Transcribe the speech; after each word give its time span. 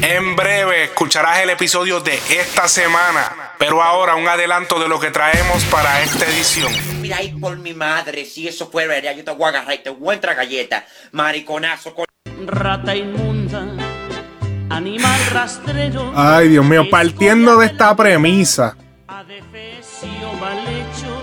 En 0.00 0.36
breve 0.36 0.84
escucharás 0.84 1.40
el 1.40 1.50
episodio 1.50 1.98
de 2.00 2.14
esta 2.30 2.68
semana, 2.68 3.54
pero 3.58 3.82
ahora 3.82 4.14
un 4.14 4.28
adelanto 4.28 4.78
de 4.78 4.88
lo 4.88 5.00
que 5.00 5.10
traemos 5.10 5.64
para 5.64 6.00
esta 6.02 6.24
edición. 6.24 6.72
Mira 7.00 7.16
ahí 7.16 7.30
por 7.32 7.58
mi 7.58 7.74
madre, 7.74 8.24
si 8.24 8.46
eso 8.46 8.70
fuera 8.70 8.94
verdad, 8.94 9.16
yo 9.16 9.24
te 9.24 9.32
voy 9.32 9.46
a 9.46 9.48
agarrar 9.48 9.74
y 9.74 9.78
te 9.78 9.90
voy 9.90 10.10
a 10.10 10.14
entrar 10.14 10.36
galleta, 10.36 10.86
mariconazo. 11.10 11.94
Con... 11.94 12.06
Rata 12.46 12.94
inmunda, 12.94 13.66
animal 14.70 15.20
rastrero. 15.32 16.12
Ay, 16.14 16.48
Dios 16.48 16.64
mío, 16.64 16.88
partiendo 16.88 17.58
de 17.58 17.66
esta 17.66 17.96
premisa. 17.96 18.76
Adefesio 19.08 20.32
mal 20.40 20.58
hecho, 20.68 21.22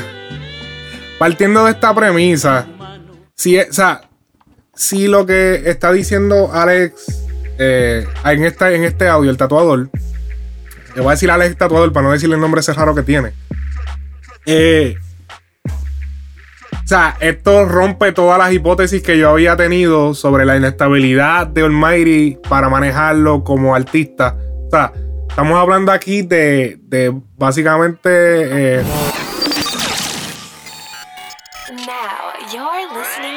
Partiendo 1.18 1.66
de 1.66 1.72
esta 1.72 1.94
premisa. 1.94 2.66
Si, 3.36 3.58
o 3.58 3.72
sea, 3.72 4.00
si 4.74 5.08
lo 5.08 5.26
que 5.26 5.62
está 5.66 5.92
diciendo 5.92 6.50
Alex 6.52 7.24
eh, 7.58 8.06
en, 8.24 8.44
esta, 8.44 8.72
en 8.72 8.84
este 8.84 9.08
audio, 9.08 9.30
el 9.30 9.36
tatuador, 9.36 9.90
le 10.94 11.00
voy 11.00 11.08
a 11.08 11.10
decir 11.12 11.30
Alex 11.30 11.56
tatuador 11.56 11.92
para 11.92 12.06
no 12.06 12.12
decirle 12.12 12.34
el 12.36 12.40
nombre 12.40 12.60
ese 12.60 12.72
raro 12.72 12.94
que 12.94 13.02
tiene. 13.02 13.32
Eh, 14.46 14.96
o 15.64 16.86
sea, 16.86 17.16
esto 17.20 17.64
rompe 17.64 18.12
todas 18.12 18.38
las 18.38 18.52
hipótesis 18.52 19.02
que 19.02 19.16
yo 19.16 19.30
había 19.30 19.56
tenido 19.56 20.14
sobre 20.14 20.44
la 20.44 20.56
inestabilidad 20.56 21.46
de 21.46 21.62
Almighty 21.62 22.38
para 22.48 22.68
manejarlo 22.68 23.44
como 23.44 23.74
artista. 23.74 24.36
O 24.66 24.70
sea, 24.70 24.92
estamos 25.28 25.58
hablando 25.58 25.92
aquí 25.92 26.22
de, 26.22 26.78
de 26.82 27.14
básicamente 27.36 28.08
eh, 28.10 28.82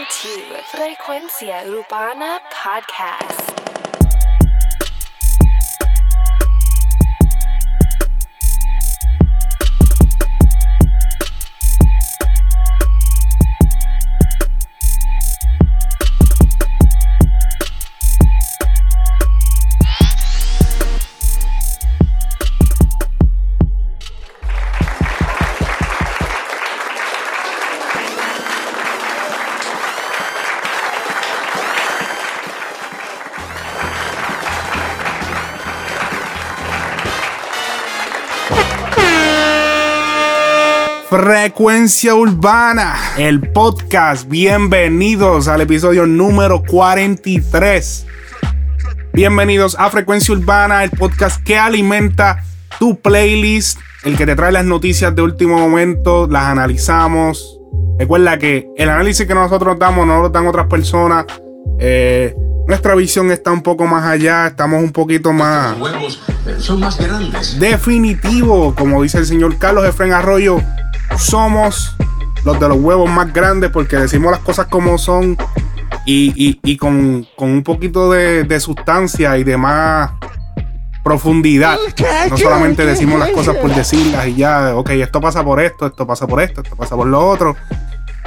to 0.09 0.29
Frecuencia 0.71 1.65
Urbana 1.65 2.39
Podcast. 2.51 3.54
Frecuencia 41.09 42.15
Urbana, 42.15 42.95
el 43.19 43.51
podcast. 43.51 44.27
Bienvenidos 44.27 45.47
al 45.47 45.61
episodio 45.61 46.07
número 46.07 46.63
43. 46.63 48.07
Bienvenidos 49.13 49.75
a 49.77 49.91
Frecuencia 49.91 50.33
Urbana, 50.33 50.83
el 50.83 50.89
podcast 50.89 51.43
que 51.43 51.57
alimenta 51.57 52.43
tu 52.79 52.99
playlist, 52.99 53.79
el 54.03 54.17
que 54.17 54.25
te 54.25 54.35
trae 54.35 54.51
las 54.51 54.65
noticias 54.65 55.15
de 55.15 55.21
último 55.21 55.59
momento, 55.59 56.27
las 56.27 56.45
analizamos. 56.45 57.59
Recuerda 57.99 58.39
que 58.39 58.67
el 58.75 58.89
análisis 58.89 59.27
que 59.27 59.35
nosotros 59.35 59.77
damos 59.77 60.07
no 60.07 60.23
lo 60.23 60.29
dan 60.29 60.47
otras 60.47 60.65
personas. 60.65 61.25
Eh, 61.79 62.35
nuestra 62.67 62.95
visión 62.95 63.31
está 63.31 63.51
un 63.51 63.61
poco 63.61 63.85
más 63.87 64.03
allá, 64.05 64.47
estamos 64.47 64.81
un 64.83 64.91
poquito 64.91 65.31
más 65.31 65.79
huevos 65.79 66.21
eh, 66.47 66.55
son 66.59 66.79
más 66.79 66.97
grandes. 66.97 67.59
definitivo, 67.59 68.73
como 68.75 69.01
dice 69.03 69.19
el 69.19 69.25
señor 69.25 69.57
Carlos 69.57 69.85
Efren 69.85 70.13
Arroyo, 70.13 70.59
somos 71.17 71.95
los 72.43 72.59
de 72.59 72.67
los 72.69 72.77
huevos 72.79 73.09
más 73.09 73.33
grandes 73.33 73.71
porque 73.71 73.97
decimos 73.97 74.31
las 74.31 74.39
cosas 74.41 74.67
como 74.67 74.97
son 74.97 75.37
y, 76.05 76.31
y- 76.35 76.59
y 76.63 76.77
con, 76.77 77.25
con 77.35 77.49
un 77.49 77.63
poquito 77.63 78.11
de, 78.11 78.43
de 78.43 78.59
sustancia 78.59 79.37
y 79.37 79.43
de 79.43 79.57
más 79.57 80.11
profundidad. 81.03 81.77
No 82.29 82.37
solamente 82.37 82.85
decimos 82.85 83.19
las 83.19 83.29
cosas 83.29 83.55
por 83.57 83.73
decirlas 83.73 84.27
y 84.27 84.35
ya, 84.35 84.75
ok, 84.75 84.89
esto 84.91 85.21
pasa 85.21 85.43
por 85.43 85.61
esto, 85.61 85.85
esto 85.87 86.05
pasa 86.07 86.25
por 86.27 86.41
esto, 86.41 86.61
esto 86.61 86.75
pasa 86.75 86.95
por 86.95 87.07
lo 87.07 87.27
otro. 87.27 87.55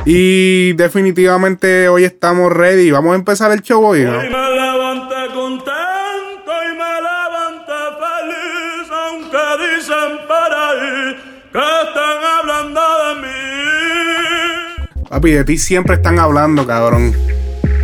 Y 0.05 0.73
definitivamente 0.75 1.89
hoy 1.89 2.05
estamos 2.05 2.53
ready. 2.53 2.91
Vamos 2.91 3.13
a 3.13 3.17
empezar 3.17 3.53
el 3.53 3.63
show 3.63 3.85
hoy, 3.85 4.05
¿no? 4.05 4.19
Hoy 4.19 4.29
me 4.29 4.51
levanté 4.51 5.35
contento 5.35 6.53
y 6.65 6.69
me 6.77 6.95
levanté 7.03 7.73
feliz, 7.99 8.89
aunque 8.91 9.39
dicen 9.77 10.19
por 10.27 10.53
ahí 10.55 11.17
que 11.53 11.59
están 11.59 12.19
hablando 12.39 12.81
de 12.81 13.15
mí. 13.23 15.09
Papi, 15.09 15.31
de 15.33 15.45
ti 15.45 15.59
siempre 15.59 15.97
están 15.97 16.19
hablando, 16.19 16.67
cabrón. 16.67 17.13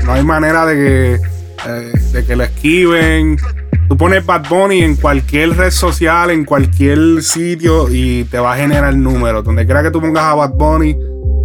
No 0.05 0.13
hay 0.13 0.23
manera 0.23 0.67
de 0.67 0.75
que, 0.75 1.15
eh, 1.67 1.93
de 2.13 2.27
que 2.27 2.37
lo 2.37 2.45
esquiven. 2.45 3.39
Tú 3.89 3.97
pones 3.99 4.25
Bad 4.25 4.49
Bunny 4.49 4.83
en 4.83 4.97
cualquier 4.97 5.57
red 5.57 5.71
social, 5.71 6.31
en 6.31 6.45
cualquier 6.45 7.23
sitio 7.23 7.89
y 7.91 8.25
te 8.25 8.39
va 8.39 8.55
a 8.55 8.57
generar 8.57 8.95
números. 8.97 9.45
Donde 9.45 9.67
quiera 9.67 9.83
que 9.83 9.91
tú 9.91 10.01
pongas 10.01 10.25
a 10.25 10.35
Bad 10.35 10.51
Bunny, 10.51 10.97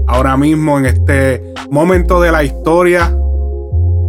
ahora 0.10 0.36
mismo 0.38 0.80
en 0.80 0.88
este 0.88 1.54
momento 1.70 2.20
de 2.20 2.32
la 2.32 2.44
historia, 2.44 3.16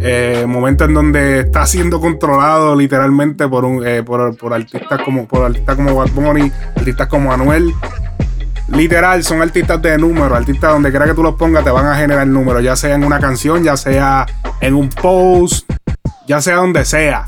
eh, 0.01 0.45
momento 0.47 0.85
en 0.85 0.95
donde 0.95 1.41
está 1.41 1.67
siendo 1.67 2.01
controlado 2.01 2.75
literalmente 2.75 3.47
por 3.47 3.65
un 3.65 3.85
eh, 3.85 4.01
por, 4.01 4.35
por 4.35 4.51
artistas 4.51 4.99
como 5.05 5.27
por 5.27 5.45
artistas 5.45 5.75
como 5.75 5.95
Bad 5.95 6.09
Bunny, 6.09 6.51
artistas 6.75 7.07
como 7.07 7.31
Anuel. 7.31 7.71
Literal, 8.69 9.23
son 9.23 9.41
artistas 9.41 9.81
de 9.81 9.97
número, 9.97 10.33
artistas 10.33 10.71
donde 10.71 10.89
quiera 10.89 11.05
que 11.05 11.13
tú 11.13 11.21
los 11.21 11.35
pongas 11.35 11.63
te 11.63 11.69
van 11.69 11.85
a 11.85 11.95
generar 11.95 12.25
números, 12.25 12.63
ya 12.63 12.75
sea 12.75 12.95
en 12.95 13.03
una 13.03 13.19
canción, 13.19 13.63
ya 13.63 13.77
sea 13.77 14.25
en 14.59 14.73
un 14.73 14.89
post, 14.89 15.69
ya 16.25 16.41
sea 16.41 16.55
donde 16.55 16.83
sea. 16.83 17.27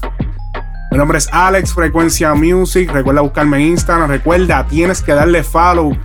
Mi 0.91 0.97
nombre 0.97 1.17
es 1.17 1.27
Alex 1.31 1.73
Frecuencia 1.73 2.33
Music. 2.33 2.89
Recuerda 2.91 3.21
buscarme 3.21 3.57
en 3.57 3.63
Instagram. 3.63 4.09
Recuerda, 4.09 4.65
tienes 4.67 5.01
que 5.01 5.13
darle 5.13 5.43
follow 5.43 5.95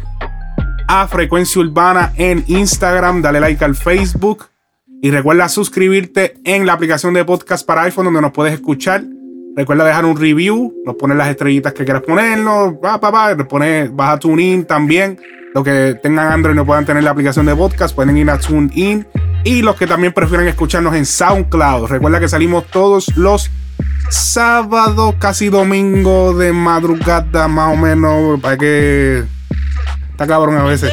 a 0.89 1.07
Frecuencia 1.07 1.61
Urbana 1.61 2.13
en 2.17 2.43
Instagram. 2.49 3.23
Dale 3.23 3.39
like 3.39 3.65
al 3.65 3.77
Facebook. 3.77 4.47
Y 5.01 5.13
recuerda 5.13 5.49
suscribirte 5.49 6.35
en 6.45 6.67
la 6.67 6.73
aplicación 6.73 7.15
de 7.15 7.25
podcast 7.25 7.65
para 7.65 7.83
iPhone 7.83 8.07
donde 8.07 8.21
nos 8.21 8.33
puedes 8.33 8.55
escuchar. 8.55 9.05
Recuerda 9.55 9.85
dejar 9.85 10.05
un 10.05 10.17
review, 10.17 10.75
nos 10.85 10.97
pones 10.97 11.17
las 11.17 11.29
estrellitas 11.29 11.73
que 11.73 11.85
quieras 11.85 12.03
ponernos, 12.03 12.75
va, 12.75 13.01
pa, 13.01 13.37
pones, 13.49 13.95
vas 13.95 14.15
a 14.15 14.19
TuneIn 14.19 14.65
también. 14.65 15.21
Los 15.55 15.65
que 15.65 15.99
tengan 16.03 16.33
Android 16.33 16.55
no 16.55 16.65
puedan 16.65 16.85
tener 16.85 17.03
la 17.03 17.11
aplicación 17.11 17.47
de 17.47 17.55
podcast, 17.55 17.95
pueden 17.95 18.17
ir 18.17 18.31
a 18.31 18.39
TuneIn. 18.39 19.07
Y 19.45 19.63
los 19.63 19.77
que 19.77 19.87
también 19.87 20.13
prefieran 20.13 20.49
escucharnos 20.49 20.95
en 20.95 21.07
SoundCloud. 21.07 21.87
Recuerda 21.87 22.21
que 22.21 22.29
salimos 22.29 22.67
todos 22.67 23.17
los 23.17 23.51
sábados, 24.11 25.15
casi 25.19 25.49
domingo 25.49 26.37
de 26.37 26.53
madrugada, 26.53 27.47
más 27.49 27.75
o 27.75 27.77
menos, 27.77 28.41
para 28.41 28.57
que... 28.57 29.38
Está 30.19 30.27
cabrón 30.27 30.59
a 30.59 30.65
veces. 30.65 30.93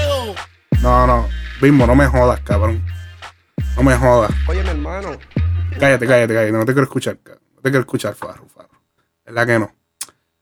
No, 0.84 1.08
no, 1.08 1.28
Bimbo, 1.59 1.88
no 1.88 1.96
me 1.96 2.06
jodas, 2.06 2.41
cabrón. 2.41 2.86
No 3.75 3.81
me 3.81 3.96
jodas. 3.97 4.30
Oye, 4.47 4.62
mi 4.62 4.69
hermano. 4.69 5.18
Cállate, 5.80 6.06
cállate, 6.06 6.31
cállate. 6.36 6.52
No 6.52 6.59
te 6.63 6.74
quiero 6.74 6.84
escuchar. 6.84 7.18
cabrón. 7.24 7.44
No 7.56 7.62
te 7.63 7.69
quiero 7.72 7.80
escuchar, 7.80 8.13
Farro, 8.13 8.46
Farro. 8.47 8.69
¿Verdad 9.25 9.47
que 9.47 9.58
no? 9.58 9.72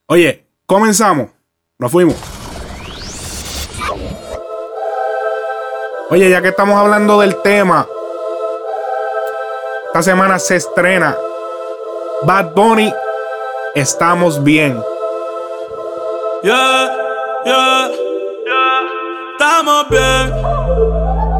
Oye, 0.04 0.46
comenzamos. 0.66 1.30
Nos 1.78 1.90
fuimos. 1.90 2.14
Oye, 6.10 6.28
ya 6.28 6.42
que 6.42 6.48
estamos 6.48 6.76
hablando 6.76 7.18
del 7.20 7.40
tema, 7.40 7.88
esta 9.86 10.02
semana 10.02 10.38
se 10.38 10.56
estrena 10.56 11.16
Bad 12.24 12.52
Bunny. 12.54 12.92
Estamos 13.74 14.44
bien. 14.44 14.78
Yeah, 16.42 16.90
yeah, 17.46 17.88
yeah, 17.88 18.03
estamos 19.44 19.88
bien. 19.90 20.32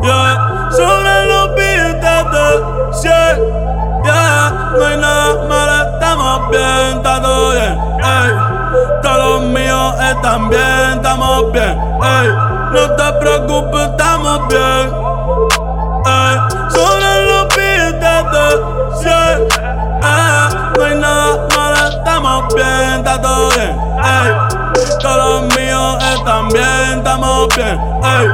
Yeah, 0.03 0.69
sobre 0.71 1.27
los 1.27 1.55
beats 1.55 2.01
de 2.01 2.93
100. 2.93 4.03
Yeah, 4.05 4.73
no 4.77 4.85
hay 4.85 4.97
nada 4.99 5.49
malo, 5.49 5.95
estamos 5.95 6.51
bien, 6.51 6.97
está 6.97 7.23
todo 7.23 7.53
bien. 7.53 7.79
Ey, 8.05 8.31
todos 9.03 9.19
los 9.19 9.43
míos 9.43 9.95
están 10.01 10.51
bien, 10.51 10.91
estamos 10.97 11.53
bien. 11.53 11.81
Ey, 12.03 12.29
no 12.73 12.91
te 12.95 13.13
preocupes, 13.21 13.81
estamos 13.81 14.49
bien. 14.49 14.85
Ey, 16.05 16.35
sobre 16.69 17.11
los 17.31 17.49
beats 17.57 18.01
de 18.01 18.49
100. 19.01 19.65
Eh, 20.03 20.49
no 20.77 20.85
hay 20.85 20.95
nada 20.97 21.49
malo, 21.57 21.89
estamos 21.89 22.55
bien, 22.55 22.99
está 22.99 23.23
todo 23.23 23.49
bien. 23.49 23.79
Ey, 24.05 24.64
todos 25.01 25.43
los 25.43 25.57
míos 25.57 26.05
están 26.17 26.49
bien, 26.49 26.99
estamos 26.99 27.49
bien. 27.57 27.81
Ey, 28.05 28.29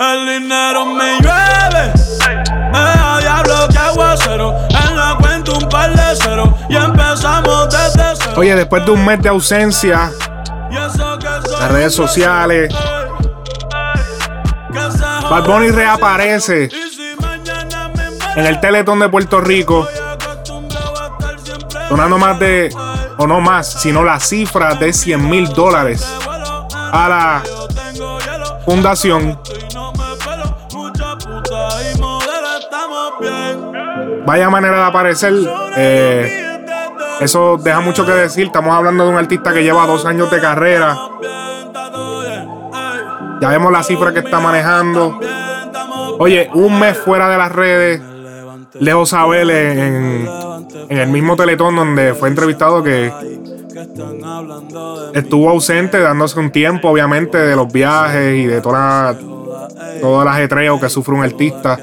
el 0.00 0.40
dinero 0.40 0.86
me 0.86 1.18
llueve. 1.20 1.92
Me 2.72 2.78
deja 2.78 3.18
diablo 3.20 3.68
que 3.70 3.78
aguacero. 3.78 4.54
En 4.68 4.96
la 4.96 5.16
cuenta 5.20 5.52
un 5.52 5.68
par 5.68 5.90
de 5.94 6.16
cero. 6.20 6.56
Y 6.68 6.76
empezamos 6.76 7.68
desde 7.70 8.16
cero. 8.16 8.34
Oye, 8.36 8.54
después 8.54 8.84
de 8.84 8.90
un 8.90 9.04
mes 9.04 9.22
de 9.22 9.28
ausencia, 9.28 10.10
las 10.70 11.70
redes 11.70 11.94
sociales, 11.94 12.74
Bad 15.30 15.46
Bunny 15.46 15.70
reaparece 15.70 16.68
en 18.36 18.46
el 18.46 18.60
Teletón 18.60 18.98
de 18.98 19.08
Puerto 19.08 19.40
Rico, 19.40 19.86
donando 21.88 22.18
más 22.18 22.38
de, 22.38 22.74
o 23.18 23.26
no 23.26 23.40
más, 23.40 23.80
sino 23.80 24.02
la 24.02 24.18
cifra 24.20 24.74
de 24.74 24.92
100 24.92 25.28
mil 25.28 25.48
dólares 25.48 26.06
a 26.92 27.08
la 27.08 27.42
fundación. 28.64 29.38
Vaya 34.26 34.50
manera 34.50 34.78
de 34.78 34.84
aparecer. 34.84 35.34
eh, 35.76 36.40
eso 37.20 37.58
deja 37.62 37.80
mucho 37.80 38.04
que 38.04 38.12
decir. 38.12 38.46
Estamos 38.46 38.74
hablando 38.74 39.04
de 39.04 39.10
un 39.10 39.16
artista 39.16 39.52
que 39.52 39.62
lleva 39.62 39.86
dos 39.86 40.04
años 40.06 40.30
de 40.30 40.40
carrera. 40.40 40.96
Ya 43.40 43.48
vemos 43.48 43.70
la 43.70 43.82
cifra 43.82 44.12
que 44.12 44.20
está 44.20 44.40
manejando. 44.40 45.20
Oye, 46.18 46.50
un 46.54 46.78
mes 46.78 46.96
fuera 46.98 47.28
de 47.28 47.38
las 47.38 47.52
redes. 47.52 48.00
Lejos 48.80 49.12
Abel 49.12 49.50
en, 49.50 50.28
en 50.88 50.98
el 50.98 51.08
mismo 51.08 51.36
Teletón 51.36 51.76
donde 51.76 52.14
fue 52.14 52.28
entrevistado 52.28 52.82
que 52.82 53.12
estuvo 55.14 55.50
ausente, 55.50 55.98
dándose 55.98 56.38
un 56.38 56.50
tiempo, 56.50 56.88
obviamente, 56.88 57.38
de 57.38 57.56
los 57.56 57.72
viajes 57.72 58.36
y 58.36 58.46
de 58.46 58.60
toda, 58.60 59.16
todo 60.00 60.22
el 60.22 60.28
ajetreo 60.28 60.80
que 60.80 60.88
sufre 60.88 61.14
un 61.14 61.22
artista. 61.22 61.78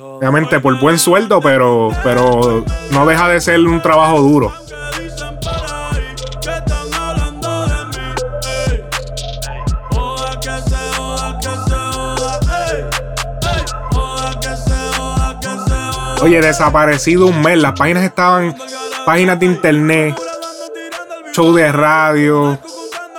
Obviamente 0.00 0.60
por 0.60 0.78
buen 0.80 0.98
sueldo, 0.98 1.40
pero, 1.40 1.90
pero 2.02 2.64
no 2.90 3.06
deja 3.06 3.28
de 3.28 3.40
ser 3.40 3.60
un 3.60 3.82
trabajo 3.82 4.20
duro. 4.20 4.52
Oye, 16.26 16.40
desaparecido 16.40 17.28
un 17.28 17.40
mes. 17.40 17.56
Las 17.56 17.78
páginas 17.78 18.02
estaban, 18.02 18.52
páginas 19.04 19.38
de 19.38 19.46
internet, 19.46 20.20
show 21.32 21.54
de 21.54 21.70
radio. 21.70 22.58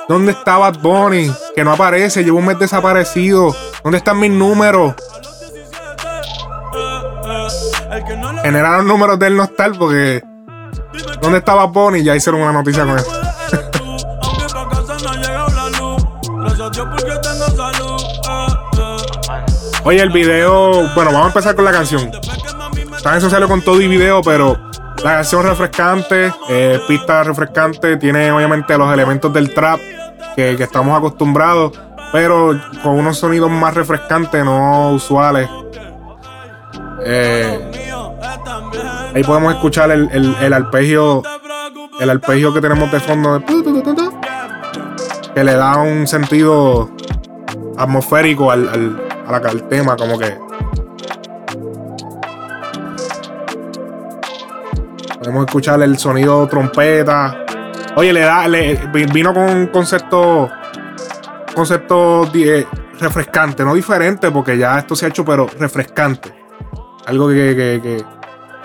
¿Dónde 0.09 0.33
está 0.33 0.57
Bad 0.57 0.80
Bunny? 0.80 1.31
Que 1.56 1.63
no 1.63 1.71
aparece, 1.71 2.25
llevo 2.25 2.39
un 2.39 2.48
mes 2.48 2.59
desaparecido. 2.59 3.56
¿Dónde 3.81 4.00
están 4.00 4.19
mis 4.19 4.31
números? 4.31 4.94
Generaron 8.44 8.86
números 8.86 9.18
de 9.18 9.27
él 9.27 9.38
no 9.38 9.44
estar 9.44 9.71
porque. 9.71 10.21
¿Dónde 11.21 11.38
está 11.38 11.54
Bad 11.54 11.69
Bunny? 11.69 12.04
Ya 12.04 12.13
hicieron 12.13 12.42
una 12.42 12.51
noticia 12.51 12.83
con 12.83 12.98
eso. 12.98 13.09
Oye, 19.86 20.01
el 20.01 20.09
video. 20.09 20.89
Bueno, 20.94 21.13
vamos 21.13 21.24
a 21.24 21.27
empezar 21.27 21.56
con 21.56 21.63
la 21.63 21.71
canción. 21.71 22.12
Está 23.07 23.15
en 23.15 23.21
sociales 23.21 23.48
con 23.48 23.62
todo 23.62 23.80
y 23.80 23.88
video, 23.88 24.21
pero 24.21 24.59
la 25.01 25.13
canción 25.13 25.42
refrescante, 25.42 26.30
eh, 26.50 26.77
pista 26.89 27.24
refrescante, 27.24 27.95
tiene 27.95 28.30
obviamente 28.33 28.77
los 28.77 28.94
elementos 28.94 29.31
del 29.31 29.54
trap 29.54 29.80
que, 30.36 30.51
estamos 30.62 30.98
acostumbrados, 30.98 31.71
pero 32.12 32.59
con 32.83 32.95
unos 33.00 33.18
sonidos 33.18 33.50
más 33.50 33.75
refrescantes, 33.75 34.44
no 34.44 34.92
usuales. 34.92 35.50
Eh, 37.06 37.71
también. 38.44 38.83
ahí 39.15 39.24
podemos 39.24 39.54
escuchar 39.54 39.89
el, 39.92 40.09
el, 40.42 40.51
arpegio, 40.51 41.24
el 42.01 42.09
arpegio 42.09 42.54
que 42.54 42.59
tenemos 42.59 42.92
de 42.92 43.00
fondo, 43.00 43.42
que 45.33 45.44
le 45.45 45.54
da 45.54 45.77
un 45.77 46.07
sentido 46.07 46.89
atmosférico 47.77 48.51
al 48.51 49.68
tema, 49.69 49.95
como 49.95 50.19
que. 50.19 50.47
Podemos 55.28 55.46
escuchar 55.46 55.82
el 55.82 55.98
sonido 55.98 56.48
trompeta. 56.48 57.44
Oye, 57.98 58.14
le 58.14 58.22
da, 58.22 58.48
le, 58.48 58.76
vi- 58.94 59.08
vino 59.08 59.34
con 59.34 59.44
un 59.44 59.68
concepto, 59.68 60.50
concepto 61.54 62.32
eh, 62.34 62.66
refrescante, 63.02 63.66
no 63.66 63.74
diferente, 63.74 64.32
porque 64.32 64.58
ya 64.58 64.80
esto 64.80 64.96
se 64.96 65.06
ha 65.06 65.10
hecho, 65.10 65.26
pero 65.26 65.46
refrescante. 65.60 66.34
Algo 67.08 67.28
que, 67.28 67.82
que- 67.84 68.06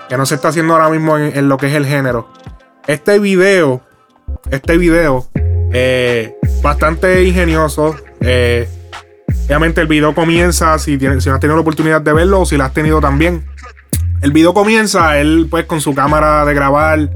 que- 0.07 0.15
no 0.17 0.25
se 0.25 0.35
está 0.35 0.47
haciendo 0.47 0.73
ahora 0.75 0.87
mismo 0.89 1.17
en, 1.17 1.35
en 1.37 1.49
lo 1.49 1.57
que 1.57 1.67
es 1.67 1.73
el 1.73 1.85
género. 1.85 2.29
Este 2.87 3.19
video, 3.19 3.81
este 4.49 4.77
video, 4.77 5.27
eh, 5.73 6.37
bastante 6.61 7.25
ingenioso. 7.25 7.93
eh, 8.21 8.69
obviamente 9.47 9.81
el 9.81 9.87
video 9.87 10.15
comienza, 10.15 10.79
si, 10.79 10.97
tienes, 10.97 11.25
si 11.25 11.29
no 11.29 11.35
has 11.35 11.41
tenido 11.41 11.57
la 11.57 11.61
oportunidad 11.61 11.99
de 11.99 12.13
verlo 12.13 12.39
o 12.39 12.45
si 12.45 12.55
la 12.55 12.67
has 12.67 12.73
tenido 12.73 13.01
también. 13.01 13.45
El 14.23 14.31
video 14.31 14.53
comienza, 14.53 15.19
él 15.19 15.47
pues 15.49 15.65
con 15.65 15.81
su 15.81 15.93
cámara 15.93 16.45
de 16.45 16.53
grabar. 16.53 17.09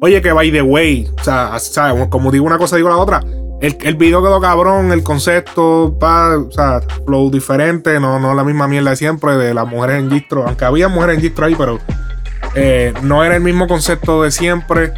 Oye, 0.00 0.22
que 0.22 0.32
by 0.32 0.50
the 0.50 0.62
way, 0.62 1.06
o 1.20 1.22
sea, 1.22 1.58
¿sabes? 1.58 2.08
como 2.08 2.30
digo 2.30 2.46
una 2.46 2.56
cosa, 2.56 2.76
digo 2.76 2.88
la 2.88 2.96
otra. 2.96 3.22
El, 3.60 3.76
el 3.82 3.96
video 3.96 4.22
quedó 4.22 4.40
cabrón, 4.40 4.90
el 4.92 5.02
concepto, 5.02 5.94
pa, 6.00 6.38
o 6.38 6.50
sea, 6.50 6.80
flow 7.04 7.30
diferente, 7.30 8.00
no, 8.00 8.18
no 8.18 8.32
la 8.32 8.44
misma 8.44 8.66
mierda 8.66 8.90
de 8.90 8.96
siempre 8.96 9.36
de 9.36 9.52
las 9.52 9.68
mujeres 9.68 9.98
en 9.98 10.10
gistro, 10.10 10.46
aunque 10.46 10.64
había 10.64 10.88
mujeres 10.88 11.16
en 11.16 11.20
gistro 11.20 11.44
ahí, 11.44 11.54
pero 11.54 11.80
eh, 12.54 12.94
no 13.02 13.22
era 13.22 13.36
el 13.36 13.42
mismo 13.42 13.66
concepto 13.66 14.22
de 14.22 14.30
siempre 14.30 14.94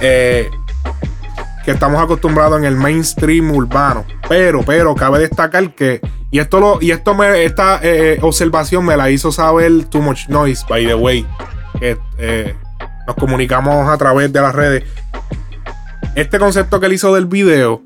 eh, 0.00 0.48
que 1.64 1.70
estamos 1.70 2.02
acostumbrados 2.02 2.58
en 2.58 2.64
el 2.64 2.76
mainstream 2.76 3.50
urbano. 3.50 4.04
Pero, 4.28 4.62
pero 4.62 4.94
cabe 4.94 5.20
destacar 5.20 5.74
que 5.74 6.00
y 6.30 6.38
esto 6.38 6.60
lo 6.60 6.78
y 6.80 6.90
esto 6.90 7.14
me 7.14 7.44
esta 7.44 7.78
eh, 7.82 8.18
observación 8.22 8.84
me 8.84 8.96
la 8.96 9.10
hizo 9.10 9.30
saber 9.30 9.84
Too 9.84 10.00
Much 10.00 10.28
Noise, 10.28 10.64
by 10.68 10.86
the 10.86 10.94
way, 10.94 11.26
que 11.78 11.98
eh, 12.18 12.56
nos 13.06 13.16
comunicamos 13.16 13.88
a 13.88 13.96
través 13.98 14.32
de 14.32 14.40
las 14.40 14.54
redes. 14.54 14.84
Este 16.14 16.38
concepto 16.38 16.80
que 16.80 16.86
él 16.86 16.94
hizo 16.94 17.14
del 17.14 17.26
video 17.26 17.82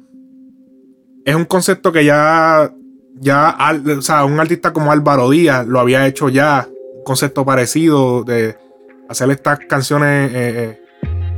es 1.25 1.35
un 1.35 1.45
concepto 1.45 1.93
que 1.93 2.05
ya 2.05 2.73
ya 3.19 3.57
o 3.99 4.03
sea, 4.03 4.25
un 4.25 4.39
artista 4.39 4.73
como 4.73 4.93
Álvaro 4.93 5.31
Díaz 5.31 5.67
lo 5.67 5.81
había 5.81 6.07
hecho 6.07 6.29
ya, 6.29 6.69
un 6.99 7.05
concepto 7.05 7.45
parecido 7.45 8.25
de 8.25 8.57
hacer 9.09 9.31
estas 9.31 9.59
canciones 9.61 10.31
eh, 10.35 10.81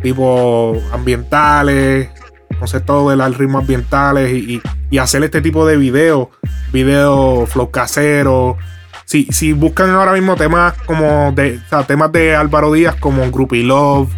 tipo 0.03 0.75
ambientales, 0.93 2.11
concepto 2.59 3.09
del 3.11 3.35
ritmo 3.35 3.59
ambientales 3.59 4.33
y, 4.33 4.57
y- 4.57 4.63
y 4.91 4.99
hacer 4.99 5.23
este 5.23 5.41
tipo 5.41 5.67
de 5.67 5.77
videos, 5.77 6.29
videos 6.73 7.49
flow 7.51 7.71
casero. 7.71 8.57
Si, 9.05 9.25
si 9.27 9.53
buscan 9.53 9.91
ahora 9.91 10.13
mismo 10.13 10.37
temas 10.37 10.75
como 10.85 11.33
de, 11.33 11.61
o 11.65 11.69
sea, 11.69 11.85
temas 11.87 12.13
de 12.13 12.35
Álvaro 12.37 12.73
Díaz 12.73 12.97
como 12.97 13.31
Groupie 13.31 13.65
Love, 13.65 14.11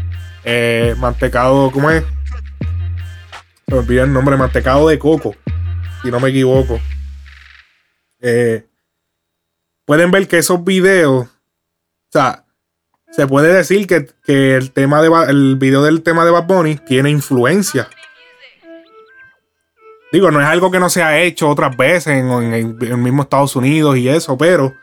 eh, 0.45 0.95
Mantecado, 0.99 1.71
¿cómo 1.71 1.91
es? 1.91 2.03
Me 3.67 3.79
olvidó 3.79 4.03
el 4.05 4.13
nombre, 4.13 4.37
Mantecado 4.37 4.89
de 4.89 4.99
Coco, 4.99 5.35
si 6.03 6.11
no 6.11 6.19
me 6.19 6.31
equivoco. 6.31 6.81
Eh, 8.21 8.67
pueden 9.87 10.11
ver 10.11 10.27
que 10.27 10.39
esos 10.39 10.63
videos, 10.65 11.27
o 11.27 12.11
sea, 12.11 12.45
se 13.13 13.27
puede 13.27 13.53
decir 13.53 13.87
que, 13.87 14.09
que 14.25 14.57
el 14.57 14.73
tema 14.73 15.03
de 15.03 15.11
el 15.29 15.57
video 15.57 15.83
del 15.83 16.03
tema 16.03 16.25
de 16.25 16.31
Bad 16.33 16.47
Bunny 16.47 16.77
tiene 16.77 17.11
influencia. 17.11 17.89
Digo, 20.13 20.31
no 20.31 20.41
es 20.41 20.47
algo 20.47 20.71
que 20.71 20.81
no 20.81 20.91
se 20.91 21.03
ha 21.03 21.21
hecho 21.21 21.49
otras 21.49 21.77
veces 21.77 22.19
en, 22.19 22.53
el 22.53 22.97
mismo 22.97 23.23
Estados 23.23 23.55
Unidos 23.55 23.97
y 23.97 24.09
eso, 24.09 24.37
pero 24.37 24.75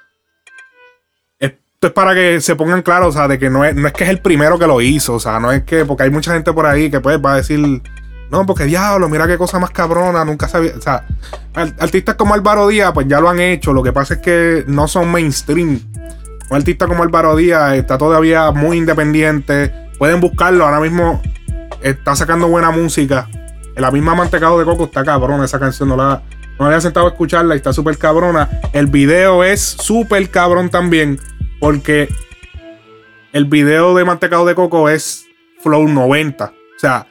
esto 1.39 1.87
es 1.87 1.91
para 1.91 2.15
que 2.15 2.39
se 2.39 2.55
pongan 2.55 2.81
claros, 2.81 3.09
o 3.09 3.17
sea, 3.17 3.27
de 3.27 3.37
que 3.37 3.49
no 3.49 3.65
es, 3.65 3.75
no 3.75 3.87
es 3.87 3.93
que 3.93 4.05
es 4.05 4.09
el 4.09 4.19
primero 4.19 4.57
que 4.57 4.67
lo 4.67 4.79
hizo, 4.81 5.15
o 5.15 5.19
sea, 5.19 5.39
no 5.39 5.51
es 5.51 5.63
que, 5.63 5.85
porque 5.85 6.03
hay 6.03 6.09
mucha 6.09 6.33
gente 6.33 6.53
por 6.53 6.65
ahí 6.65 6.89
que 6.89 7.01
pues 7.01 7.19
va 7.23 7.33
a 7.33 7.37
decir, 7.37 7.59
no, 8.31 8.45
porque 8.45 8.63
diablo, 8.63 9.09
mira 9.09 9.27
qué 9.27 9.37
cosa 9.37 9.59
más 9.59 9.71
cabrona, 9.71 10.23
nunca 10.23 10.47
sabía, 10.47 10.73
o 10.77 10.81
sea, 10.81 11.05
artistas 11.53 12.15
como 12.15 12.33
Álvaro 12.33 12.67
Díaz, 12.67 12.91
pues 12.93 13.07
ya 13.07 13.19
lo 13.19 13.29
han 13.29 13.39
hecho, 13.39 13.73
lo 13.73 13.83
que 13.83 13.91
pasa 13.91 14.15
es 14.15 14.21
que 14.21 14.63
no 14.67 14.87
son 14.87 15.11
mainstream. 15.11 15.81
Un 16.49 16.55
artista 16.55 16.87
como 16.87 17.03
Álvaro 17.03 17.35
Díaz 17.35 17.73
está 17.73 17.97
todavía 17.97 18.51
muy 18.51 18.77
independiente. 18.77 19.73
Pueden 19.97 20.21
buscarlo. 20.21 20.65
Ahora 20.65 20.79
mismo 20.79 21.21
está 21.81 22.15
sacando 22.15 22.47
buena 22.47 22.71
música. 22.71 23.27
La 23.77 23.91
misma 23.91 24.15
Mantecado 24.15 24.57
de 24.57 24.65
Coco 24.65 24.85
está 24.85 25.03
cabrona 25.03 25.45
esa 25.45 25.59
canción. 25.59 25.89
No 25.89 25.97
la, 25.97 26.23
no 26.59 26.65
había 26.65 26.81
sentado 26.81 27.05
a 27.05 27.09
escucharla 27.09 27.55
y 27.55 27.57
está 27.57 27.73
súper 27.73 27.97
cabrona. 27.97 28.49
El 28.73 28.87
video 28.87 29.43
es 29.43 29.61
súper 29.61 30.29
cabrón 30.29 30.69
también. 30.69 31.19
Porque 31.59 32.09
el 33.33 33.45
video 33.45 33.95
de 33.95 34.05
Mantecado 34.05 34.45
de 34.45 34.55
Coco 34.55 34.89
es 34.89 35.25
Flow 35.61 35.87
90. 35.87 36.45
O 36.45 36.79
sea, 36.79 37.07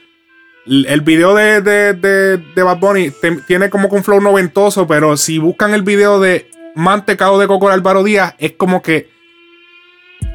el 0.66 1.00
video 1.02 1.34
de, 1.34 1.60
de, 1.60 1.94
de, 1.94 2.38
de 2.38 2.62
Bad 2.62 2.78
Bunny 2.78 3.12
tiene 3.46 3.70
como 3.70 3.88
un 3.88 4.02
flow 4.02 4.20
noventoso, 4.20 4.86
pero 4.86 5.16
si 5.16 5.38
buscan 5.38 5.74
el 5.74 5.82
video 5.82 6.18
de 6.18 6.50
Mantecado 6.74 7.38
de 7.38 7.46
Coco 7.46 7.68
de 7.68 7.74
Álvaro 7.74 8.02
Díaz, 8.02 8.34
es 8.38 8.52
como 8.52 8.82
que 8.82 9.08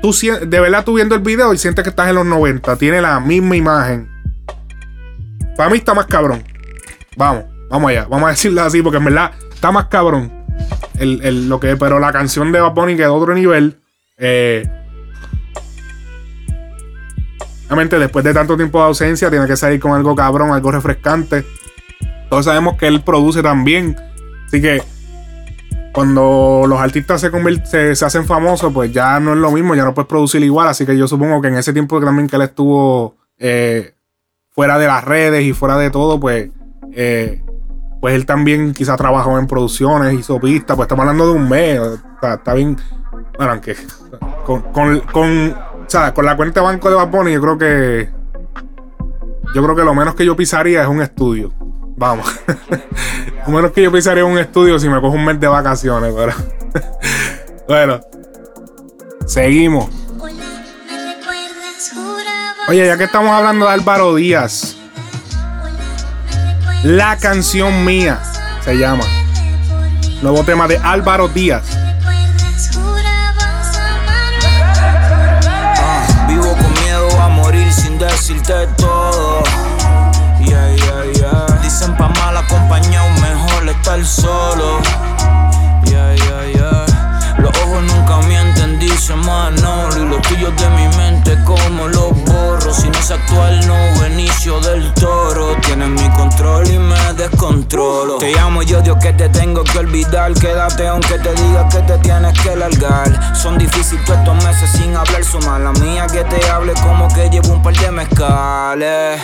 tú 0.02 0.12
de 0.14 0.60
verdad 0.60 0.86
tú 0.86 0.96
viendo 0.96 1.16
el 1.16 1.22
video 1.22 1.54
y 1.54 1.58
sientes 1.58 1.84
que 1.84 1.90
estás 1.90 2.10
en 2.10 2.16
los 2.16 2.26
90. 2.26 2.78
Tiene 2.78 3.02
la 3.02 3.20
misma 3.20 3.58
imagen. 3.58 4.21
Para 5.58 5.70
mí 5.70 5.78
está 5.78 5.94
más 5.94 6.06
cabrón. 6.08 6.44
Vamos, 7.16 7.46
vamos 7.70 7.90
allá. 7.92 8.06
Vamos 8.10 8.28
a 8.28 8.32
decirlo 8.32 8.62
así 8.62 8.82
porque 8.82 8.98
en 8.98 9.06
verdad 9.06 9.32
está 9.54 9.72
más 9.72 9.86
cabrón. 9.88 10.32
El, 11.00 11.22
el- 11.24 11.50
lo 11.50 11.60
que, 11.60 11.76
pero 11.78 12.00
la 12.00 12.12
canción 12.12 12.52
de 12.52 12.60
Bad 12.62 12.74
Bunny 12.74 12.96
quedó 12.96 13.16
otro 13.16 13.34
nivel. 13.34 13.80
Eh, 14.18 14.68
después 18.00 18.24
de 18.26 18.34
tanto 18.34 18.56
tiempo 18.58 18.80
de 18.80 18.86
ausencia 18.86 19.30
tiene 19.30 19.48
que 19.48 19.56
salir 19.56 19.80
con 19.80 19.94
algo 19.94 20.16
cabrón, 20.16 20.52
algo 20.52 20.72
refrescante. 20.72 21.46
Todos 22.30 22.46
sabemos 22.46 22.78
que 22.78 22.88
él 22.88 23.02
produce 23.02 23.42
también. 23.42 23.96
Así 24.46 24.62
que 24.62 24.82
cuando 25.94 26.64
los 26.68 26.80
artistas 26.80 27.22
se, 27.22 27.32
se, 27.66 27.96
se 27.96 28.06
hacen 28.06 28.26
famosos, 28.26 28.72
pues 28.74 28.92
ya 28.92 29.20
no 29.20 29.34
es 29.34 29.40
lo 29.40 29.52
mismo, 29.52 29.74
ya 29.76 29.84
no 29.84 29.94
puedes 29.94 30.08
producir 30.08 30.44
igual. 30.44 30.68
Así 30.68 30.86
que 30.86 30.98
yo 30.98 31.08
supongo 31.08 31.42
que 31.42 31.48
en 31.50 31.58
ese 31.58 31.74
tiempo 31.74 32.00
también 32.02 32.28
que 32.28 32.36
él 32.36 32.42
estuvo 32.44 33.18
eh, 33.38 33.94
fuera 34.52 34.78
de 34.78 34.88
las 34.88 35.04
redes 35.04 35.44
y 35.44 35.54
fuera 35.54 35.78
de 35.78 35.90
todo, 35.90 36.20
pues, 36.20 36.50
eh, 36.94 37.42
pues 38.00 38.16
él 38.16 38.26
también 38.26 38.74
quizá 38.74 38.98
trabajó 38.98 39.38
en 39.38 39.48
producciones, 39.48 40.14
hizo 40.14 40.40
pistas, 40.40 40.76
pues 40.76 40.86
estamos 40.86 41.04
hablando 41.04 41.28
de 41.28 41.34
un 41.34 41.48
mes. 41.48 41.80
Está 42.22 42.54
bien. 42.54 42.78
Bueno, 43.38 43.54
aunque 43.54 43.76
con, 44.46 44.62
con, 44.74 45.00
con, 45.02 45.52
o 45.52 45.86
sea, 45.88 46.14
con 46.14 46.26
la 46.26 46.36
cuenta 46.36 46.60
de 46.62 46.66
banco 46.66 46.90
de 46.90 46.96
Bad 46.96 47.28
yo 47.28 47.42
creo 47.42 47.58
que. 47.58 48.10
Yo 49.54 49.62
creo 49.62 49.76
que 49.76 49.84
lo 49.84 49.94
menos 49.94 50.16
que 50.16 50.26
yo 50.26 50.36
pisaría 50.36 50.82
es 50.82 50.88
un 50.88 51.02
estudio. 51.02 51.52
Vamos. 51.98 52.26
lo 53.48 53.54
menos 53.54 53.72
que 53.72 53.84
yo 53.84 53.92
pisaría 53.92 54.24
es 54.24 54.30
un 54.30 54.38
estudio 54.38 54.80
si 54.80 54.90
me 54.90 55.00
cojo 55.02 55.16
un 55.16 55.26
mes 55.26 55.40
de 55.40 55.48
vacaciones, 55.48 56.14
pero. 56.16 56.34
bueno. 57.68 58.00
Seguimos. 59.26 59.90
Oye, 62.72 62.88
ya 62.88 62.98
que 62.98 63.04
estamos 63.04 63.34
hablando 63.34 63.66
de 63.66 63.74
Álvaro 63.74 64.16
Díaz, 64.16 64.78
la 66.84 67.18
canción 67.18 67.84
mía 67.84 68.18
se 68.64 68.78
llama. 68.78 69.04
Nuevo 70.22 70.42
tema 70.46 70.70
de 70.70 70.78
Álvaro 70.78 71.28
Díaz. 71.28 71.64
Ah, 75.76 76.26
vivo 76.30 76.56
con 76.56 76.74
miedo 76.86 77.22
a 77.22 77.28
morir 77.28 77.74
sin 77.74 77.98
decirte 77.98 78.54
todo. 78.78 79.44
Yeah, 80.40 80.74
yeah, 80.74 81.12
yeah. 81.14 81.60
Dicen 81.62 81.94
pa' 81.98 82.08
mal 82.08 82.38
acompañado, 82.38 83.10
mejor 83.20 83.68
estar 83.68 84.06
solo. 84.06 84.80
Manolo. 89.10 89.98
Y 89.98 90.08
los 90.08 90.22
tuyos 90.22 90.56
de 90.56 90.70
mi 90.70 90.88
mente, 90.96 91.38
como 91.44 91.88
los 91.88 92.12
borro. 92.26 92.74
Si 92.74 92.88
no 92.88 93.00
es 93.00 93.12
actual, 93.12 93.68
no 93.68 94.02
Benicio 94.02 94.60
del 94.62 94.94
Toro. 94.94 95.56
Tienen 95.62 95.94
mi 95.94 96.10
control 96.12 96.68
y 96.68 96.78
me 96.78 97.14
descontrolo. 97.14 98.18
Te 98.18 98.34
llamo 98.34 98.62
y 98.62 98.74
odio 98.74 98.98
que 99.00 99.12
te 99.14 99.28
tengo 99.30 99.64
que 99.64 99.80
olvidar. 99.80 100.34
Quédate 100.34 100.88
aunque 100.88 101.18
te 101.18 101.34
diga 101.34 101.68
que 101.70 101.80
te 101.80 101.98
tienes 101.98 102.40
que 102.42 102.56
largar. 102.56 103.36
Son 103.36 103.58
difíciles 103.58 104.06
todos 104.06 104.20
estos 104.20 104.44
meses 104.44 104.70
sin 104.72 104.96
hablar. 104.96 105.24
Su 105.24 105.40
mala 105.40 105.72
mía 105.74 106.08
que 106.08 106.24
te 106.24 106.50
hable 106.50 106.74
como 106.74 107.08
que 107.14 107.30
llevo 107.30 107.54
un 107.54 107.64
par 107.64 107.76
de 107.76 107.92
mezcales. 107.92 109.22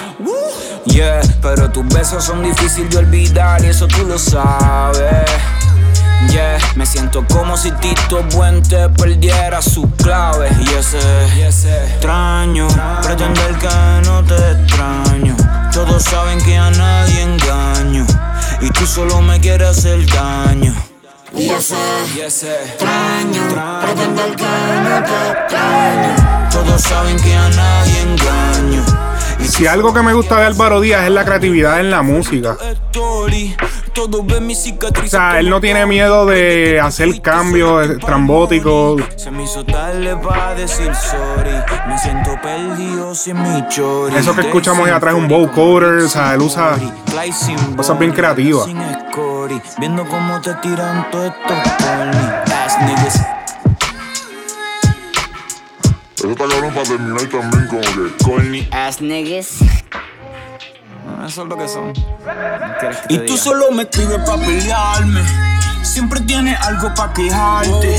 Yeah, 0.86 1.22
pero 1.41 1.69
tus 1.69 1.88
besos 1.89 2.24
son 2.24 2.41
difíciles 2.43 2.89
de 2.89 2.98
olvidar 2.98 3.63
y 3.63 3.67
eso 3.67 3.88
tú 3.88 4.03
lo 4.05 4.17
sabes. 4.17 5.29
Yeah, 6.30 6.58
me 6.76 6.86
siento 6.86 7.26
como 7.28 7.56
si 7.56 7.72
Tito 7.72 8.28
Puente 8.30 8.90
perdiera 8.90 9.62
sus 9.62 9.86
claves 9.98 10.52
y 10.60 10.74
ese, 10.74 11.00
y 11.38 11.42
ese 11.42 11.86
extraño, 11.86 12.68
pretender 13.04 13.56
que 13.60 14.02
no 14.04 14.24
te 14.24 14.36
extraño. 14.52 15.38
Todos 15.72 16.04
saben 16.04 16.42
que 16.42 16.58
a 16.58 16.72
nadie 16.72 17.22
engaño 17.22 18.06
y 18.62 18.70
tú 18.72 18.86
solo 18.88 19.22
me 19.22 19.40
quieres 19.40 19.70
hacer 19.70 20.06
daño. 20.08 20.74
Y 21.36 21.50
ese, 21.50 21.76
y 22.16 22.22
ese 22.22 22.52
extraño, 22.64 23.44
pretender 23.82 24.36
que 24.36 24.90
no 24.90 25.04
te 25.04 25.32
extraño. 25.32 26.50
Todos 26.52 26.82
saben 26.82 27.18
que 27.22 27.36
a 27.36 27.50
nadie 27.50 28.02
engaño. 28.02 29.07
Y 29.39 29.46
Si 29.46 29.67
algo 29.67 29.94
que 29.94 30.01
me 30.01 30.13
gusta 30.13 30.39
de 30.39 30.46
Álvaro 30.46 30.82
Díaz 30.82 31.06
es 31.06 31.12
la 31.12 31.25
creatividad 31.25 31.79
en 31.79 31.91
la 31.91 32.01
música. 32.01 32.58
O 35.03 35.08
sea, 35.08 35.39
él 35.39 35.50
no 35.50 35.60
tiene 35.62 35.86
miedo 35.86 36.25
de 36.25 36.79
hacer 36.79 37.22
cambios 37.22 37.98
mi 43.34 43.67
chori. 43.70 44.15
Eso 44.15 44.36
que 44.36 44.41
escuchamos 44.41 44.88
ahí 44.88 44.94
atrás 44.94 45.15
es 45.15 45.20
un 45.20 45.27
vocoder, 45.27 46.03
o 46.03 46.10
sea, 46.10 46.34
él 46.34 46.41
usa 46.41 46.77
cosas 47.75 48.00
bien 48.00 48.12
creativas. 48.12 48.67
Viendo 49.79 50.06
cómo 50.06 50.41
te 50.41 50.53
tiran 50.56 51.10
todos 51.12 51.32
estos. 51.32 51.58
Eso 56.18 56.32
está 56.32 56.48
cabrón 56.48 56.74
para 56.74 56.84
terminar 56.84 57.28
también 57.28 57.68
como 57.68 57.82
que. 57.82 58.24
Corny 58.24 58.68
ass 58.72 59.02
niggas. 59.02 59.60
Eso 61.28 61.44
es 61.44 61.48
lo 61.48 61.56
que 61.56 61.68
son. 61.68 61.94
Y 63.08 63.20
tú 63.20 63.38
solo 63.38 63.70
me 63.72 63.84
escribes 63.84 64.18
para 64.26 64.42
pelearme. 64.42 65.22
Siempre 65.84 66.20
tienes 66.22 66.60
algo 66.60 66.92
para 66.96 67.14
quejarte. 67.14 67.98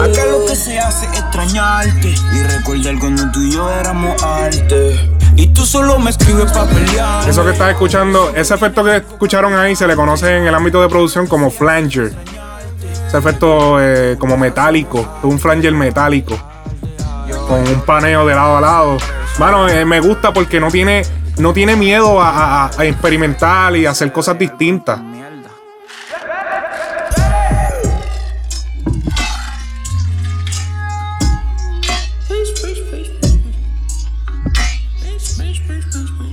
Acá 0.00 0.26
lo 0.30 0.46
que 0.46 0.54
se 0.54 0.78
hace 0.78 1.06
es 1.06 1.18
extrañarte. 1.18 2.14
Y 2.34 2.42
recordar 2.44 3.00
cuando 3.00 3.32
tú 3.32 3.40
y 3.40 3.50
yo 3.50 3.68
éramos 3.68 4.22
arte. 4.22 5.10
Y 5.34 5.48
tú 5.48 5.66
solo 5.66 5.98
me 5.98 6.10
escribes 6.10 6.52
para 6.52 6.70
pelear. 6.70 7.28
Eso 7.28 7.44
que 7.44 7.50
estás 7.50 7.70
escuchando, 7.70 8.32
ese 8.36 8.54
efecto 8.54 8.84
que 8.84 8.98
escucharon 8.98 9.54
ahí 9.54 9.74
se 9.74 9.88
le 9.88 9.96
conoce 9.96 10.36
en 10.36 10.46
el 10.46 10.54
ámbito 10.54 10.80
de 10.82 10.88
producción 10.88 11.26
como 11.26 11.50
flanger. 11.50 12.14
Ese 13.08 13.18
efecto 13.18 13.80
eh, 13.80 14.14
como 14.20 14.36
metálico, 14.36 15.18
un 15.24 15.40
flanger 15.40 15.72
metálico. 15.72 16.40
Con 17.48 17.60
un 17.68 17.80
paneo 17.82 18.26
de 18.26 18.34
lado 18.34 18.56
a 18.56 18.60
lado. 18.60 18.96
Bueno, 19.38 19.68
eh, 19.68 19.84
me 19.84 20.00
gusta 20.00 20.32
porque 20.32 20.60
no 20.60 20.70
tiene, 20.70 21.02
no 21.38 21.52
tiene 21.52 21.76
miedo 21.76 22.18
a, 22.20 22.70
experimentar 22.80 23.76
y 23.76 23.86
hacer 23.86 24.12
cosas 24.12 24.38
distintas. 24.38 25.00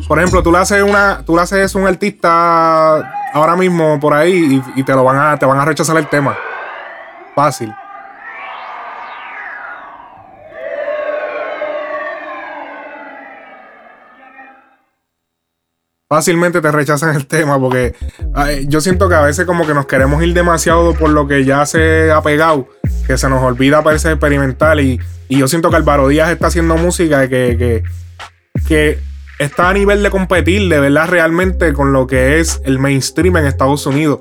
Por 0.07 0.19
ejemplo, 0.19 0.43
tú 0.43 0.51
le 0.51 0.59
haces 0.59 0.83
una, 0.83 1.23
tú 1.25 1.35
le 1.35 1.41
haces 1.41 1.73
un 1.75 1.87
artista 1.87 3.31
ahora 3.33 3.55
mismo 3.55 3.99
por 3.99 4.13
ahí 4.13 4.61
y, 4.75 4.81
y 4.81 4.83
te 4.83 4.93
lo 4.93 5.03
van 5.03 5.17
a, 5.17 5.37
te 5.37 5.45
van 5.45 5.59
a 5.59 5.65
rechazar 5.65 5.97
el 5.97 6.07
tema. 6.07 6.37
Fácil. 7.35 7.73
Fácilmente 16.13 16.61
te 16.61 16.71
rechazan 16.71 17.15
el 17.15 17.25
tema 17.25 17.59
porque 17.59 17.95
yo 18.67 18.81
siento 18.81 19.09
que 19.09 19.15
a 19.15 19.21
veces 19.21 19.47
como 19.47 19.65
que 19.65 19.73
nos 19.73 19.87
queremos 19.87 20.21
ir 20.21 20.35
demasiado 20.35 20.93
por 20.93 21.09
lo 21.09 21.27
que 21.27 21.43
ya 21.43 21.65
se 21.65 22.11
ha 22.11 22.21
pegado, 22.21 22.67
que 23.07 23.17
se 23.17 23.27
nos 23.29 23.41
olvida 23.41 23.81
parece 23.81 24.11
experimental 24.11 24.79
y, 24.79 24.99
y 25.27 25.39
yo 25.39 25.47
siento 25.47 25.71
que 25.71 25.77
Álvaro 25.77 26.09
Díaz 26.09 26.29
está 26.29 26.45
haciendo 26.45 26.77
música 26.77 27.27
que, 27.27 27.57
que, 27.57 27.83
que 28.67 28.99
está 29.39 29.69
a 29.69 29.73
nivel 29.73 30.03
de 30.03 30.11
competir 30.11 30.69
de 30.69 30.79
verdad 30.79 31.09
realmente 31.09 31.73
con 31.73 31.93
lo 31.93 32.05
que 32.05 32.39
es 32.39 32.61
el 32.63 32.77
mainstream 32.77 33.37
en 33.37 33.47
Estados 33.47 33.87
Unidos. 33.87 34.19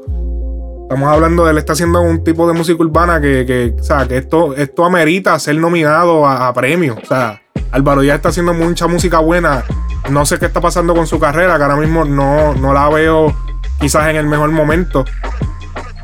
Estamos 0.85 1.11
hablando 1.11 1.45
de 1.45 1.51
él 1.51 1.59
está 1.59 1.75
haciendo 1.75 2.01
un 2.01 2.25
tipo 2.25 2.49
de 2.49 2.55
música 2.55 2.83
urbana 2.83 3.21
que, 3.21 3.45
que, 3.45 3.75
o 3.79 3.85
sea, 3.85 4.09
que 4.09 4.17
esto, 4.17 4.57
esto 4.57 4.87
amerita 4.87 5.39
ser 5.39 5.57
nominado 5.57 6.25
a, 6.25 6.49
a 6.49 6.55
premios. 6.55 6.97
O 7.03 7.05
sea, 7.05 7.42
Álvaro 7.73 8.03
Díaz 8.03 8.17
está 8.17 8.29
haciendo 8.29 8.55
mucha 8.55 8.87
música 8.87 9.19
buena. 9.19 9.65
No 10.11 10.25
sé 10.27 10.39
qué 10.39 10.47
está 10.47 10.61
pasando 10.61 10.95
con 10.95 11.07
su 11.07 11.19
carrera, 11.19 11.57
que 11.57 11.63
ahora 11.63 11.77
mismo 11.77 12.05
no, 12.05 12.55
no 12.55 12.73
la 12.73 12.89
veo 12.89 13.35
quizás 13.81 14.09
en 14.09 14.17
el 14.17 14.27
mejor 14.27 14.51
momento. 14.51 15.05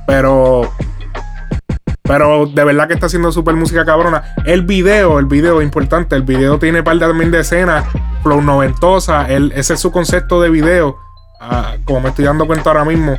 Pero 0.06 0.72
pero 2.08 2.46
de 2.46 2.64
verdad 2.64 2.88
que 2.88 2.94
está 2.94 3.04
haciendo 3.04 3.30
súper 3.30 3.54
música 3.54 3.84
cabrona. 3.84 4.34
El 4.46 4.62
video, 4.62 5.18
el 5.18 5.26
video 5.26 5.60
importante. 5.60 6.16
El 6.16 6.22
video 6.22 6.58
tiene 6.58 6.82
par 6.82 6.98
de, 6.98 7.06
también 7.06 7.30
de 7.30 7.40
escenas, 7.40 7.84
flow 8.22 8.40
noventosa. 8.40 9.28
El, 9.28 9.52
ese 9.52 9.74
es 9.74 9.80
su 9.80 9.92
concepto 9.92 10.40
de 10.40 10.48
video. 10.48 10.96
Ah, 11.38 11.76
como 11.84 12.00
me 12.00 12.08
estoy 12.08 12.24
dando 12.24 12.46
cuenta 12.46 12.70
ahora 12.70 12.86
mismo. 12.86 13.18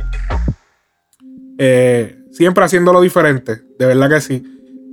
Eh, 1.56 2.18
siempre 2.32 2.64
haciéndolo 2.64 3.00
diferente. 3.00 3.62
De 3.78 3.86
verdad 3.86 4.10
que 4.10 4.20
sí. 4.20 4.42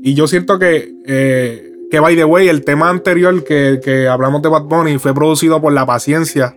Y 0.03 0.13
yo 0.13 0.27
siento 0.27 0.59
que, 0.59 0.93
eh, 1.07 1.66
que 1.89 1.99
by 1.99 2.15
the 2.15 2.25
way, 2.25 2.47
el 2.49 2.63
tema 2.63 2.89
anterior 2.89 3.43
que, 3.43 3.79
que 3.83 4.07
hablamos 4.07 4.41
de 4.41 4.49
Bad 4.49 4.63
Bunny 4.63 4.97
fue 4.97 5.13
producido 5.13 5.61
por 5.61 5.73
La 5.73 5.85
Paciencia. 5.85 6.55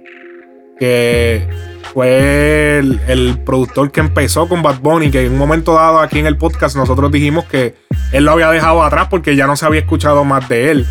que 0.79 1.47
fue 1.93 2.79
el, 2.79 3.01
el 3.09 3.39
productor 3.45 3.91
que 3.91 4.01
empezó 4.01 4.49
con 4.49 4.63
Bad 4.63 4.81
Bunny, 4.81 5.11
que 5.11 5.27
en 5.27 5.33
un 5.33 5.39
momento 5.39 5.75
dado 5.75 5.99
aquí 5.99 6.19
en 6.19 6.27
el 6.27 6.37
podcast 6.39 6.77
nosotros 6.77 7.11
dijimos 7.11 7.45
que 7.47 7.75
él 8.13 8.25
lo 8.25 8.33
había 8.33 8.51
dejado 8.51 8.83
atrás 8.83 9.09
porque 9.11 9.35
ya 9.37 9.47
no 9.47 9.57
se 9.57 9.67
había 9.67 9.81
escuchado 9.81 10.25
más 10.25 10.49
de 10.49 10.71
él. 10.71 10.87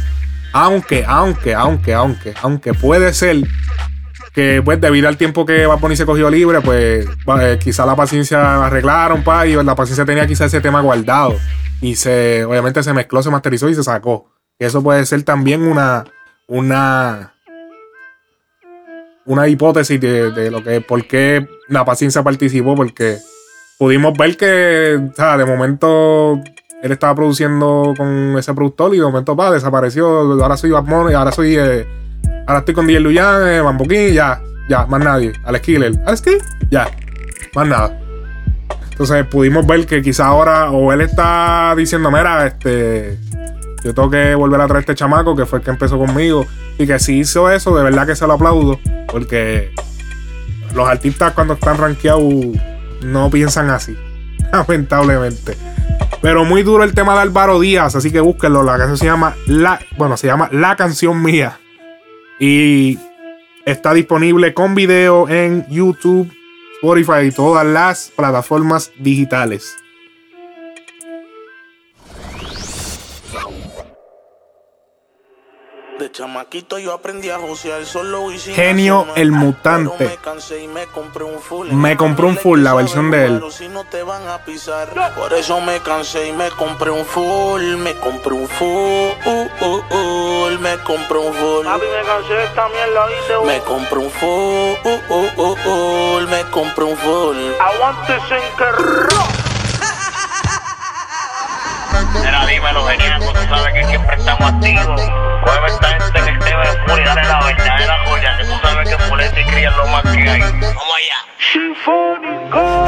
Aunque, 0.51 1.05
aunque, 1.07 1.53
aunque, 1.55 1.93
aunque, 1.93 2.33
aunque 2.41 2.73
puede 2.73 3.13
ser 3.13 3.37
pues 4.63 4.79
debido 4.81 5.07
al 5.07 5.17
tiempo 5.17 5.45
que 5.45 5.65
Bad 5.65 5.79
Bunny 5.79 5.95
se 5.95 6.05
cogió 6.05 6.29
libre, 6.29 6.61
pues 6.61 7.05
eh, 7.41 7.59
quizá 7.61 7.85
la 7.85 7.95
paciencia 7.95 8.65
arreglaron, 8.65 9.23
pa, 9.23 9.47
y 9.47 9.53
la 9.53 9.75
paciencia 9.75 10.05
tenía 10.05 10.27
quizá 10.27 10.45
ese 10.45 10.61
tema 10.61 10.81
guardado. 10.81 11.35
Y 11.81 11.95
se, 11.95 12.43
obviamente 12.45 12.83
se 12.83 12.93
mezcló, 12.93 13.23
se 13.23 13.29
masterizó 13.29 13.69
y 13.69 13.75
se 13.75 13.83
sacó. 13.83 14.29
Eso 14.57 14.83
puede 14.83 15.05
ser 15.05 15.23
también 15.23 15.61
una, 15.61 16.05
una, 16.47 17.33
una 19.25 19.47
hipótesis 19.47 19.99
de, 19.99 20.31
de 20.31 20.51
lo 20.51 20.63
que, 20.63 20.81
por 20.81 21.05
qué 21.07 21.47
la 21.67 21.85
paciencia 21.85 22.23
participó, 22.23 22.75
porque 22.75 23.17
pudimos 23.77 24.17
ver 24.17 24.35
que, 24.35 24.99
o 25.11 25.15
sea, 25.15 25.37
de 25.37 25.45
momento 25.45 26.41
él 26.81 26.91
estaba 26.91 27.15
produciendo 27.15 27.93
con 27.97 28.37
ese 28.37 28.53
productor 28.53 28.93
y 28.95 28.99
de 28.99 29.03
momento, 29.03 29.35
pa, 29.35 29.51
desapareció. 29.51 30.07
Ahora 30.41 30.57
soy 30.57 30.71
Bad 30.71 30.83
Bunny, 30.83 31.13
ahora 31.13 31.31
soy, 31.31 31.57
eh, 31.57 31.87
ahora 32.49 32.59
estoy 32.59 32.73
con 32.73 32.87
DJ 32.87 32.99
Luyan, 32.99 33.47
eh, 33.47 33.61
Bambuquín, 33.61 34.11
ya, 34.11 34.41
ya, 34.67 34.87
más 34.87 35.03
nadie. 35.03 35.33
Alex 35.43 35.63
Killer, 35.63 35.93
Alex 36.03 36.21
Killer, 36.21 36.41
ya, 36.71 36.89
más 37.53 37.67
nada. 37.67 37.99
Entonces 38.89 39.23
pudimos 39.27 39.67
ver 39.67 39.85
que 39.85 40.01
quizá 40.01 40.25
ahora, 40.25 40.71
o 40.71 40.91
él 40.91 41.01
está 41.01 41.75
diciendo, 41.77 42.09
mira, 42.09 42.47
este, 42.47 43.19
yo 43.83 43.93
tengo 43.93 44.09
que 44.09 44.33
volver 44.33 44.59
a 44.61 44.67
traer 44.67 44.79
este 44.79 44.95
chamaco 44.95 45.35
que 45.35 45.45
fue 45.45 45.59
el 45.59 45.65
que 45.65 45.69
empezó 45.69 45.99
conmigo. 45.99 46.47
Y 46.79 46.87
que 46.87 46.97
si 46.97 47.19
hizo 47.19 47.51
eso, 47.51 47.77
de 47.77 47.83
verdad 47.83 48.07
que 48.07 48.15
se 48.15 48.25
lo 48.25 48.33
aplaudo. 48.33 48.79
Porque 49.07 49.71
los 50.73 50.89
artistas 50.89 51.33
cuando 51.33 51.53
están 51.53 51.77
rankeados 51.77 52.23
no 53.03 53.29
piensan 53.29 53.69
así. 53.69 53.95
Lamentablemente. 54.51 55.55
Pero 56.19 56.45
muy 56.45 56.63
duro 56.63 56.83
el 56.83 56.95
tema 56.95 57.13
de 57.13 57.21
Álvaro 57.21 57.59
Díaz, 57.59 57.95
así 57.95 58.11
que 58.11 58.19
búsquenlo. 58.21 58.63
La 58.63 58.77
canción 58.77 58.97
se 58.97 59.05
llama 59.05 59.35
La, 59.45 59.79
bueno, 59.97 60.17
se 60.17 60.25
llama 60.25 60.49
La 60.51 60.75
canción 60.75 61.21
mía. 61.21 61.59
Y 62.39 62.97
está 63.65 63.93
disponible 63.93 64.53
con 64.53 64.75
video 64.75 65.27
en 65.27 65.65
YouTube, 65.69 66.31
Spotify 66.81 67.27
y 67.27 67.31
todas 67.31 67.65
las 67.65 68.11
plataformas 68.15 68.91
digitales. 68.97 69.75
De 76.09 76.13
chamaquito 76.13 76.79
yo 76.79 76.91
aprendí 76.91 77.29
a 77.29 77.37
josear 77.37 77.85
solo 77.85 78.31
y 78.31 78.39
sin 78.39 78.55
Genio 78.55 79.01
hacer 79.01 79.21
el 79.21 79.31
mutante. 79.31 80.05
Me 80.05 80.17
cansé 80.17 80.63
y 80.63 80.67
me 80.67 80.87
compré 80.87 81.23
un 81.23 81.39
full. 81.39 81.69
Me 81.69 81.95
compré 81.97 82.25
un 82.25 82.35
full, 82.35 82.63
la 82.63 82.73
versión 82.73 83.11
de 83.11 83.27
él. 83.27 83.43
Si 83.51 83.67
no 83.67 83.83
te 83.83 84.01
van 84.01 84.27
a 84.27 84.39
pisar. 84.39 84.89
Por 85.15 85.31
eso 85.33 85.61
me 85.61 85.79
cansé 85.81 86.29
y 86.29 86.31
me 86.31 86.49
compré 86.49 86.89
un 86.89 87.05
full. 87.05 87.61
Me 87.77 87.93
compré 87.93 88.33
un 88.33 88.47
full. 88.47 88.69
Me 90.59 90.77
compré 90.79 91.17
un 91.19 91.31
full. 91.31 91.65
me 91.67 92.07
cansé 92.07 92.33
de 92.33 92.43
esta 92.43 92.67
mierda, 92.69 93.07
¿viste? 93.07 93.33
Me 93.45 93.59
compré 93.59 93.99
un 93.99 94.09
full. 94.09 94.79
Me 96.27 96.41
compré 96.49 96.85
un 96.85 96.97
full. 96.97 97.37
Aguántese 97.59 98.35
en 98.35 98.57
que. 98.57 99.38
Mira, 102.13 102.45
dímelo, 102.45 102.85
genial, 102.87 103.21
tú 103.21 103.39
sabes 103.49 103.73
que 103.73 103.85
siempre 103.85 104.15
estamos 104.15 104.53
activos. 104.53 105.01
Mueve 105.45 105.67
esta 105.67 105.87
gente 105.87 106.19
en 106.19 106.27
el 106.27 106.39
tema 106.39 106.61
de 106.61 106.71
full 106.87 106.99
y 106.99 107.03
dale 107.03 107.23
la 107.23 107.39
verdadera 107.41 107.97
joya, 108.05 108.37
que 108.37 108.43
tú 108.45 108.53
sabes 108.61 108.89
que 108.89 108.97
Fulete 109.03 109.41
y 109.41 109.45
Cría 109.45 109.69
es 109.69 109.75
lo 109.75 109.87
más 109.87 110.03
que 110.03 110.29
hay. 110.29 110.41
Vamos 110.41 110.61
allá. 110.61 111.29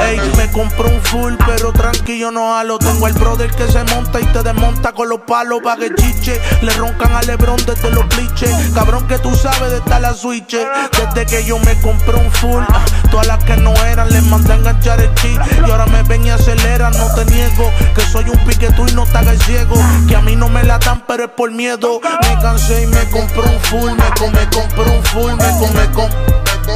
Ey, 0.07 0.19
me 0.37 0.51
compré 0.51 0.87
un 0.87 1.01
full, 1.01 1.33
pero 1.45 1.71
tranquilo 1.71 2.31
no 2.31 2.55
halo. 2.55 2.77
Tengo 2.77 3.05
al 3.05 3.13
brother 3.13 3.49
que 3.49 3.67
se 3.71 3.83
monta 3.85 4.19
y 4.19 4.25
te 4.25 4.43
desmonta 4.43 4.91
con 4.91 5.09
los 5.09 5.21
palos 5.21 5.61
pa' 5.63 5.77
que 5.77 5.93
chiche. 5.95 6.39
Le 6.61 6.71
roncan 6.73 7.15
a 7.15 7.21
Lebron 7.21 7.57
desde 7.65 7.89
los 7.91 8.07
bliches. 8.09 8.53
Cabrón 8.73 9.07
que 9.07 9.17
tú 9.19 9.33
sabes 9.35 9.71
de 9.71 9.77
estar 9.77 10.01
la 10.01 10.13
switch. 10.13 10.57
Desde 10.91 11.25
que 11.25 11.45
yo 11.45 11.57
me 11.59 11.79
compré 11.81 12.15
un 12.15 12.31
full, 12.31 12.63
ah, 12.69 12.83
todas 13.09 13.27
las 13.27 13.43
que 13.43 13.55
no 13.57 13.73
eran 13.85 14.09
les 14.09 14.23
mandé 14.23 14.53
a 14.53 14.55
enganchar 14.57 14.99
el 14.99 15.13
chi. 15.15 15.35
Y 15.65 15.71
ahora 15.71 15.85
me 15.87 16.03
ven 16.03 16.25
y 16.25 16.29
aceleran, 16.29 16.91
no 16.97 17.13
te 17.15 17.25
niego. 17.25 17.71
Que 17.95 18.01
soy 18.01 18.29
un 18.29 18.37
piquetú 18.45 18.85
y 18.87 18.93
no 18.93 19.00
te 19.05 19.17
hagas 19.17 19.39
ciego. 19.45 19.75
Que 20.07 20.15
a 20.15 20.21
mí 20.21 20.35
no 20.35 20.49
me 20.49 20.63
la 20.63 20.77
dan, 20.79 21.03
pero 21.07 21.25
es 21.25 21.29
por 21.31 21.51
miedo. 21.51 21.99
Me 22.01 22.41
cansé 22.41 22.83
y 22.83 22.87
me 22.87 23.09
compré 23.09 23.41
un 23.41 23.59
full. 23.61 23.91
Me, 23.91 24.09
com- 24.19 24.31
me 24.31 24.49
compré 24.49 24.83
un 24.97 25.03
full, 25.05 25.31
me, 25.33 25.59
com- 25.59 25.73
me, 25.73 25.91
com- 25.91 26.09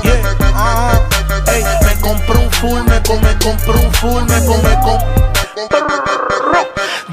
Yeah, 0.03 0.35
ajá. 0.53 1.01
Ey, 1.53 1.63
me 1.85 2.01
compré 2.01 2.38
un 2.38 2.51
full, 2.51 2.81
me, 2.83 3.01
com- 3.03 3.21
me 3.21 3.38
compré 3.39 3.73
un 3.73 3.91
full, 3.93 4.23
me, 4.23 4.45
com- 4.45 4.61
me 4.63 4.73
com- 4.81 6.05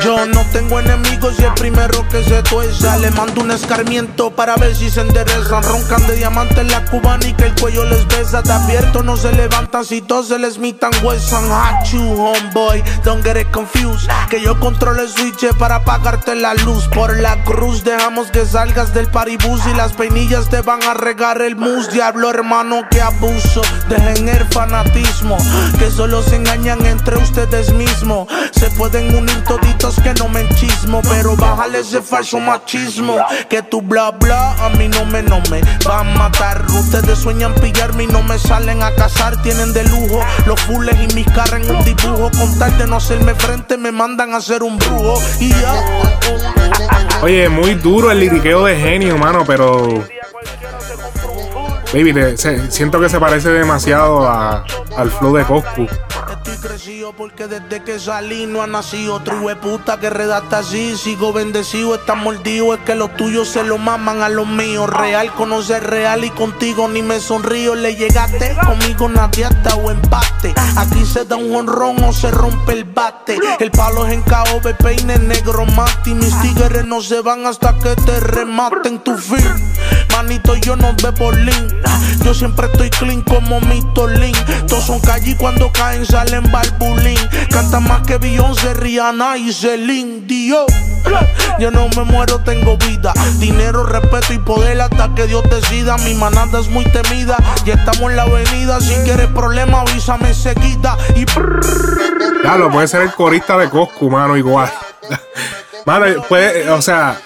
Yo 0.05 0.27
no 0.27 0.45
tengo 0.53 0.81
enemigos 0.81 1.35
y 1.39 1.45
el 1.45 1.55
primero 1.55 2.07
que 2.09 2.25
se 2.25 2.43
tuerza 2.43 2.97
Le 2.99 3.11
mando 3.13 3.41
un 3.41 3.53
escarmiento 3.53 4.33
para 4.33 4.57
ver 4.57 4.75
si 4.75 4.91
se 4.91 5.01
enderezan 5.01 5.63
Roncan 5.63 6.05
de 6.09 6.17
diamante 6.17 6.61
en 6.61 6.69
la 6.69 6.85
cubana 6.87 7.25
y 7.27 7.33
que 7.35 7.45
el 7.45 7.55
cuello 7.55 7.85
les 7.85 8.07
besa. 8.09 8.43
Te 8.43 8.53
advierto, 8.53 9.03
no 9.03 9.17
se 9.17 9.33
levantan 9.33 9.85
si 9.85 10.01
todos 10.01 10.29
se 10.29 10.39
les 10.39 10.59
mitan 10.59 10.91
huesan. 11.03 11.45
Hachu, 11.51 12.01
homeboy, 12.01 12.83
don't 13.05 13.25
get 13.25 13.37
it 13.37 13.51
confused. 13.51 14.09
Que 14.29 14.41
yo 14.41 14.59
controlo 14.59 15.03
el 15.03 15.09
switch 15.09 15.47
para 15.59 15.77
apagarte 15.77 16.35
la 16.35 16.55
luz. 16.55 16.89
Por 16.89 17.17
la 17.19 17.43
cruz 17.45 17.85
dejamos 17.85 18.31
que 18.31 18.45
salgas 18.45 18.95
del 18.95 19.09
paribus 19.09 19.61
Y 19.67 19.75
las 19.75 19.93
peinillas 19.93 20.49
te 20.49 20.63
van 20.63 20.83
a 20.83 20.95
regar 20.95 21.43
el 21.43 21.57
mus. 21.57 21.91
Diablo 21.91 22.31
hermano, 22.31 22.89
que 22.91 23.01
abuso. 23.01 23.63
Dejen 23.89 24.29
el 24.29 24.45
fanatismo 24.49 25.37
Que 25.79 25.91
solo 25.91 26.23
se 26.23 26.37
engañan 26.37 26.85
entre 26.87 27.17
ustedes 27.19 27.73
mismos. 27.73 28.27
Se 28.53 28.71
pueden 28.73 29.15
unir 29.15 29.45
toditos 29.45 29.92
que 30.01 30.15
no 30.15 30.29
me 30.29 30.41
enchismo 30.41 31.01
Pero 31.03 31.37
bájale 31.37 31.81
ese 31.81 32.03
falso 32.03 32.39
machismo. 32.41 33.17
Que 33.49 33.63
tu 33.63 33.83
bla 33.83 34.11
bla 34.13 34.53
a 34.65 34.69
mí 34.71 34.89
no 34.89 35.05
me, 35.05 35.23
no 35.23 35.41
me 35.51 35.61
va 35.89 36.01
a 36.01 36.05
matar. 36.05 36.65
Ustedes 36.79 37.19
sueñan 37.19 37.55
pillarme 37.55 38.05
y 38.05 38.07
no 38.07 38.23
me 38.23 38.39
salen 38.39 38.83
a 38.83 38.95
cazar. 38.95 39.41
Tienen 39.43 39.73
de 39.73 39.85
lujo 39.85 40.21
los 40.47 40.61
fules 40.63 40.97
y 41.01 41.15
mis 41.15 41.27
caras 41.27 41.55
en 41.55 41.75
un 41.75 41.85
dibujo. 41.85 42.31
Con 42.39 42.59
tal 42.59 42.77
de 42.79 42.87
no 42.87 42.97
hacerme 42.97 43.35
frente 43.35 43.77
me 43.77 43.93
mandan 43.93 44.35
a 44.35 44.39
hacer 44.39 44.63
un 44.63 44.79
brujo. 44.79 45.21
Y 45.41 45.49
ya. 45.51 45.75
Oye, 47.23 47.49
muy 47.49 47.75
duro 47.75 48.11
el 48.11 48.21
liriqueo 48.21 48.65
de 48.65 48.77
genio, 48.77 49.17
mano, 49.19 49.45
pero. 49.47 50.05
Baby, 51.93 52.15
te- 52.15 52.37
se- 52.39 52.71
siento 52.71 52.99
que 53.01 53.09
se 53.09 53.21
parece 53.21 53.51
demasiado 53.51 54.27
a- 54.27 54.65
al 54.97 55.11
flow 55.11 55.37
de 55.37 55.45
Coscu. 55.45 55.87
Crecido 56.63 57.13
porque 57.13 57.49
desde 57.49 57.83
que 57.83 57.99
salí 57.99 58.47
no 58.47 58.63
ha 58.63 58.69
nacido 58.69 59.15
otro 59.15 59.35
puta 59.61 59.99
que 59.99 60.09
redacta 60.09 60.59
así. 60.59 60.97
Sigo 60.97 61.33
bendecido, 61.33 61.97
está 61.97 62.15
mordido. 62.15 62.73
Es 62.73 62.81
que 62.83 62.95
los 62.95 63.17
tuyos 63.17 63.49
se 63.49 63.65
lo 63.65 63.79
maman 63.79 64.23
a 64.23 64.29
los 64.29 64.47
míos. 64.47 64.89
Real 64.89 65.35
conoce 65.35 65.81
real 65.81 66.25
y 66.25 66.31
contigo 66.31 66.87
ni 66.89 67.03
me 67.03 67.19
sonrío. 67.19 67.75
Le 67.75 67.97
llegaste 67.97 68.57
conmigo 68.65 69.09
nadie 69.09 69.45
hasta 69.45 69.75
o 69.75 69.91
empate. 69.91 70.55
Aquí 70.77 71.05
se 71.05 71.25
da 71.25 71.35
un 71.35 71.53
honrón 71.53 72.03
o 72.05 72.13
se 72.13 72.31
rompe 72.31 72.75
el 72.75 72.85
bate. 72.85 73.41
El 73.59 73.73
palo 73.73 74.07
es 74.07 74.13
en 74.13 74.23
caobe, 74.23 74.73
peine 74.75 75.19
negro 75.19 75.67
mate. 75.67 76.15
Mis 76.15 76.41
tigres 76.43 76.87
no 76.87 77.03
se 77.03 77.23
van 77.23 77.45
hasta 77.45 77.77
que 77.81 77.97
te 77.97 78.21
rematen 78.21 79.01
tu 79.01 79.19
fin. 79.19 79.51
Manito, 80.13 80.55
yo 80.55 80.77
no 80.77 80.95
bebo 81.03 81.33
link. 81.33 81.75
Yo 82.25 82.35
siempre 82.35 82.67
estoy 82.67 82.91
clean 82.91 83.23
como 83.23 83.61
mi 83.63 83.83
Tolín. 83.95 84.35
Todos 84.69 84.85
son 84.85 85.01
calle 85.01 85.33
y 85.33 85.35
cuando 85.35 85.73
caen 85.73 86.07
salen 86.07 86.52
barbulín. 86.53 87.19
Canta 87.51 87.81
más 87.81 88.07
que 88.07 88.19
Beyoncé, 88.19 88.75
Rihanna 88.75 89.37
y 89.37 89.53
Celine 89.53 90.21
Dion. 90.27 90.67
Yo 91.59 91.71
no 91.71 91.89
me 91.97 92.05
muero, 92.05 92.39
tengo 92.41 92.77
vida. 92.77 93.13
Dinero, 93.39 93.85
respeto 93.85 94.33
y 94.33 94.39
poder 94.39 94.81
hasta 94.81 95.15
que 95.15 95.27
Dios 95.27 95.43
decida. 95.51 95.97
Mi 95.99 96.15
manada 96.15 96.61
es 96.61 96.69
muy 96.69 96.85
temida. 96.85 97.37
Y 97.65 97.71
estamos 97.71 98.11
en 98.11 98.17
la 98.17 98.23
avenida. 98.23 98.81
Si 98.81 98.95
quieres 99.03 99.29
problema, 99.29 99.81
avísame 99.81 100.29
enseguida. 100.29 100.97
Y 101.17 101.25
Ya 102.45 102.57
lo 102.57 102.71
puede 102.71 102.87
ser 102.87 103.03
el 103.03 103.13
corista 103.13 103.59
de 103.59 103.69
Coscu, 103.69 104.11
mano, 104.11 104.37
igual. 104.37 104.71
Mano, 105.85 106.23
puede, 106.29 106.71
o 106.71 106.81
sea, 106.81 107.19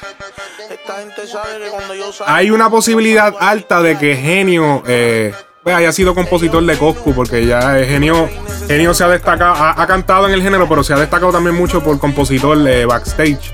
hay 2.27 2.51
una 2.51 2.71
posibilidad 2.71 3.35
alta 3.39 3.83
de 3.83 3.99
que 3.99 4.17
Genio 4.17 4.83
eh, 4.87 5.35
pues, 5.67 5.75
haya 5.75 5.91
sido 5.91 6.15
compositor 6.15 6.65
de 6.65 6.79
Coscu, 6.79 7.13
porque 7.13 7.45
ya 7.45 7.75
Genio, 7.85 8.29
Genio 8.69 8.95
se 8.95 9.03
ha 9.03 9.09
destacado, 9.09 9.53
ha, 9.53 9.83
ha 9.83 9.87
cantado 9.89 10.29
en 10.29 10.33
el 10.33 10.41
género, 10.41 10.69
pero 10.69 10.85
se 10.85 10.95
ha 10.95 10.97
destacado 10.97 11.33
también 11.33 11.57
mucho 11.57 11.83
por 11.83 11.99
compositor 11.99 12.57
de 12.57 12.87
backstage. 12.87 13.53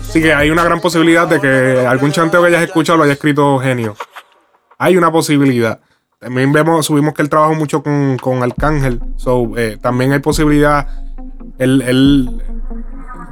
Así 0.00 0.22
que 0.22 0.32
hay 0.32 0.48
una 0.48 0.64
gran 0.64 0.80
posibilidad 0.80 1.28
de 1.28 1.42
que 1.42 1.86
algún 1.86 2.10
chanteo 2.10 2.40
que 2.40 2.46
hayas 2.46 2.62
escuchado 2.62 2.96
lo 2.96 3.04
haya 3.04 3.12
escrito 3.12 3.58
Genio. 3.58 3.96
Hay 4.78 4.96
una 4.96 5.12
posibilidad. 5.12 5.78
También 6.18 6.52
vemos, 6.54 6.86
subimos 6.86 7.12
que 7.12 7.20
él 7.20 7.28
trabajó 7.28 7.52
mucho 7.52 7.82
con, 7.82 8.16
con 8.16 8.42
Arcángel. 8.42 9.02
So, 9.16 9.50
eh, 9.58 9.76
también 9.82 10.10
hay 10.12 10.20
posibilidad. 10.20 10.88
Él, 11.58 11.82
él 11.82 12.42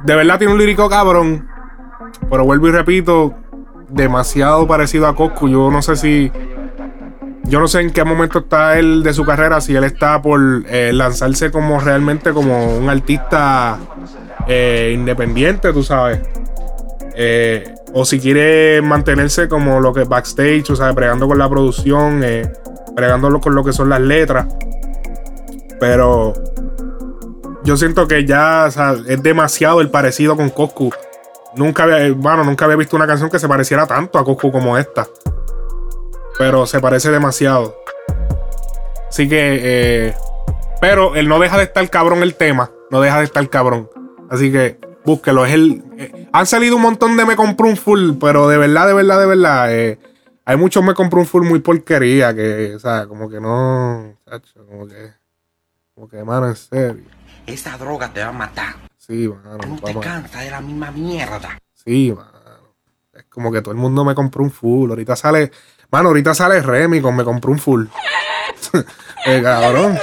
de 0.05 0.15
verdad 0.15 0.37
tiene 0.37 0.53
un 0.53 0.59
lírico 0.59 0.87
cabrón. 0.89 1.47
Pero 2.29 2.45
vuelvo 2.45 2.67
y 2.67 2.71
repito, 2.71 3.33
demasiado 3.89 4.67
parecido 4.67 5.07
a 5.07 5.15
Coscu. 5.15 5.49
Yo 5.49 5.71
no 5.71 5.81
sé 5.81 5.95
si 5.95 6.31
yo 7.43 7.59
no 7.59 7.67
sé 7.67 7.81
en 7.81 7.91
qué 7.91 8.03
momento 8.03 8.39
está 8.39 8.79
él 8.79 9.03
de 9.03 9.13
su 9.13 9.25
carrera, 9.25 9.61
si 9.61 9.75
él 9.75 9.83
está 9.83 10.21
por 10.21 10.39
eh, 10.67 10.91
lanzarse 10.93 11.51
como 11.51 11.79
realmente 11.79 12.31
como 12.31 12.77
un 12.77 12.89
artista 12.89 13.77
eh, 14.47 14.91
independiente, 14.93 15.73
tú 15.73 15.83
sabes. 15.83 16.19
Eh, 17.15 17.75
o 17.93 18.05
si 18.05 18.19
quiere 18.19 18.81
mantenerse 18.81 19.47
como 19.47 19.79
lo 19.79 19.93
que 19.93 20.03
backstage, 20.03 20.69
o 20.71 20.75
sea, 20.75 20.91
bregando 20.91 21.27
con 21.27 21.37
la 21.37 21.49
producción, 21.49 22.23
eh, 22.23 22.51
con 23.41 23.55
lo 23.55 23.63
que 23.63 23.73
son 23.73 23.89
las 23.89 24.01
letras. 24.01 24.47
Pero 25.79 26.33
yo 27.63 27.77
siento 27.77 28.07
que 28.07 28.25
ya 28.25 28.67
es 29.07 29.21
demasiado 29.21 29.81
el 29.81 29.89
parecido 29.89 30.35
con 30.35 30.49
Coscu. 30.49 30.91
Nunca 31.55 31.83
había, 31.83 32.11
bueno, 32.13 32.43
nunca 32.43 32.65
había 32.65 32.77
visto 32.77 32.95
una 32.95 33.05
canción 33.05 33.29
que 33.29 33.37
se 33.37 33.47
pareciera 33.47 33.85
tanto 33.85 34.17
a 34.17 34.23
Coscu 34.23 34.51
como 34.51 34.77
esta. 34.77 35.05
Pero 36.37 36.65
se 36.65 36.79
parece 36.79 37.11
demasiado. 37.11 37.75
Así 39.09 39.29
que, 39.29 39.59
eh, 40.09 40.15
pero 40.81 41.15
él 41.15 41.27
no 41.27 41.39
deja 41.39 41.57
de 41.57 41.65
estar 41.65 41.87
cabrón 41.89 42.23
el 42.23 42.35
tema. 42.35 42.71
No 42.89 43.01
deja 43.01 43.19
de 43.19 43.25
estar 43.25 43.47
cabrón. 43.49 43.89
Así 44.29 44.51
que 44.51 44.79
búsquelo. 45.05 45.45
Es 45.45 45.53
el. 45.53 45.83
eh, 45.97 46.27
han 46.31 46.45
salido 46.45 46.75
un 46.77 46.81
montón 46.81 47.15
de 47.17 47.25
Me 47.25 47.35
Compré 47.35 47.69
un 47.69 47.77
Full, 47.77 48.13
pero 48.19 48.47
de 48.47 48.57
verdad, 48.57 48.87
de 48.87 48.93
verdad, 48.93 49.19
de 49.19 49.25
verdad. 49.27 49.73
eh, 49.73 49.99
hay 50.45 50.57
muchos 50.57 50.83
Me 50.83 50.93
Compré 50.93 51.19
un 51.19 51.27
Full 51.27 51.47
muy 51.47 51.59
porquería 51.59 52.33
que, 52.33 52.73
o 52.75 52.79
sea, 52.79 53.05
como 53.05 53.29
que 53.29 53.39
no. 53.39 54.15
chacho, 54.29 54.65
como 54.65 54.87
que. 54.87 55.13
Como 55.93 56.07
que, 56.07 56.23
mano, 56.23 56.47
en 56.47 56.55
serio. 56.55 57.03
Esa 57.45 57.77
droga 57.77 58.11
te 58.11 58.21
va 58.21 58.29
a 58.29 58.33
matar. 58.33 58.75
Sí, 58.97 59.27
mano. 59.27 59.57
No 59.67 59.75
te 59.79 59.93
cansas 59.99 60.43
de 60.43 60.49
la 60.49 60.61
misma 60.61 60.89
mierda. 60.89 61.59
Sí, 61.73 62.11
mano. 62.15 62.31
Es 63.13 63.25
como 63.25 63.51
que 63.51 63.61
todo 63.61 63.71
el 63.73 63.77
mundo 63.77 64.03
me 64.03 64.15
compró 64.15 64.43
un 64.43 64.49
full. 64.49 64.89
Ahorita 64.89 65.15
sale. 65.15 65.51
Mano, 65.93 66.07
ahorita 66.07 66.33
sale 66.33 66.59
Remy 66.59 67.01
con 67.01 67.15
me 67.15 67.23
compró 67.23 67.51
un 67.51 67.59
full. 67.59 67.85
eh, 69.27 69.41
cabrón. 69.43 69.95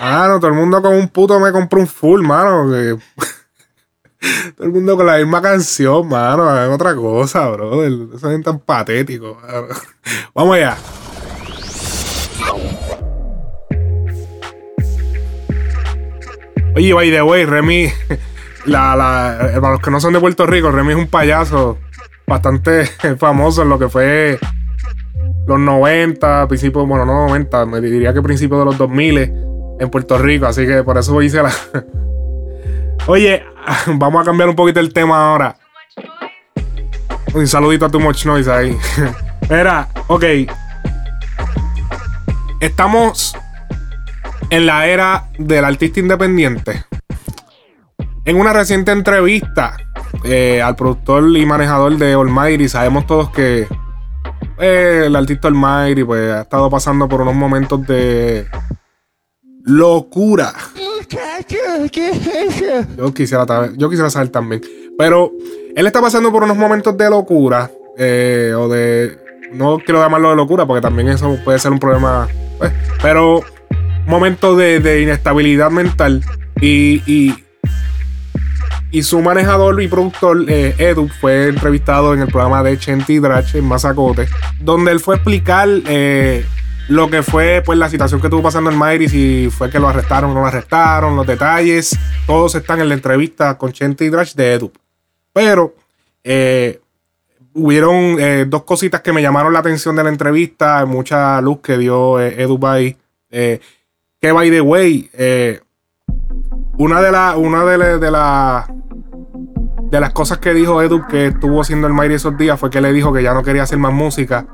Mano, 0.00 0.40
todo 0.40 0.48
el 0.48 0.54
mundo 0.54 0.80
con 0.80 0.94
un 0.94 1.08
puto 1.08 1.38
me 1.38 1.52
compró 1.52 1.80
un 1.80 1.86
full, 1.86 2.22
mano. 2.22 2.70
que- 2.70 2.96
todo 4.56 4.66
el 4.66 4.72
mundo 4.72 4.96
con 4.96 5.04
la 5.04 5.18
misma 5.18 5.42
canción, 5.42 6.08
mano. 6.08 6.48
Es 6.64 6.70
otra 6.70 6.94
cosa, 6.96 7.46
bro. 7.50 7.84
Eso 7.84 8.30
es 8.30 8.42
tan 8.42 8.58
patético. 8.60 9.38
mano. 9.42 9.66
Vamos 10.34 10.56
allá. 10.56 10.78
Oye, 16.74 16.94
by 16.94 17.10
the 17.10 17.22
way, 17.22 17.44
Remy, 17.44 17.92
la, 18.66 18.96
la, 18.96 19.50
para 19.60 19.72
los 19.72 19.80
que 19.80 19.90
no 19.90 20.00
son 20.00 20.12
de 20.12 20.20
Puerto 20.20 20.46
Rico, 20.46 20.70
Remy 20.70 20.92
es 20.92 20.98
un 20.98 21.08
payaso 21.08 21.78
bastante 22.26 22.86
famoso 23.18 23.62
en 23.62 23.68
lo 23.68 23.78
que 23.78 23.88
fue 23.88 24.38
los 25.46 25.58
90, 25.58 26.48
principios, 26.48 26.86
bueno, 26.86 27.04
no 27.04 27.26
90, 27.28 27.66
me 27.66 27.80
diría 27.80 28.14
que 28.14 28.22
principios 28.22 28.60
de 28.60 28.64
los 28.64 28.78
2000 28.78 29.18
en 29.80 29.90
Puerto 29.90 30.16
Rico, 30.18 30.46
así 30.46 30.66
que 30.66 30.82
por 30.82 30.96
eso 30.96 31.20
hice 31.22 31.42
la... 31.42 31.52
Oye, 33.06 33.44
vamos 33.86 34.22
a 34.22 34.24
cambiar 34.24 34.48
un 34.48 34.56
poquito 34.56 34.80
el 34.80 34.92
tema 34.92 35.30
ahora. 35.30 35.56
Un 37.34 37.46
saludito 37.46 37.86
a 37.86 37.88
Too 37.88 38.00
Much 38.00 38.24
Noise 38.26 38.50
ahí. 38.50 38.78
Mira, 39.50 39.88
ok. 40.06 40.24
Estamos 42.60 43.36
en 44.50 44.66
la 44.66 44.86
era 44.86 45.28
del 45.38 45.64
artista 45.64 46.00
independiente. 46.00 46.84
En 48.26 48.36
una 48.36 48.52
reciente 48.52 48.90
entrevista 48.92 49.76
eh, 50.24 50.62
al 50.62 50.76
productor 50.76 51.36
y 51.36 51.44
manejador 51.44 51.96
de 51.98 52.14
Almighty, 52.14 52.68
sabemos 52.68 53.06
todos 53.06 53.30
que 53.30 53.66
eh, 54.58 55.02
el 55.06 55.14
artista 55.16 55.48
Almighty 55.48 56.04
pues, 56.04 56.32
ha 56.32 56.42
estado 56.42 56.70
pasando 56.70 57.08
por 57.08 57.20
unos 57.20 57.34
momentos 57.34 57.86
de 57.86 58.46
locura. 59.64 60.52
Yo 62.96 63.12
quisiera, 63.12 63.44
yo 63.76 63.90
quisiera 63.90 64.10
saber 64.10 64.28
también. 64.30 64.62
Pero 64.96 65.32
él 65.76 65.86
está 65.86 66.00
pasando 66.00 66.32
por 66.32 66.44
unos 66.44 66.56
momentos 66.56 66.96
de 66.96 67.10
locura. 67.10 67.70
eh, 67.98 68.52
o 68.56 68.68
de. 68.68 69.18
No 69.52 69.78
quiero 69.78 70.00
llamarlo 70.00 70.30
de 70.30 70.36
locura, 70.36 70.66
porque 70.66 70.80
también 70.80 71.08
eso 71.08 71.38
puede 71.44 71.58
ser 71.58 71.72
un 71.72 71.78
problema. 71.78 72.26
pues, 72.58 72.72
pero 73.02 73.42
momentos 74.06 74.56
de, 74.56 74.80
de 74.80 75.02
inestabilidad 75.02 75.70
mental. 75.70 76.22
Y, 76.60 77.02
y, 77.06 77.34
y 78.94 79.02
su 79.02 79.20
manejador 79.20 79.82
y 79.82 79.88
productor, 79.88 80.44
eh, 80.48 80.72
Edu, 80.78 81.08
fue 81.08 81.48
entrevistado 81.48 82.14
en 82.14 82.20
el 82.20 82.28
programa 82.28 82.62
de 82.62 82.78
Chenti 82.78 83.18
Drach 83.18 83.52
en 83.56 83.64
Mazacote, 83.64 84.28
donde 84.60 84.92
él 84.92 85.00
fue 85.00 85.16
a 85.16 85.18
explicar 85.18 85.68
eh, 85.88 86.46
lo 86.86 87.10
que 87.10 87.24
fue 87.24 87.60
pues, 87.66 87.76
la 87.76 87.88
situación 87.88 88.20
que 88.20 88.28
estuvo 88.28 88.40
pasando 88.40 88.70
en 88.70 88.78
Mayri, 88.78 89.08
si 89.08 89.50
fue 89.50 89.68
que 89.68 89.80
lo 89.80 89.88
arrestaron 89.88 90.30
o 90.30 90.34
no 90.34 90.42
lo 90.42 90.46
arrestaron, 90.46 91.16
los 91.16 91.26
detalles, 91.26 91.98
todos 92.24 92.54
están 92.54 92.80
en 92.80 92.88
la 92.88 92.94
entrevista 92.94 93.58
con 93.58 93.72
Chenti 93.72 94.10
Drach 94.10 94.32
de 94.34 94.52
Edu. 94.52 94.70
Pero 95.32 95.74
eh, 96.22 96.80
hubieron 97.52 98.20
eh, 98.20 98.44
dos 98.46 98.62
cositas 98.62 99.00
que 99.00 99.12
me 99.12 99.22
llamaron 99.22 99.52
la 99.52 99.58
atención 99.58 99.96
de 99.96 100.04
la 100.04 100.10
entrevista, 100.10 100.86
mucha 100.86 101.40
luz 101.40 101.58
que 101.64 101.78
dio 101.78 102.20
eh, 102.20 102.40
Edu 102.40 102.58
Bay. 102.58 102.96
que 103.28 103.60
by 104.32 104.50
the 104.50 104.60
way, 104.60 105.10
una 106.78 107.00
de 107.00 107.12
las 107.12 107.36
una 107.36 107.64
de, 107.64 107.78
la- 107.78 107.98
de, 107.98 108.10
la- 108.10 108.66
de 109.90 110.00
las 110.00 110.12
cosas 110.12 110.38
que 110.38 110.52
dijo 110.54 110.82
Edu 110.82 111.06
que 111.06 111.26
estuvo 111.26 111.60
haciendo 111.60 111.86
el 111.86 111.92
Mayri 111.92 112.14
esos 112.14 112.36
días 112.36 112.58
fue 112.58 112.70
que 112.70 112.80
le 112.80 112.92
dijo 112.92 113.12
que 113.12 113.22
ya 113.22 113.32
no 113.34 113.42
quería 113.42 113.62
hacer 113.62 113.78
más 113.78 113.92
música. 113.92 114.46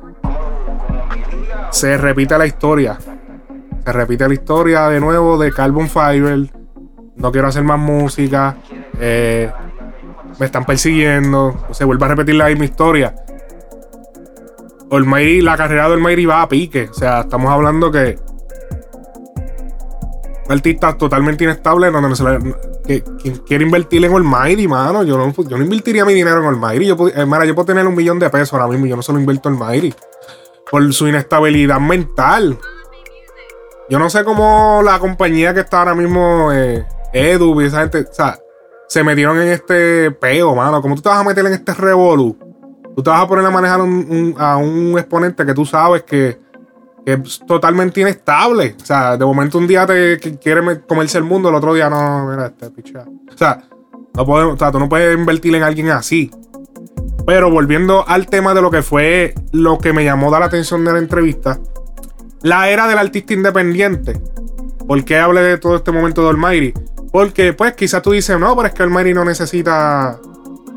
Se 1.70 1.96
repite 1.96 2.36
la 2.36 2.46
historia. 2.46 2.98
Se 3.84 3.92
repite 3.92 4.26
la 4.28 4.34
historia 4.34 4.88
de 4.88 5.00
nuevo 5.00 5.38
de 5.38 5.50
Carbon 5.52 5.88
Fiber. 5.88 6.50
No 7.16 7.32
quiero 7.32 7.48
hacer 7.48 7.62
más 7.64 7.78
música. 7.78 8.56
eh, 8.98 9.50
me 10.38 10.46
están 10.46 10.64
persiguiendo. 10.64 11.66
Se 11.70 11.84
vuelve 11.84 12.04
a 12.04 12.08
repetir 12.08 12.34
la 12.34 12.46
misma 12.48 12.64
historia. 12.64 13.14
La 14.90 15.56
carrera 15.56 15.88
de 15.88 15.94
Almighty 15.94 16.26
va 16.26 16.42
a 16.42 16.48
pique. 16.48 16.88
O 16.90 16.94
sea, 16.94 17.20
estamos 17.20 17.50
hablando 17.50 17.90
que 17.90 18.18
artista 20.50 20.96
totalmente 20.96 21.44
inestable 21.44 21.90
donde 21.90 22.08
no 22.08 22.16
se 22.16 22.24
le- 22.24 22.54
que, 22.86 23.04
que 23.22 23.32
quiere 23.44 23.64
invertir 23.64 24.04
en 24.04 24.12
Almighty, 24.14 24.66
mano. 24.68 25.02
Yo 25.02 25.16
no, 25.16 25.32
yo 25.44 25.56
invertiría 25.56 26.04
mi 26.04 26.14
dinero 26.14 26.40
en 26.40 26.46
Almighty. 26.46 26.86
Yo, 26.86 26.96
eh, 27.08 27.26
yo 27.46 27.54
puedo 27.54 27.64
tener 27.66 27.86
un 27.86 27.94
millón 27.94 28.18
de 28.18 28.28
pesos 28.30 28.54
ahora 28.54 28.66
mismo 28.68 28.86
yo 28.86 28.96
no 28.96 29.02
se 29.02 29.12
lo 29.12 29.20
invierto 29.20 29.48
en 29.48 29.56
Almighty. 29.56 29.94
Por 30.70 30.92
su 30.92 31.08
inestabilidad 31.08 31.80
mental. 31.80 32.58
Yo 33.88 33.98
no 33.98 34.08
sé 34.08 34.22
cómo 34.24 34.82
la 34.84 34.98
compañía 35.00 35.52
que 35.52 35.60
está 35.60 35.80
ahora 35.80 35.94
mismo, 35.94 36.52
eh, 36.52 36.86
Edu 37.12 37.60
y 37.60 37.66
esa 37.66 37.80
gente, 37.80 38.06
o 38.08 38.14
sea, 38.14 38.38
se 38.88 39.02
metieron 39.02 39.40
en 39.40 39.48
este 39.48 40.12
peo, 40.12 40.54
mano. 40.54 40.80
¿Cómo 40.80 40.94
tú 40.94 41.02
te 41.02 41.08
vas 41.08 41.18
a 41.18 41.24
meter 41.24 41.44
en 41.46 41.54
este 41.54 41.74
revolú? 41.74 42.36
Tú 42.94 43.02
te 43.02 43.10
vas 43.10 43.22
a 43.22 43.26
poner 43.26 43.44
a 43.44 43.50
manejar 43.50 43.80
a 43.80 44.56
un 44.56 44.94
exponente 44.96 45.44
que 45.44 45.54
tú 45.54 45.64
sabes 45.64 46.02
que, 46.02 46.38
que 47.04 47.12
es 47.14 47.40
totalmente 47.46 48.00
inestable. 48.00 48.76
O 48.80 48.84
sea, 48.84 49.16
de 49.16 49.24
momento 49.24 49.58
un 49.58 49.66
día 49.66 49.86
te 49.86 50.18
quiere 50.40 50.62
me- 50.62 50.80
comerse 50.80 51.18
el 51.18 51.24
mundo, 51.24 51.48
el 51.48 51.54
otro 51.54 51.74
día 51.74 51.88
no, 51.90 52.26
mira, 52.30 52.46
este 52.46 52.70
picha. 52.70 53.04
O 53.32 53.36
sea, 53.36 53.62
no 54.14 54.26
podemos, 54.26 54.54
o 54.54 54.58
sea, 54.58 54.70
tú 54.72 54.78
no 54.78 54.88
puedes 54.88 55.16
invertir 55.16 55.54
en 55.54 55.62
alguien 55.62 55.88
así. 55.90 56.30
Pero 57.26 57.50
volviendo 57.50 58.06
al 58.08 58.26
tema 58.26 58.54
de 58.54 58.62
lo 58.62 58.70
que 58.70 58.82
fue 58.82 59.34
lo 59.52 59.78
que 59.78 59.92
me 59.92 60.04
llamó 60.04 60.30
la 60.30 60.46
atención 60.46 60.84
de 60.84 60.92
la 60.92 60.98
entrevista, 60.98 61.58
la 62.42 62.68
era 62.70 62.88
del 62.88 62.98
artista 62.98 63.34
independiente. 63.34 64.20
¿Por 64.86 65.04
qué 65.04 65.18
hablé 65.18 65.42
de 65.42 65.58
todo 65.58 65.76
este 65.76 65.92
momento 65.92 66.22
de 66.24 66.30
Almighty? 66.30 66.74
Porque, 67.12 67.52
pues, 67.52 67.74
quizás 67.74 68.02
tú 68.02 68.12
dices, 68.12 68.38
no, 68.38 68.56
pero 68.56 68.68
es 68.68 68.74
que 68.74 68.82
Almighty 68.82 69.12
no 69.14 69.24
necesita, 69.24 70.18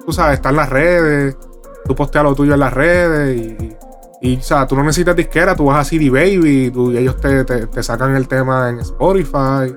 tú 0.06 0.12
sabes, 0.12 0.36
estar 0.36 0.52
en 0.52 0.58
las 0.58 0.70
redes, 0.70 1.38
tú 1.86 1.96
posteas 1.96 2.24
lo 2.24 2.36
tuyo 2.36 2.54
en 2.54 2.60
las 2.60 2.74
redes 2.74 3.38
y, 3.40 3.74
y, 4.24 4.38
o 4.38 4.42
sea, 4.42 4.66
tú 4.66 4.76
no 4.76 4.84
necesitas 4.84 5.16
disquera, 5.16 5.56
tú 5.56 5.66
vas 5.66 5.80
a 5.80 5.84
CD 5.90 6.10
Baby 6.10 6.72
tú- 6.72 6.92
y 6.92 6.98
ellos 6.98 7.18
te, 7.20 7.44
te- 7.44 7.68
te 7.68 7.84
sacan 7.84 8.16
el 8.16 8.28
tema 8.28 8.70
en 8.70 8.80
Spotify, 8.80 9.76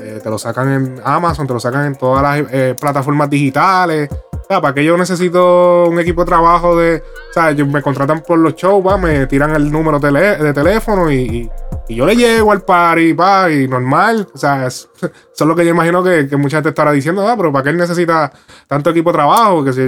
eh, 0.00 0.20
te 0.22 0.30
lo 0.30 0.38
sacan 0.38 0.70
en 0.70 1.00
Amazon, 1.04 1.46
te 1.46 1.54
lo 1.54 1.60
sacan 1.60 1.86
en 1.86 1.96
todas 1.96 2.22
las 2.22 2.52
eh, 2.52 2.76
plataformas 2.80 3.28
digitales. 3.30 4.08
O 4.32 4.44
sea, 4.48 4.60
¿para 4.62 4.72
qué 4.72 4.84
yo 4.84 4.96
necesito 4.96 5.86
un 5.88 5.98
equipo 5.98 6.22
de 6.22 6.26
trabajo 6.28 6.76
de. 6.76 7.02
O 7.30 7.32
sea, 7.34 7.50
ellos 7.50 7.68
me 7.68 7.82
contratan 7.82 8.22
por 8.26 8.38
los 8.38 8.54
shows, 8.54 8.86
va, 8.86 8.96
me 8.96 9.26
tiran 9.26 9.54
el 9.54 9.70
número 9.70 9.98
de 9.98 10.52
teléfono 10.54 11.10
y, 11.10 11.16
y- 11.16 11.50
y 11.90 11.94
yo 11.96 12.04
le 12.06 12.14
llego 12.16 12.52
al 12.52 12.62
party, 12.62 13.12
va, 13.14 13.50
y 13.50 13.66
normal. 13.68 14.26
O 14.34 14.38
sea, 14.38 14.66
es- 14.66 14.88
eso 15.00 15.10
es 15.34 15.46
lo 15.46 15.54
que 15.56 15.64
yo 15.64 15.70
imagino 15.72 16.02
que, 16.04 16.28
que 16.28 16.36
mucha 16.36 16.58
gente 16.58 16.68
estará 16.70 16.92
diciendo, 16.92 17.26
ah, 17.28 17.34
pero 17.36 17.52
¿para 17.52 17.64
qué 17.64 17.70
él 17.70 17.76
necesita 17.78 18.30
tanto 18.66 18.90
equipo 18.90 19.10
de 19.10 19.16
trabajo? 19.18 19.64
Que 19.64 19.72
si. 19.72 19.80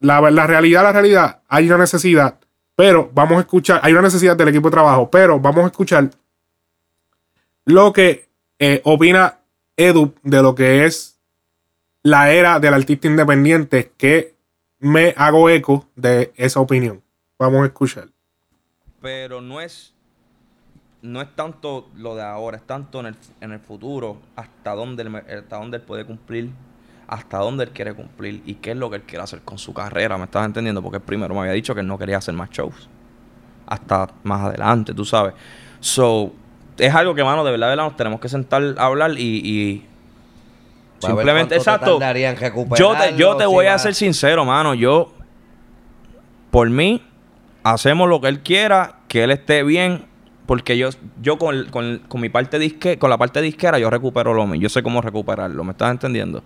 La, 0.00 0.20
la 0.30 0.46
realidad, 0.46 0.82
la 0.82 0.92
realidad, 0.92 1.42
hay 1.48 1.66
una 1.66 1.78
necesidad, 1.78 2.38
pero 2.76 3.10
vamos 3.14 3.38
a 3.38 3.40
escuchar, 3.40 3.80
hay 3.82 3.92
una 3.92 4.02
necesidad 4.02 4.36
del 4.36 4.48
equipo 4.48 4.68
de 4.68 4.72
trabajo, 4.72 5.10
pero 5.10 5.40
vamos 5.40 5.64
a 5.64 5.68
escuchar 5.68 6.10
lo 7.64 7.92
que 7.92 8.28
eh, 8.58 8.80
opina 8.84 9.38
Edu 9.76 10.14
de 10.22 10.42
lo 10.42 10.54
que 10.54 10.84
es 10.84 11.18
la 12.02 12.32
era 12.32 12.60
del 12.60 12.74
artista 12.74 13.08
independiente, 13.08 13.92
que 13.96 14.34
me 14.78 15.14
hago 15.16 15.48
eco 15.48 15.88
de 15.96 16.32
esa 16.36 16.60
opinión. 16.60 17.02
Vamos 17.38 17.62
a 17.62 17.66
escuchar. 17.66 18.08
Pero 19.00 19.40
no 19.40 19.60
es. 19.60 19.92
No 21.00 21.20
es 21.20 21.34
tanto 21.34 21.88
lo 21.96 22.14
de 22.14 22.22
ahora, 22.22 22.56
es 22.58 22.62
tanto 22.66 23.00
en 23.00 23.06
el, 23.06 23.16
en 23.40 23.52
el 23.52 23.60
futuro, 23.60 24.18
hasta 24.36 24.74
dónde, 24.74 25.04
me- 25.04 25.18
hasta 25.18 25.56
dónde 25.56 25.78
él 25.78 25.82
puede 25.82 26.04
cumplir, 26.06 26.50
hasta 27.14 27.38
dónde 27.38 27.64
él 27.64 27.70
quiere 27.70 27.94
cumplir 27.94 28.42
y 28.44 28.54
qué 28.54 28.72
es 28.72 28.76
lo 28.76 28.90
que 28.90 28.96
él 28.96 29.02
quiere 29.02 29.22
hacer 29.22 29.40
con 29.42 29.58
su 29.58 29.72
carrera. 29.72 30.18
¿Me 30.18 30.24
estás 30.24 30.44
entendiendo? 30.46 30.82
Porque 30.82 30.96
él 30.98 31.02
primero 31.02 31.34
me 31.34 31.40
había 31.40 31.52
dicho 31.52 31.74
que 31.74 31.80
él 31.80 31.86
no 31.86 31.96
quería 31.98 32.18
hacer 32.18 32.34
más 32.34 32.50
shows. 32.50 32.88
Hasta 33.66 34.08
más 34.24 34.42
adelante, 34.42 34.92
tú 34.94 35.04
sabes. 35.04 35.34
So, 35.80 36.32
es 36.76 36.94
algo 36.94 37.14
que, 37.14 37.22
mano, 37.24 37.44
de 37.44 37.50
verdad, 37.52 37.66
de 37.68 37.70
verdad, 37.72 37.84
nos 37.84 37.96
tenemos 37.96 38.20
que 38.20 38.28
sentar 38.28 38.62
a 38.78 38.84
hablar 38.86 39.12
y. 39.18 39.22
y 39.22 39.86
simplemente, 41.00 41.54
te 41.54 41.60
exacto. 41.60 41.92
en 41.92 41.98
Yo 42.78 42.92
te, 42.98 43.16
yo 43.16 43.36
te 43.36 43.44
si 43.44 43.50
voy 43.50 43.66
va- 43.66 43.74
a 43.74 43.78
ser 43.78 43.94
sincero, 43.94 44.44
mano. 44.44 44.74
Yo, 44.74 45.12
por 46.50 46.68
mí, 46.70 47.02
hacemos 47.62 48.08
lo 48.08 48.20
que 48.20 48.28
él 48.28 48.40
quiera, 48.40 48.96
que 49.08 49.24
él 49.24 49.30
esté 49.30 49.62
bien. 49.62 50.06
Porque 50.46 50.76
yo, 50.76 50.90
yo 51.22 51.38
con, 51.38 51.64
con- 51.70 52.02
con 52.06 52.20
mi 52.20 52.28
parte 52.28 52.58
disque, 52.58 52.98
con 52.98 53.08
la 53.08 53.16
parte 53.16 53.40
disquera, 53.40 53.78
yo 53.78 53.88
recupero 53.88 54.34
lo 54.34 54.46
mío. 54.46 54.60
Yo 54.60 54.68
sé 54.68 54.82
cómo 54.82 55.00
recuperarlo, 55.00 55.64
¿me 55.64 55.70
estás 55.72 55.90
entendiendo? 55.90 56.42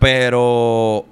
Pero 0.00 1.04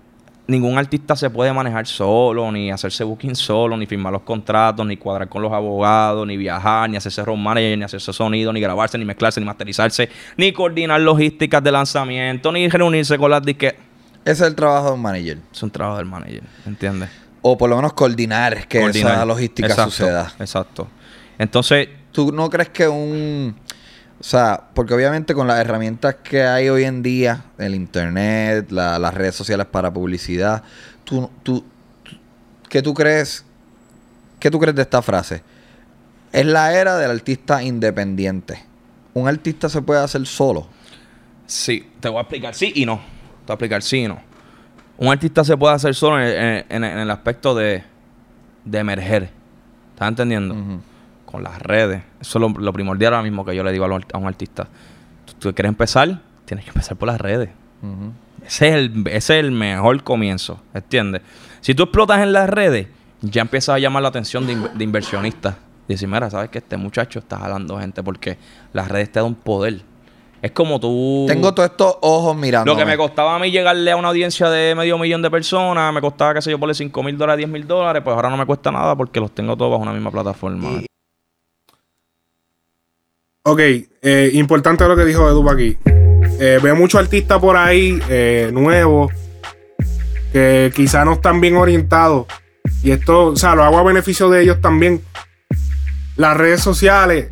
ningún 0.49 0.79
artista 0.79 1.15
se 1.15 1.31
puede 1.31 1.53
manejar 1.53 1.87
solo, 1.87 2.51
ni 2.51 2.71
hacerse 2.73 3.05
booking 3.05 3.37
solo, 3.37 3.77
ni 3.77 3.87
firmar 3.87 4.13
los 4.13 4.23
contratos, 4.23 4.85
ni 4.87 4.97
cuadrar 4.97 5.29
con 5.29 5.43
los 5.43 5.53
abogados, 5.53 6.27
ni 6.27 6.37
viajar, 6.37 6.89
ni 6.91 6.97
hacerse 6.97 7.23
road 7.25 7.37
manager, 7.37 7.79
ni 7.79 7.85
hacerse 7.85 8.13
sonido, 8.13 8.53
ni 8.53 8.61
grabarse, 8.61 8.99
ni 8.99 9.05
mezclarse, 9.05 9.39
ni 9.41 9.47
masterizarse, 9.47 10.09
ni 10.37 10.53
coordinar 10.53 11.01
logísticas 11.01 11.63
de 11.63 11.71
lanzamiento, 11.71 12.51
ni 12.51 12.69
reunirse 12.69 13.17
con 13.19 13.31
las 13.31 13.43
disques. 13.43 13.75
Ese 14.25 14.43
es 14.43 14.49
el 14.49 14.55
trabajo 14.57 14.89
de 14.89 14.93
un 14.95 15.03
manager. 15.03 15.39
Es 15.53 15.63
un 15.63 15.71
trabajo 15.71 15.99
del 15.99 16.07
manager, 16.07 16.43
¿entiendes? 16.67 17.11
O 17.43 17.57
por 17.57 17.71
lo 17.71 17.77
menos 17.77 17.93
coordinar 17.93 18.67
que 18.67 18.81
Coordinar. 18.81 19.13
esa 19.13 19.25
logística 19.25 19.69
Exacto, 19.69 19.91
suceda. 19.93 20.33
Exacto. 20.41 20.89
Entonces, 21.39 21.89
¿Tú 22.19 22.33
no 22.33 22.51
crees 22.51 22.71
que 22.71 22.89
un... 22.89 23.55
O 24.21 24.25
sea, 24.25 24.65
porque 24.75 24.95
obviamente 24.95 25.33
con 25.35 25.47
las 25.47 25.59
herramientas 25.61 26.17
que 26.17 26.43
hay 26.43 26.69
hoy 26.69 26.85
en 26.85 27.03
día, 27.03 27.45
el 27.57 27.75
internet, 27.75 28.71
la- 28.71 28.99
las 28.99 29.15
redes 29.15 29.35
sociales 29.37 29.67
para 29.67 29.93
publicidad, 29.93 30.63
tú, 31.05 31.31
tú, 31.45 31.65
tú- 32.03 32.17
¿qué 32.69 32.83
tú 32.83 32.95
crees? 32.95 33.45
¿Qué 34.41 34.51
tú 34.51 34.59
crees 34.59 34.75
de 34.75 34.83
esta 34.83 35.03
frase? 35.03 35.43
Es 36.33 36.45
la 36.47 36.73
era 36.75 36.97
del 36.99 37.11
artista 37.13 37.63
independiente. 37.63 38.65
¿Un 39.15 39.29
artista 39.29 39.69
se 39.69 39.83
puede 39.83 40.01
hacer 40.03 40.27
solo? 40.27 40.67
Sí, 41.47 41.89
te 42.01 42.09
voy 42.09 42.19
a 42.19 42.23
explicar 42.23 42.55
sí 42.55 42.73
y 42.75 42.85
no. 42.87 42.97
Te 42.97 43.03
voy 43.47 43.51
a 43.51 43.53
explicar 43.55 43.83
sí 43.83 43.99
y 43.99 44.09
no. 44.09 44.21
Un 44.99 45.09
artista 45.09 45.45
se 45.45 45.57
puede 45.57 45.75
hacer 45.75 45.95
solo 45.95 46.21
en, 46.21 46.27
en- 46.29 46.65
en- 46.69 46.85
en 46.85 46.99
el 46.99 47.11
aspecto 47.11 47.55
de, 47.55 47.85
de 48.65 48.79
emerger. 48.79 49.31
¿Estás 49.95 50.09
entendiendo? 50.09 50.55
Con 51.31 51.43
las 51.43 51.61
redes. 51.61 52.03
Eso 52.23 52.39
es 52.39 52.41
lo, 52.41 52.59
lo 52.59 52.73
primordial 52.73 53.13
ahora 53.13 53.23
mismo 53.23 53.45
que 53.45 53.55
yo 53.55 53.63
le 53.63 53.71
digo 53.71 53.85
a, 53.85 54.19
un 54.19 54.27
artista. 54.27 54.67
Tú, 55.27 55.35
tú 55.39 55.55
quieres 55.55 55.69
empezar, 55.69 56.21
tienes 56.47 56.65
que 56.65 56.71
empezar 56.71 56.97
por 56.97 57.07
las 57.09 57.21
redes. 57.21 57.51
Ese 58.47 58.69
es, 58.69 58.75
el, 58.77 59.05
ese 59.09 59.39
es 59.39 59.45
el 59.45 59.51
mejor 59.53 60.03
comienzo, 60.03 60.59
¿entiendes? 60.73 61.21
Si 61.61 61.75
tú 61.75 61.83
explotas 61.83 62.21
en 62.21 62.33
las 62.33 62.49
redes, 62.49 62.87
ya 63.21 63.43
empiezas 63.43 63.75
a 63.75 63.79
llamar 63.79 64.03
la 64.03 64.09
atención 64.09 64.47
de, 64.47 64.55
in- 64.55 64.69
de 64.75 64.85
inversionistas. 64.85 65.57
Y 65.87 65.93
decir, 65.95 66.09
mira, 66.09 66.31
sabes 66.31 66.49
que 66.49 66.59
este 66.59 66.77
muchacho 66.79 67.19
está 67.19 67.39
jalando 67.39 67.79
gente 67.79 68.03
porque 68.03 68.39
las 68.73 68.89
redes 68.89 69.13
te 69.13 69.21
dan 69.21 69.35
poder. 69.35 69.83
Es 70.41 70.53
como 70.53 70.79
tú... 70.81 71.27
Tengo 71.29 71.53
todos 71.53 71.69
estos 71.71 71.97
ojos 72.01 72.37
mirando. 72.37 72.73
Lo 72.73 72.79
que 72.79 72.85
me 72.87 72.97
costaba 72.97 73.35
a 73.35 73.39
mí 73.39 73.51
llegarle 73.51 73.91
a 73.91 73.97
una 73.97 74.09
audiencia 74.09 74.49
de 74.49 74.75
medio 74.75 74.97
millón 74.97 75.21
de 75.21 75.31
personas, 75.31 75.93
me 75.93 76.01
costaba, 76.01 76.33
qué 76.35 76.41
sé 76.43 76.51
yo, 76.51 76.59
ponle 76.59 76.75
5 76.75 77.03
mil 77.03 77.19
dólares, 77.19 77.39
10 77.39 77.51
mil 77.51 77.67
dólares, 77.67 78.03
pues 78.05 78.15
ahora 78.15 78.31
no 78.31 78.37
me 78.37 78.47
cuesta 78.47 78.71
nada 78.71 78.95
porque 78.97 79.19
los 79.21 79.31
tengo 79.33 79.57
todos 79.57 79.71
bajo 79.73 79.83
una 79.83 79.93
misma 79.93 80.11
plataforma. 80.11 80.81
Ok, 83.51 83.61
eh, 83.61 84.31
importante 84.35 84.87
lo 84.87 84.95
que 84.95 85.07
dijo 85.07 85.27
Edu 85.27 85.49
aquí. 85.49 85.79
Eh, 86.39 86.61
veo 86.63 86.77
muchos 86.77 87.01
artistas 87.01 87.39
por 87.39 87.57
ahí 87.57 87.99
eh, 88.11 88.51
nuevos 88.53 89.11
que 90.31 90.71
quizá 90.77 91.03
no 91.07 91.15
están 91.15 91.41
bien 91.41 91.57
orientados. 91.57 92.27
Y 92.83 92.91
esto, 92.91 93.29
o 93.29 93.37
sea, 93.37 93.55
lo 93.55 93.65
hago 93.65 93.79
a 93.79 93.83
beneficio 93.83 94.29
de 94.29 94.43
ellos 94.43 94.61
también. 94.61 95.01
Las 96.17 96.37
redes 96.37 96.61
sociales. 96.61 97.31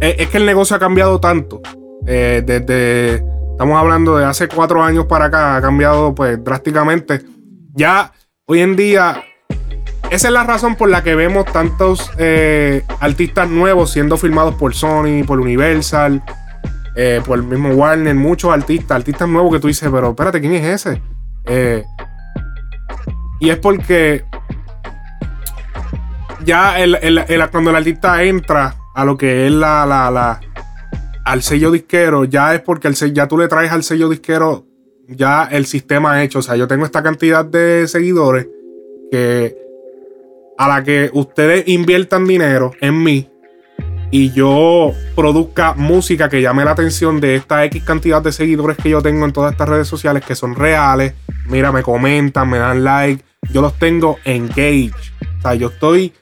Es, 0.00 0.16
es 0.18 0.28
que 0.28 0.38
el 0.38 0.46
negocio 0.46 0.74
ha 0.74 0.80
cambiado 0.80 1.20
tanto. 1.20 1.62
Eh, 2.04 2.42
desde. 2.44 3.24
Estamos 3.52 3.78
hablando 3.78 4.16
de 4.16 4.24
hace 4.24 4.48
cuatro 4.48 4.82
años 4.82 5.06
para 5.06 5.26
acá. 5.26 5.54
Ha 5.54 5.62
cambiado 5.62 6.12
pues 6.16 6.42
drásticamente. 6.42 7.22
Ya 7.74 8.12
hoy 8.46 8.60
en 8.60 8.74
día 8.74 9.22
esa 10.10 10.28
es 10.28 10.32
la 10.32 10.44
razón 10.44 10.76
por 10.76 10.88
la 10.88 11.02
que 11.02 11.14
vemos 11.14 11.44
tantos 11.46 12.10
eh, 12.18 12.82
artistas 13.00 13.48
nuevos 13.48 13.90
siendo 13.92 14.16
filmados 14.16 14.54
por 14.54 14.74
Sony, 14.74 15.24
por 15.26 15.40
Universal, 15.40 16.22
eh, 16.96 17.20
por 17.26 17.38
el 17.38 17.44
mismo 17.44 17.70
Warner, 17.70 18.14
muchos 18.14 18.52
artistas, 18.52 18.96
artistas 18.96 19.28
nuevos 19.28 19.52
que 19.52 19.60
tú 19.60 19.68
dices, 19.68 19.88
pero 19.92 20.10
espérate, 20.10 20.40
¿quién 20.40 20.54
es 20.54 20.64
ese? 20.86 21.02
Eh, 21.46 21.84
y 23.40 23.50
es 23.50 23.58
porque 23.58 24.24
ya 26.44 26.78
el- 26.80 26.94
el- 27.02 27.50
cuando 27.50 27.70
el 27.70 27.76
artista 27.76 28.22
entra 28.22 28.74
a 28.94 29.04
lo 29.04 29.16
que 29.18 29.46
es 29.46 29.52
la, 29.52 29.84
la, 29.86 30.10
la- 30.10 30.40
al 31.24 31.42
sello 31.42 31.70
disquero, 31.72 32.24
ya 32.24 32.54
es 32.54 32.60
porque 32.62 32.88
el 32.88 32.94
ya 33.12 33.26
tú 33.26 33.36
le 33.36 33.48
traes 33.48 33.72
al 33.72 33.82
sello 33.82 34.08
disquero 34.08 34.64
ya 35.08 35.44
el 35.50 35.66
sistema 35.66 36.22
hecho. 36.22 36.38
O 36.38 36.42
sea, 36.42 36.56
yo 36.56 36.68
tengo 36.68 36.84
esta 36.84 37.02
cantidad 37.02 37.44
de 37.44 37.86
seguidores 37.88 38.46
que 39.10 39.56
a 40.58 40.68
la 40.68 40.82
que 40.84 41.10
ustedes 41.12 41.66
inviertan 41.68 42.26
dinero 42.26 42.72
en 42.80 43.02
mí 43.02 43.30
y 44.10 44.30
yo 44.32 44.92
produzca 45.14 45.74
música 45.74 46.28
que 46.28 46.40
llame 46.40 46.64
la 46.64 46.70
atención 46.70 47.20
de 47.20 47.34
esta 47.36 47.64
X 47.64 47.82
cantidad 47.84 48.22
de 48.22 48.32
seguidores 48.32 48.76
que 48.76 48.88
yo 48.90 49.02
tengo 49.02 49.24
en 49.24 49.32
todas 49.32 49.52
estas 49.52 49.68
redes 49.68 49.88
sociales 49.88 50.24
que 50.24 50.34
son 50.34 50.54
reales. 50.54 51.12
Mira, 51.46 51.72
me 51.72 51.82
comentan, 51.82 52.48
me 52.48 52.58
dan 52.58 52.84
like. 52.84 53.24
Yo 53.52 53.60
los 53.62 53.74
tengo 53.78 54.18
engaged. 54.24 54.94
O 55.38 55.42
sea, 55.42 55.54
yo 55.54 55.68
estoy. 55.68 56.12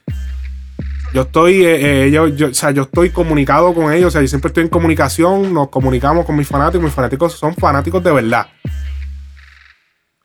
Yo 1.13 1.21
estoy. 1.21 1.63
eh, 1.63 2.05
eh, 2.07 2.11
yo, 2.11 2.27
yo- 2.27 2.47
o 2.49 2.53
sea, 2.53 2.71
yo 2.71 2.83
estoy 2.83 3.11
comunicado 3.11 3.73
con 3.73 3.93
ellos. 3.93 4.07
O 4.07 4.11
sea, 4.11 4.21
yo 4.21 4.27
siempre 4.27 4.47
estoy 4.49 4.63
en 4.63 4.69
comunicación. 4.69 5.53
Nos 5.53 5.69
comunicamos 5.69 6.25
con 6.25 6.35
mis 6.35 6.47
fanáticos. 6.47 6.83
Mis 6.83 6.93
fanáticos 6.93 7.33
son 7.33 7.55
fanáticos 7.55 8.03
de 8.03 8.11
verdad. 8.11 8.47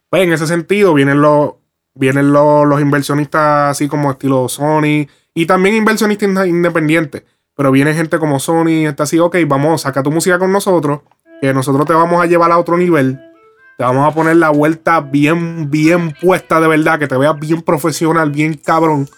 Pues 0.08 0.24
en 0.24 0.32
ese 0.32 0.46
sentido 0.46 0.92
vienen 0.94 1.20
los, 1.20 1.52
vienen 2.00 2.32
los, 2.32 2.66
los 2.66 2.80
inversionistas 2.80 3.70
así 3.70 3.86
como 3.86 4.10
estilo 4.10 4.48
Sony 4.48 5.06
y 5.34 5.46
también 5.46 5.76
inversionistas 5.76 6.28
inde- 6.28 6.48
independientes. 6.48 7.22
Pero 7.54 7.70
viene 7.70 7.92
gente 7.94 8.18
como 8.18 8.40
Sony, 8.40 8.86
está 8.88 9.02
así, 9.02 9.18
ok, 9.18 9.36
vamos, 9.46 9.82
saca 9.82 10.02
tu 10.02 10.10
música 10.10 10.38
con 10.38 10.50
nosotros, 10.50 11.00
que 11.42 11.52
nosotros 11.52 11.86
te 11.86 11.92
vamos 11.92 12.22
a 12.22 12.26
llevar 12.26 12.50
a 12.52 12.58
otro 12.58 12.76
nivel. 12.78 13.20
Te 13.76 13.84
vamos 13.84 14.10
a 14.10 14.14
poner 14.14 14.36
la 14.36 14.48
vuelta 14.50 15.00
bien, 15.00 15.70
bien 15.70 16.14
puesta 16.20 16.60
de 16.60 16.68
verdad, 16.68 16.98
que 16.98 17.06
te 17.06 17.16
veas 17.18 17.38
bien 17.38 17.60
profesional, 17.62 18.30
bien 18.30 18.54
cabrón, 18.54 19.08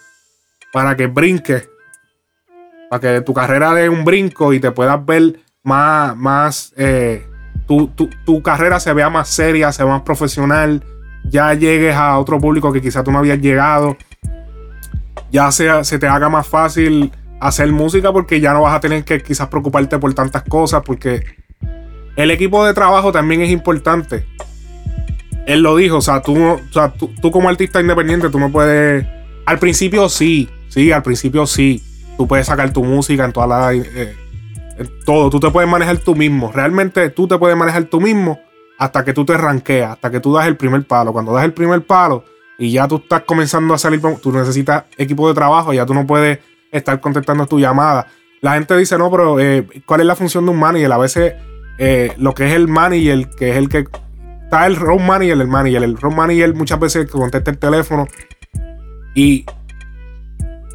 para 0.73 0.95
que 0.97 1.07
brinques, 1.07 1.69
para 2.89 2.99
que 2.99 3.21
tu 3.21 3.33
carrera 3.33 3.73
dé 3.73 3.89
un 3.89 4.03
brinco 4.05 4.53
y 4.53 4.59
te 4.59 4.71
puedas 4.71 5.03
ver 5.05 5.39
más, 5.63 6.15
más, 6.17 6.73
eh, 6.77 7.25
tu, 7.67 7.87
tu- 7.87 8.09
tu 8.25 8.41
carrera 8.43 8.79
se 8.79 8.91
vea 8.93 9.09
más 9.09 9.29
seria, 9.29 9.71
se 9.71 9.83
vea 9.83 9.93
más 9.93 10.01
profesional, 10.03 10.83
ya 11.29 11.53
llegues 11.53 11.95
a 11.95 12.17
otro 12.19 12.39
público 12.39 12.71
que 12.71 12.81
quizá 12.81 13.03
tú 13.03 13.11
no 13.11 13.19
habías 13.19 13.39
llegado, 13.39 13.97
ya 15.31 15.51
sea, 15.51 15.83
se 15.83 15.97
te 15.99 16.07
haga 16.07 16.29
más 16.29 16.47
fácil 16.47 17.11
hacer 17.39 17.71
música 17.71 18.11
porque 18.13 18.39
ya 18.39 18.53
no 18.53 18.61
vas 18.61 18.75
a 18.75 18.79
tener 18.79 19.03
que 19.03 19.21
quizás 19.21 19.47
preocuparte 19.47 19.97
por 19.97 20.13
tantas 20.13 20.43
cosas, 20.43 20.83
porque 20.85 21.23
el 22.15 22.31
equipo 22.31 22.65
de 22.65 22.73
trabajo 22.73 23.11
también 23.11 23.41
es 23.41 23.49
importante. 23.49 24.25
Él 25.45 25.61
lo 25.61 25.75
dijo, 25.75 25.97
o 25.97 26.01
sea, 26.01 26.21
tú, 26.21 26.41
o 26.41 26.59
sea, 26.71 26.93
tú, 26.93 27.11
tú 27.21 27.31
como 27.31 27.49
artista 27.49 27.81
independiente, 27.81 28.29
tú 28.29 28.39
no 28.39 28.51
puedes... 28.51 29.05
Al 29.45 29.59
principio 29.59 30.07
sí, 30.07 30.47
sí, 30.69 30.91
al 30.91 31.03
principio 31.03 31.45
sí. 31.45 31.83
Tú 32.15 32.27
puedes 32.27 32.47
sacar 32.47 32.71
tu 32.71 32.83
música 32.83 33.25
en 33.25 33.33
toda 33.33 33.47
la... 33.47 33.73
eh, 33.73 34.15
en 34.77 34.89
todo, 35.05 35.29
tú 35.29 35.39
te 35.39 35.49
puedes 35.49 35.69
manejar 35.69 35.97
tú 35.97 36.15
mismo. 36.15 36.51
Realmente 36.53 37.09
tú 37.09 37.27
te 37.27 37.37
puedes 37.37 37.57
manejar 37.57 37.83
tú 37.85 37.99
mismo 37.99 38.39
hasta 38.83 39.05
que 39.05 39.13
tú 39.13 39.23
te 39.23 39.37
ranqueas, 39.37 39.91
hasta 39.91 40.11
que 40.11 40.19
tú 40.19 40.33
das 40.33 40.45
el 40.45 40.57
primer 40.57 40.85
palo. 40.85 41.13
Cuando 41.13 41.31
das 41.31 41.45
el 41.45 41.53
primer 41.53 41.85
palo 41.85 42.25
y 42.57 42.73
ya 42.73 42.85
tú 42.85 42.97
estás 42.97 43.21
comenzando 43.21 43.73
a 43.73 43.77
salir, 43.77 44.01
tú 44.21 44.33
necesitas 44.33 44.83
equipo 44.97 45.25
de 45.29 45.33
trabajo, 45.33 45.71
ya 45.71 45.85
tú 45.85 45.93
no 45.93 46.05
puedes 46.05 46.39
estar 46.69 46.99
contestando 46.99 47.45
tu 47.45 47.61
llamada. 47.61 48.07
La 48.41 48.55
gente 48.55 48.75
dice, 48.75 48.97
no, 48.97 49.09
pero 49.09 49.39
eh, 49.39 49.65
¿cuál 49.85 50.01
es 50.01 50.05
la 50.05 50.17
función 50.17 50.43
de 50.45 50.51
un 50.51 50.59
manager? 50.59 50.91
A 50.91 50.97
veces 50.97 51.33
eh, 51.77 52.13
lo 52.17 52.33
que 52.33 52.47
es 52.47 52.53
el 52.53 52.67
manager, 52.67 53.29
que 53.29 53.51
es 53.51 53.57
el 53.57 53.69
que... 53.69 53.85
Está 54.43 54.67
el 54.67 54.75
road 54.75 54.99
manager, 54.99 55.39
el 55.39 55.47
manager. 55.47 55.81
El 55.81 55.97
road 55.97 56.13
manager 56.13 56.53
muchas 56.53 56.79
veces 56.79 57.09
contesta 57.09 57.51
el 57.51 57.57
teléfono 57.57 58.05
y 59.15 59.45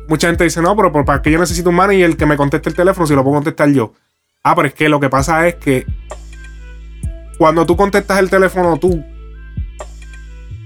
mucha 0.09 0.29
gente 0.29 0.45
dice, 0.45 0.63
no, 0.63 0.75
pero 0.75 0.91
¿para 1.05 1.21
qué 1.21 1.31
yo 1.31 1.39
necesito 1.39 1.69
un 1.69 1.77
manager 1.77 2.17
que 2.17 2.25
me 2.25 2.39
conteste 2.39 2.71
el 2.71 2.75
teléfono 2.75 3.07
si 3.07 3.15
lo 3.15 3.23
puedo 3.23 3.37
contestar 3.37 3.69
yo? 3.69 3.93
Ah, 4.43 4.57
pero 4.57 4.69
es 4.69 4.75
que 4.75 4.89
lo 4.89 4.99
que 4.99 5.11
pasa 5.11 5.47
es 5.47 5.57
que 5.57 5.87
cuando 7.39 7.65
tú 7.65 7.77
contestas 7.77 8.19
el 8.19 8.29
teléfono 8.29 8.77
tú, 8.79 9.03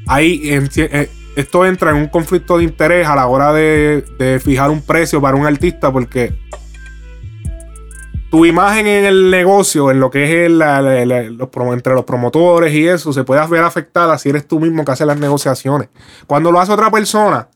ahí 0.06 0.40
eh, 0.44 1.10
esto 1.36 1.66
entra 1.66 1.90
en 1.90 1.96
un 1.96 2.08
conflicto 2.08 2.58
de 2.58 2.64
interés 2.64 3.06
a 3.06 3.14
la 3.14 3.26
hora 3.26 3.52
de, 3.52 4.40
fijar 4.42 4.70
un 4.70 4.82
precio 4.82 5.20
para 5.20 5.36
un 5.36 5.46
artista 5.46 5.92
porque 5.92 6.34
tu 8.30 8.46
imagen 8.46 8.86
en 8.86 9.04
el 9.04 9.30
negocio, 9.30 9.90
en 9.90 10.00
lo 10.00 10.10
que 10.10 10.24
es 10.24 10.50
entre 10.50 11.94
los 11.94 12.04
promotores 12.04 12.72
y 12.72 12.88
eso, 12.88 13.12
se 13.12 13.24
puede 13.24 13.46
ver 13.46 13.62
afectada 13.62 14.16
si 14.16 14.30
eres 14.30 14.48
tú 14.48 14.58
mismo 14.58 14.84
que 14.84 14.92
hace 14.92 15.04
las 15.04 15.18
negociaciones. 15.18 15.90
Cuando 16.26 16.50
lo 16.50 16.58
hace 16.58 16.72
otra 16.72 16.90
persona, 16.90 17.48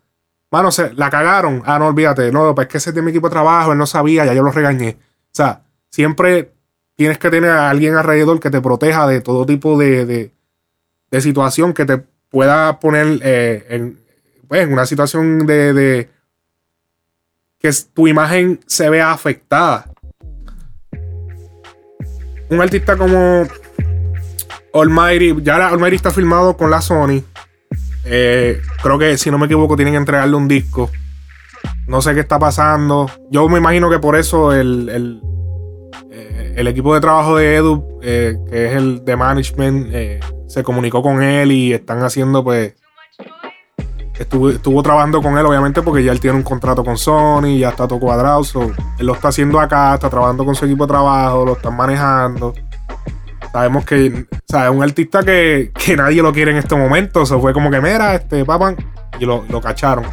mano, 0.51 0.71
se 0.71 0.93
la 0.93 1.09
cagaron. 1.09 1.63
Ah, 1.65 1.79
no, 1.79 1.87
olvídate, 1.87 2.31
no, 2.31 2.55
pues 2.55 2.67
es 2.67 2.73
que 2.73 2.79
ese 2.79 2.91
es 2.91 3.03
mi 3.03 3.11
equipo 3.11 3.29
de 3.29 3.33
trabajo, 3.33 3.73
él 3.73 3.79
no 3.79 3.87
sabía, 3.87 4.27
ya 4.27 4.35
yo 4.35 4.43
lo 4.43 4.53
regañé. 4.53 4.99
O 5.01 5.33
sea, 5.33 5.63
siempre 5.89 6.56
tienes 6.97 7.19
que 7.19 7.31
tener 7.31 7.51
a 7.51 7.71
alguien 7.71 7.95
alrededor 7.95 8.41
que 8.41 8.51
te 8.51 8.61
proteja 8.61 9.07
de 9.07 9.21
todo 9.21 9.47
tipo 9.47 9.79
de, 9.79 10.07
de- 10.07 11.21
situación 11.21 11.73
que 11.73 11.87
te 11.87 11.99
pueda 12.29 12.79
poner 12.79 13.21
eh, 13.23 13.65
en, 13.71 13.99
pues, 14.49 14.63
en 14.63 14.73
una 14.73 14.85
situación 14.85 15.47
de, 15.47 16.11
que 17.59 17.71
tu 17.95 18.07
imagen 18.07 18.61
se 18.67 18.91
vea 18.91 19.13
afectada. 19.13 19.87
Un 22.51 22.61
artista 22.61 22.97
como 22.99 23.45
Almighty, 24.75 25.43
ya 25.43 25.69
Almighty 25.69 25.97
está 25.97 26.11
filmado 26.11 26.57
con 26.57 26.71
la 26.71 26.83
Sony. 26.83 27.23
Eh, 28.05 28.61
creo 28.83 28.99
que 28.99 29.17
si 29.17 29.31
no 29.31 29.39
me 29.39 29.47
equivoco 29.47 29.75
tienen 29.75 29.95
que 29.95 29.99
entregarle 29.99 30.37
un 30.37 30.49
disco. 30.49 30.91
No 31.89 32.03
sé 32.03 32.15
qué 32.15 32.21
está 32.21 32.39
pasando. 32.39 33.11
Yo 33.31 33.49
me 33.49 33.59
imagino 33.59 33.89
que 33.91 33.99
por 33.99 34.17
eso 34.17 34.53
el, 34.53 34.89
el, 34.91 35.23
el 36.57 36.67
equipo 36.69 36.95
de 36.95 37.01
trabajo 37.01 37.37
de 37.37 37.57
Edu, 37.57 38.01
eh, 38.03 38.39
que 38.49 38.67
es 38.67 38.73
el 38.73 39.05
de 39.05 39.15
management, 39.15 39.89
eh, 39.93 40.21
se 40.49 40.63
comunicó 40.63 41.03
con 41.03 41.23
él 41.23 41.53
y 41.53 41.73
están 41.73 42.03
haciendo 42.03 42.43
pues... 42.43 42.75
Estuvo, 44.19 44.49
estuvo 44.49 44.83
trabajando 44.83 45.21
con 45.21 45.37
él, 45.37 45.45
obviamente, 45.45 45.83
porque 45.83 46.03
ya 46.03 46.11
él 46.11 46.21
tiene 46.21 46.39
un 46.39 46.43
contrato 46.43 46.83
con 46.83 46.97
Sony, 46.97 47.59
ya 47.59 47.69
está 47.69 47.87
todo 47.87 48.01
cuadrado. 48.01 48.41
él 48.99 49.07
lo 49.07 49.13
está 49.13 49.29
haciendo 49.29 49.61
acá, 49.61 49.93
está 49.93 50.09
trabajando 50.09 50.43
con 50.47 50.55
su 50.55 50.65
equipo 50.65 50.87
de 50.87 50.89
trabajo, 50.89 51.45
lo 51.45 51.53
están 51.53 51.77
manejando. 51.77 52.55
Sabemos 53.53 53.85
que, 53.85 54.27
o 54.33 54.39
sea, 54.47 54.65
es 54.65 54.71
un 54.71 54.83
artista 54.83 55.23
que, 55.23 55.71
que 55.75 55.97
nadie 55.99 56.23
lo 56.23 56.33
quiere 56.33 56.53
en 56.53 56.57
este 56.57 56.75
momento. 56.75 57.25
Eso 57.25 57.39
fue 57.43 57.53
como 57.53 57.71
que, 57.71 57.79
mira, 57.83 58.15
este, 58.15 58.43
papan, 58.47 58.75
y 59.21 59.27
lo, 59.27 59.45
lo 59.51 59.61
cacharon. 59.61 60.07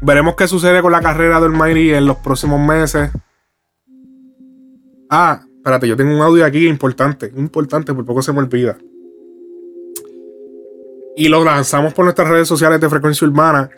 Veremos 0.00 0.34
qué 0.34 0.48
sucede 0.48 0.82
con 0.82 0.90
la 0.90 1.00
carrera 1.00 1.38
de 1.38 1.46
Almighty 1.46 1.94
en 1.94 2.06
los 2.06 2.16
próximos 2.16 2.58
meses. 2.58 3.12
Ah, 5.10 5.42
espérate, 5.56 5.88
yo 5.88 5.96
tengo 5.96 6.14
un 6.14 6.22
audio 6.22 6.44
aquí 6.44 6.68
importante, 6.68 7.32
importante, 7.36 7.94
por 7.94 8.04
poco 8.04 8.22
se 8.22 8.32
me 8.32 8.40
olvida. 8.40 8.76
Y 11.16 11.28
lo 11.28 11.44
lanzamos 11.44 11.94
por 11.94 12.04
nuestras 12.04 12.28
redes 12.28 12.46
sociales 12.46 12.80
de 12.80 12.88
Frecuencia 12.88 13.26
Urbana. 13.26 13.70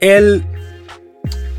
El, 0.00 0.44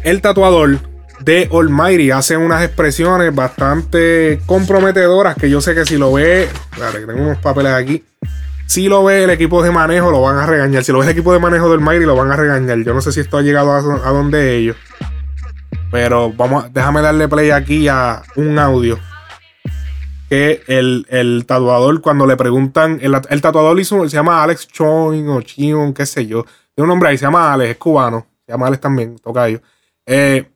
el 0.04 0.22
tatuador 0.22 0.78
de 1.20 1.50
Almighty 1.52 2.12
hace 2.12 2.38
unas 2.38 2.64
expresiones 2.64 3.34
bastante 3.34 4.40
comprometedoras 4.46 5.36
que 5.36 5.50
yo 5.50 5.60
sé 5.60 5.74
que 5.74 5.86
si 5.86 5.98
lo 5.98 6.14
ve, 6.14 6.44
espérate, 6.44 7.06
tengo 7.06 7.24
unos 7.24 7.40
papeles 7.40 7.74
aquí. 7.74 8.04
Si 8.68 8.88
lo 8.88 9.04
ve 9.04 9.24
el 9.24 9.30
equipo 9.32 9.64
de 9.64 9.72
manejo, 9.72 10.12
lo 10.12 10.22
van 10.22 10.38
a 10.38 10.46
regañar. 10.46 10.84
Si 10.84 10.92
lo 10.92 11.00
ve 11.00 11.06
el 11.06 11.12
equipo 11.12 11.34
de 11.34 11.40
manejo 11.40 11.70
del 11.70 11.80
Almighty, 11.80 12.06
lo 12.06 12.16
van 12.16 12.32
a 12.32 12.36
regañar. 12.36 12.78
Yo 12.84 12.94
no 12.94 13.02
sé 13.02 13.12
si 13.12 13.22
esto 13.22 13.38
ha 13.38 13.42
llegado 13.42 13.72
a, 13.72 13.78
a 13.78 14.12
donde 14.12 14.58
ellos. 14.58 14.76
Pero 15.92 16.32
vamos, 16.34 16.66
déjame 16.74 17.02
darle 17.02 17.28
play 17.28 17.52
aquí 17.52 17.88
a 17.88 18.22
un 18.36 18.60
audio. 18.60 19.00
Que 20.30 20.62
el, 20.68 21.06
el 21.10 21.46
tatuador, 21.46 22.02
cuando 22.02 22.26
le 22.28 22.36
preguntan, 22.36 23.00
el, 23.02 23.16
el 23.30 23.42
tatuador 23.42 23.80
hizo, 23.80 24.02
se 24.10 24.18
llama 24.18 24.44
Alex 24.44 24.68
Choin 24.68 25.28
o 25.30 25.42
Chion, 25.42 25.94
qué 25.94 26.06
sé 26.06 26.26
yo. 26.28 26.44
Tiene 26.76 26.84
un 26.84 26.90
nombre 26.90 27.10
ahí, 27.10 27.18
se 27.18 27.26
llama 27.26 27.54
Alex, 27.54 27.72
es 27.72 27.78
cubano. 27.78 28.28
Se 28.46 28.52
llama 28.52 28.68
Alex 28.68 28.82
también, 28.82 29.18
toca 29.20 29.48
yo. 29.48 29.60
Eh, 30.06 30.50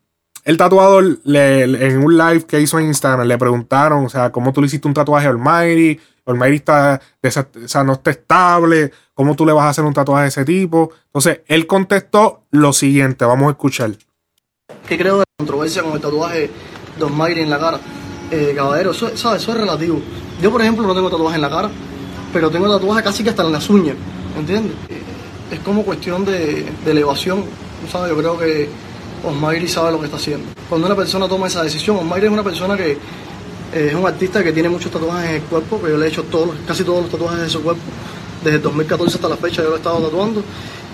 el 0.44 0.58
tatuador, 0.58 1.20
le- 1.24 1.88
en 1.88 2.04
un 2.04 2.18
live 2.18 2.44
que 2.46 2.60
hizo 2.60 2.80
en 2.80 2.88
Instagram, 2.88 3.26
le 3.28 3.38
preguntaron, 3.38 4.06
o 4.06 4.10
sea, 4.10 4.30
¿cómo 4.32 4.52
tú 4.52 4.60
le 4.60 4.68
hiciste 4.68 4.88
un 4.88 4.94
tatuaje 4.94 5.28
a 5.28 5.30
Almighty? 5.30 6.00
Almighty 6.26 6.56
está, 6.58 7.00
o 7.24 7.68
sea, 7.68 7.84
no 7.84 7.94
está 7.94 8.12
estable. 8.12 8.92
¿Cómo 9.14 9.36
tú 9.36 9.46
le 9.46 9.54
vas 9.54 9.66
a 9.66 9.70
hacer 9.70 9.86
un 9.86 9.94
tatuaje 9.94 10.24
de 10.24 10.28
ese 10.30 10.46
tipo? 10.46 10.92
Entonces, 11.06 11.42
él 11.48 11.66
contestó 11.68 12.44
lo 12.52 12.74
siguiente, 12.74 13.24
vamos 13.24 13.48
a 13.48 13.52
escuchar. 13.52 13.92
¿Qué 14.88 14.98
creo 14.98 15.16
de 15.16 15.20
la 15.20 15.26
controversia 15.38 15.84
con 15.84 15.94
el 15.94 16.02
tatuaje 16.02 16.50
de 16.98 17.06
Almighty 17.06 17.42
en 17.42 17.50
la 17.50 17.60
cara? 17.60 17.80
Eh, 18.32 18.54
caballero, 18.56 18.92
eso, 18.92 19.16
¿sabes? 19.16 19.42
eso 19.42 19.52
es 19.52 19.58
relativo. 19.58 20.02
Yo, 20.42 20.52
por 20.52 20.62
ejemplo, 20.62 20.86
no 20.88 20.96
tengo 20.96 21.10
tatuaje 21.10 21.36
en 21.36 21.42
la 21.42 21.50
cara, 21.50 21.70
pero 22.34 22.50
tengo 22.50 22.70
tatuaje 22.70 23.04
casi 23.04 23.24
que 23.24 23.30
hasta 23.30 23.44
en 23.44 23.52
las 23.52 23.70
uñas, 23.70 23.96
¿entiendes? 24.38 24.74
Eh, 24.90 25.02
Es 25.52 25.60
como 25.60 25.84
cuestión 25.84 26.26
de, 26.26 26.66
elevación, 26.86 27.44
¿sabes? 27.92 28.12
Yo 28.12 28.18
creo 28.18 28.40
que 28.40 28.70
Almighty 29.28 29.68
sabe 29.68 29.92
lo 29.92 30.00
que 30.00 30.06
está 30.06 30.18
haciendo. 30.18 30.48
Cuando 30.70 30.88
una 30.88 30.96
persona 30.96 31.28
toma 31.28 31.48
esa 31.48 31.64
decisión, 31.64 31.98
Almighty 31.98 32.28
es 32.28 32.32
una 32.32 32.44
persona 32.44 32.78
que 32.78 32.92
eh, 32.92 33.88
es 33.90 33.94
un 33.94 34.06
artista 34.06 34.44
que 34.44 34.52
tiene 34.52 34.70
muchos 34.70 34.92
tatuajes 34.92 35.30
en 35.30 35.36
el 35.36 35.42
cuerpo, 35.44 35.82
que 35.82 35.90
yo 35.90 35.98
le 35.98 36.06
he 36.06 36.10
hecho 36.10 36.24
todos, 36.24 36.56
casi 36.66 36.84
todos 36.84 37.04
los 37.04 37.12
tatuajes 37.12 37.42
de 37.42 37.50
su 37.50 37.62
cuerpo. 37.62 37.82
Desde 38.44 38.58
el 38.58 38.64
2014 38.64 39.16
hasta 39.16 39.30
la 39.30 39.38
fecha 39.38 39.62
yo 39.62 39.70
lo 39.70 39.76
he 39.76 39.78
estado 39.78 40.00
tatuando 40.00 40.44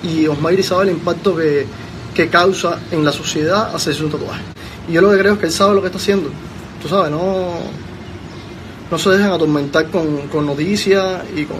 y 0.03 0.27
Osmairi 0.27 0.63
sabe 0.63 0.83
el 0.83 0.89
impacto 0.89 1.35
que, 1.35 1.65
que 2.17 2.29
causa 2.29 2.79
en 2.89 3.05
la 3.05 3.11
sociedad 3.11 3.75
hacerse 3.75 4.03
un 4.03 4.09
tatuaje. 4.09 4.41
Y 4.89 4.93
yo 4.93 5.01
lo 5.01 5.11
que 5.11 5.19
creo 5.19 5.33
es 5.33 5.39
que 5.39 5.45
él 5.45 5.51
sabe 5.51 5.75
lo 5.75 5.81
que 5.81 5.87
está 5.87 5.99
haciendo. 5.99 6.31
Tú 6.81 6.87
sabes, 6.87 7.11
no, 7.11 7.59
no 8.89 8.97
se 8.97 9.11
dejen 9.11 9.27
atormentar 9.27 9.91
con, 9.91 10.27
con 10.27 10.47
noticias 10.47 11.21
y 11.35 11.45
con, 11.45 11.57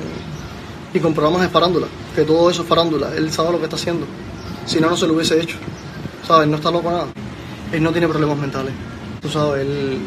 y 0.96 1.00
con 1.00 1.14
programas 1.14 1.42
de 1.42 1.50
farándula, 1.50 1.86
que 2.16 2.24
todo 2.24 2.50
eso 2.50 2.64
es 2.64 2.68
farándula. 2.68 3.10
Él 3.16 3.32
sabe 3.32 3.52
lo 3.52 3.60
que 3.60 3.66
está 3.66 3.76
haciendo. 3.76 4.08
Si 4.66 4.80
no, 4.80 4.90
no 4.90 4.98
se 4.98 5.06
lo 5.06 5.14
hubiese 5.14 5.40
hecho. 5.40 5.58
¿Sabes? 6.28 6.48
No 6.48 6.56
está 6.56 6.72
loco 6.72 6.90
nada. 6.90 7.06
Él 7.72 7.84
no 7.84 7.92
tiene 7.92 8.08
problemas 8.08 8.40
mentales. 8.40 8.74
Tú 9.22 9.30
sabes, 9.30 9.62
él, 9.62 10.00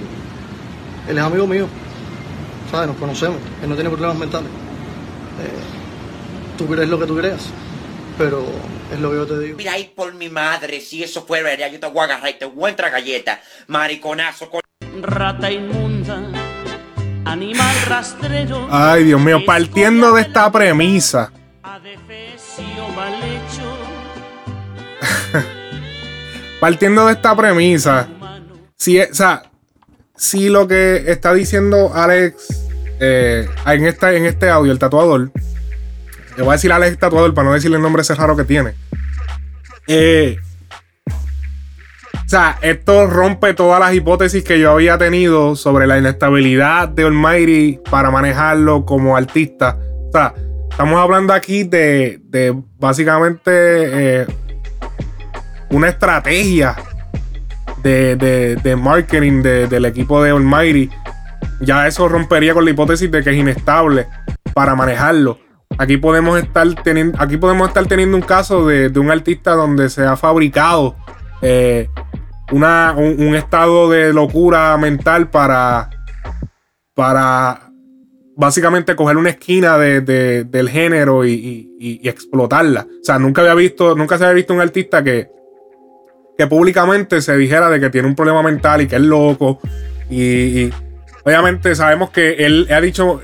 él 1.09 1.17
es 1.17 1.23
amigo 1.23 1.47
mío. 1.47 1.69
¿Sabes? 2.73 2.89
Nos 2.89 2.97
conocemos. 2.97 3.39
Él 3.63 3.69
no 3.69 3.77
tiene 3.77 3.89
problemas 3.89 4.19
mentales. 4.19 4.49
Eh, 4.49 6.59
tú 6.59 6.67
crees 6.67 6.89
lo 6.89 6.99
que 6.99 7.07
tú 7.07 7.17
creas, 7.17 7.47
pero 8.21 8.45
es 8.93 9.01
lo 9.01 9.11
que 9.11 9.17
yo 9.17 9.27
te 9.27 9.39
digo. 9.39 9.57
Mira 9.57 9.73
ahí 9.73 9.91
por 9.97 10.13
mi 10.13 10.29
madre, 10.29 10.83
si 10.83 11.03
eso 11.03 11.25
fuera 11.25 11.43
verdad, 11.43 11.73
yo 11.73 11.81
te 11.81 11.87
voy 11.87 12.01
a 12.03 12.05
agarrar 12.05 12.29
y 12.29 12.35
te 12.35 12.45
voy 12.45 12.67
a 12.67 12.71
entrar 12.71 12.91
galleta. 12.91 13.41
Mariconazo, 13.67 14.51
con... 14.51 14.61
Rata 15.01 15.51
inmunda, 15.51 16.21
animal 17.25 17.75
rastrero. 17.89 18.69
Ay, 18.71 19.05
Dios 19.05 19.19
mío, 19.23 19.39
partiendo 19.47 20.13
de 20.13 20.21
esta 20.21 20.53
premisa. 20.53 21.33
adefesio 21.63 22.89
mal 22.95 23.15
hecho. 23.15 23.79
Partiendo 26.61 27.07
de 27.07 27.15
esta 27.15 27.35
premisa, 27.35 28.07
si, 28.77 29.01
o 29.01 29.15
sea, 29.15 29.51
si 30.15 30.51
lo 30.51 30.69
que 30.69 31.05
está 31.07 31.33
diciendo 31.33 31.91
Alex 31.95 32.69
eh, 33.01 33.49
en, 33.65 33.87
esta, 33.87 34.13
en 34.13 34.27
este 34.27 34.51
audio, 34.51 34.71
el 34.71 34.79
tatuador, 34.79 35.33
le 36.41 36.45
voy 36.45 36.53
a 36.53 36.57
decir 36.57 36.73
Alex 36.73 36.97
tatuador 36.99 37.35
para 37.35 37.49
no 37.49 37.55
decirle 37.55 37.77
el 37.77 37.83
nombre 37.83 38.01
ese 38.01 38.15
raro 38.15 38.35
que 38.35 38.45
tiene. 38.45 38.73
Eh, 39.87 40.39
o 42.15 42.29
sea, 42.31 42.59
esto 42.63 43.07
rompe 43.09 43.53
todas 43.53 43.79
las 43.79 43.93
hipótesis 43.93 44.43
que 44.43 44.59
yo 44.59 44.71
había 44.71 44.97
tenido 44.97 45.55
sobre 45.55 45.87
la 45.87 45.99
inestabilidad 45.99 46.89
de 46.89 47.03
Almighty 47.05 47.79
para 47.91 48.11
manejarlo 48.11 48.87
como 48.87 49.19
artista. 49.19 49.77
O 50.09 50.13
sea, 50.13 50.33
estamos 50.71 50.99
hablando 50.99 51.35
aquí 51.35 51.65
de, 51.65 52.23
básicamente 52.79 53.51
eh, 54.23 54.27
una 55.71 55.89
estrategia 55.91 56.77
de, 57.83 58.17
de- 58.17 58.57
de 58.57 58.77
marketing 58.77 59.43
de- 59.43 59.67
del 59.67 59.85
equipo 59.85 60.23
de 60.23 60.31
Almighty. 60.31 60.89
Ya 61.61 61.87
eso 61.87 62.09
rompería 62.09 62.55
con 62.55 62.65
la 62.65 62.71
hipótesis 62.71 63.11
de 63.11 63.23
que 63.23 63.29
es 63.31 63.37
inestable 63.37 64.07
para 64.55 64.75
manejarlo. 64.75 65.39
Aquí 65.79 65.97
podemos 65.97 66.39
estar 66.39 66.67
teniendo, 66.83 67.17
aquí 67.21 67.37
podemos 67.37 67.69
estar 67.69 67.87
teniendo 67.87 68.17
un 68.17 68.23
caso 68.23 68.67
de, 68.67 68.91
un 68.99 69.11
artista 69.11 69.53
donde 69.53 69.89
se 69.89 70.05
ha 70.05 70.17
fabricado 70.17 70.97
eh, 71.43 71.89
una, 72.53 72.95
un, 72.97 73.35
estado 73.35 73.89
de 73.89 74.13
locura 74.13 74.77
mental 74.77 75.31
para, 75.31 75.89
para 76.95 77.71
básicamente 78.37 78.95
coger 78.97 79.17
una 79.17 79.31
esquina 79.31 79.79
de- 79.79 80.01
de- 80.01 80.45
del 80.45 80.69
género 80.69 81.25
y 81.25 82.01
explotarla. 82.05 82.83
O 83.01 83.05
sea, 83.05 83.19
nunca 83.19 83.41
había 83.43 83.55
visto, 83.55 83.95
nunca 83.95 84.19
se 84.19 84.25
había 84.25 84.35
visto 84.35 84.53
un 84.53 84.61
artista 84.61 85.03
que, 85.05 85.31
que 86.37 86.47
públicamente 86.47 87.23
se 87.23 87.37
dijera 87.37 87.71
de 87.71 87.81
que 87.81 87.91
tiene 87.91 88.09
un 88.09 88.17
problema 88.17 88.43
mental 88.43 88.83
y 88.83 88.87
que 88.89 88.97
es 88.97 89.03
loco. 89.03 89.61
Y, 90.11 90.23
y 90.65 90.73
obviamente 91.25 91.75
sabemos 91.75 92.11
que 92.11 92.33
él 92.45 92.67
ha 92.71 92.81
dicho. 92.81 93.21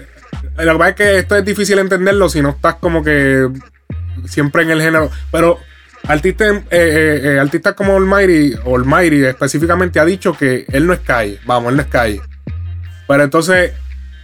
Lo 0.59 0.73
que 0.73 0.79
pasa 0.79 0.91
es 0.91 0.97
que 0.97 1.19
esto 1.19 1.37
es 1.37 1.45
difícil 1.45 1.79
entenderlo 1.79 2.29
si 2.29 2.41
no 2.41 2.51
estás 2.51 2.77
como 2.77 3.03
que 3.03 3.49
siempre 4.27 4.63
en 4.63 4.71
el 4.71 4.81
género. 4.81 5.11
Pero 5.31 5.59
artistas, 6.09 6.57
eh, 6.57 6.65
eh, 6.71 7.21
eh, 7.25 7.39
artistas 7.41 7.75
como 7.75 7.97
Almighty, 7.97 8.55
Almighty 8.65 9.25
específicamente 9.25 10.01
ha 10.01 10.05
dicho 10.05 10.37
que 10.37 10.65
él 10.73 10.87
no 10.87 10.93
es 10.93 11.01
calle. 11.01 11.39
Vamos, 11.45 11.71
él 11.71 11.77
no 11.77 11.83
es 11.83 11.89
calle. 11.89 12.21
Pero 13.07 13.23
entonces 13.23 13.73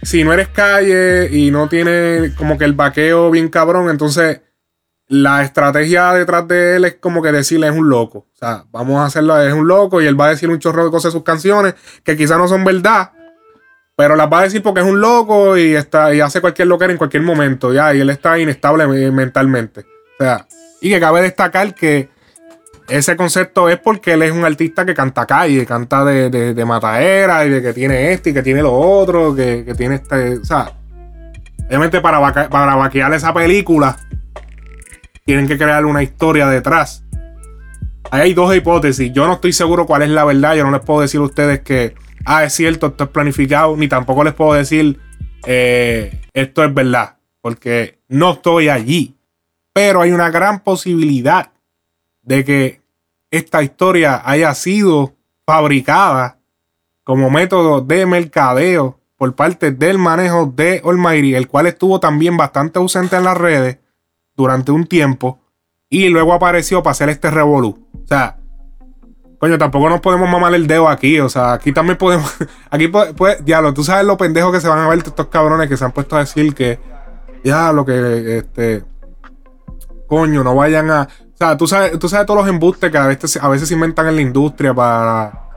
si 0.03 0.23
no 0.23 0.33
eres 0.33 0.49
calle 0.49 1.29
y 1.31 1.51
no 1.51 1.69
tienes 1.69 2.33
como 2.33 2.57
que 2.57 2.65
el 2.65 2.73
vaqueo 2.73 3.31
bien 3.31 3.49
cabrón, 3.49 3.89
entonces 3.89 4.41
la 5.07 5.43
estrategia 5.43 6.11
detrás 6.13 6.47
de 6.47 6.75
él 6.75 6.85
es 6.85 6.95
como 6.95 7.21
que 7.21 7.31
decirle 7.31 7.67
es 7.67 7.75
un 7.75 7.89
loco. 7.89 8.27
O 8.33 8.35
sea, 8.35 8.65
vamos 8.71 8.99
a 8.99 9.05
hacerlo, 9.05 9.39
es 9.39 9.53
un 9.53 9.67
loco 9.67 10.01
y 10.01 10.05
él 10.05 10.19
va 10.19 10.27
a 10.27 10.29
decir 10.29 10.49
un 10.49 10.59
chorro 10.59 10.85
de 10.85 10.91
cosas 10.91 11.05
en 11.05 11.11
sus 11.13 11.23
canciones 11.23 11.75
que 12.03 12.17
quizás 12.17 12.37
no 12.37 12.47
son 12.47 12.63
verdad, 12.63 13.11
pero 13.95 14.15
las 14.15 14.31
va 14.31 14.39
a 14.39 14.43
decir 14.43 14.63
porque 14.63 14.81
es 14.81 14.85
un 14.87 14.99
loco 14.99 15.57
y 15.57 15.75
está 15.75 16.13
y 16.13 16.19
hace 16.21 16.41
cualquier 16.41 16.67
loquera 16.67 16.91
en 16.91 16.97
cualquier 16.97 17.23
momento, 17.23 17.71
ya, 17.73 17.93
y 17.93 17.99
él 18.01 18.09
está 18.09 18.39
inestable 18.39 18.87
me- 18.87 19.11
mentalmente. 19.11 19.81
O 19.81 20.23
sea, 20.23 20.45
y 20.81 20.89
que 20.89 20.99
cabe 20.99 21.21
destacar 21.21 21.73
que 21.75 22.09
ese 22.89 23.15
concepto 23.15 23.69
es 23.69 23.77
porque 23.79 24.13
él 24.13 24.23
es 24.23 24.31
un 24.31 24.43
artista 24.43 24.85
que 24.85 24.93
canta 24.93 25.25
calle, 25.25 25.65
canta 25.65 26.03
de, 26.03 26.29
de, 26.29 26.53
de 26.53 26.65
mataera 26.65 27.45
y 27.45 27.49
de 27.49 27.61
que 27.61 27.73
tiene 27.73 28.11
este 28.11 28.31
y 28.31 28.33
que 28.33 28.43
tiene 28.43 28.61
lo 28.61 28.73
otro, 28.73 29.33
que, 29.33 29.63
que 29.65 29.73
tiene 29.73 29.95
este. 29.95 30.37
O 30.39 30.43
sea, 30.45 30.71
obviamente 31.67 32.01
para, 32.01 32.49
para 32.49 32.75
vaquear 32.75 33.13
esa 33.13 33.33
película, 33.33 33.97
tienen 35.25 35.47
que 35.47 35.57
crear 35.57 35.85
una 35.85 36.03
historia 36.03 36.47
detrás. 36.47 37.03
Ahí 38.11 38.21
hay 38.21 38.33
dos 38.33 38.53
hipótesis. 38.53 39.13
Yo 39.13 39.25
no 39.27 39.33
estoy 39.33 39.53
seguro 39.53 39.85
cuál 39.85 40.01
es 40.01 40.09
la 40.09 40.25
verdad. 40.25 40.55
Yo 40.55 40.65
no 40.65 40.71
les 40.71 40.81
puedo 40.81 41.01
decir 41.01 41.21
a 41.21 41.23
ustedes 41.23 41.61
que, 41.61 41.95
ah, 42.25 42.43
es 42.43 42.53
cierto, 42.53 42.87
esto 42.87 43.05
es 43.05 43.09
planificado, 43.09 43.75
ni 43.77 43.87
tampoco 43.87 44.23
les 44.23 44.33
puedo 44.33 44.53
decir, 44.53 44.99
eh, 45.45 46.21
esto 46.33 46.63
es 46.63 46.73
verdad, 46.73 47.17
porque 47.41 47.99
no 48.07 48.33
estoy 48.33 48.69
allí. 48.69 49.15
Pero 49.73 50.01
hay 50.01 50.11
una 50.11 50.29
gran 50.29 50.59
posibilidad 50.59 51.51
de 52.21 52.45
que 52.45 52.81
esta 53.31 53.63
historia 53.63 54.21
haya 54.23 54.53
sido 54.53 55.15
fabricada 55.45 56.37
como 57.03 57.29
método 57.29 57.81
de 57.81 58.05
mercadeo 58.05 58.99
por 59.17 59.35
parte 59.35 59.71
del 59.71 59.97
manejo 59.97 60.45
de 60.45 60.81
Almighty, 60.85 61.35
el 61.35 61.47
cual 61.47 61.67
estuvo 61.67 61.99
también 61.99 62.37
bastante 62.37 62.79
ausente 62.79 63.15
en 63.15 63.23
las 63.23 63.37
redes 63.37 63.79
durante 64.35 64.71
un 64.71 64.85
tiempo 64.85 65.39
y 65.89 66.09
luego 66.09 66.33
apareció 66.33 66.81
para 66.81 66.91
hacer 66.91 67.09
este 67.09 67.29
revolú. 67.31 67.87
O 68.03 68.07
sea, 68.07 68.37
coño, 69.43 69.57
tampoco 69.57 69.89
nos 69.89 69.99
podemos 69.99 70.29
mamar 70.29 70.53
el 70.53 70.67
dedo 70.67 70.87
aquí. 70.87 71.19
O 71.19 71.27
sea, 71.27 71.51
aquí 71.51 71.73
también 71.73 71.97
podemos. 71.97 72.33
Aquí 72.71 72.87
puede- 72.87 73.41
diablo, 73.43 73.73
tú 73.73 73.83
sabes 73.83 74.05
lo 74.05 74.15
pendejo 74.15 74.53
que 74.53 74.61
se 74.61 74.69
van 74.69 74.79
a 74.79 74.87
ver 74.87 74.99
estos 74.99 75.27
cabrones 75.27 75.67
que 75.67 75.75
se 75.75 75.83
han 75.83 75.91
puesto 75.91 76.15
a 76.15 76.19
decir 76.19 76.55
que. 76.55 76.79
Diablo, 77.43 77.85
que 77.85 78.37
este. 78.37 78.85
Coño, 80.07 80.45
no 80.45 80.55
vayan 80.55 80.89
a. 80.91 81.01
O 81.03 81.37
sea, 81.37 81.57
tú 81.57 81.67
sabes, 81.67 81.99
tú 81.99 82.07
sabes 82.07 82.25
todos 82.25 82.39
los 82.39 82.49
embustes 82.49 82.89
que 82.89 82.97
a 82.97 83.05
veces, 83.07 83.35
a 83.35 83.49
veces 83.49 83.69
inventan 83.71 84.07
en 84.07 84.15
la 84.15 84.21
industria 84.21 84.73
para, 84.73 85.49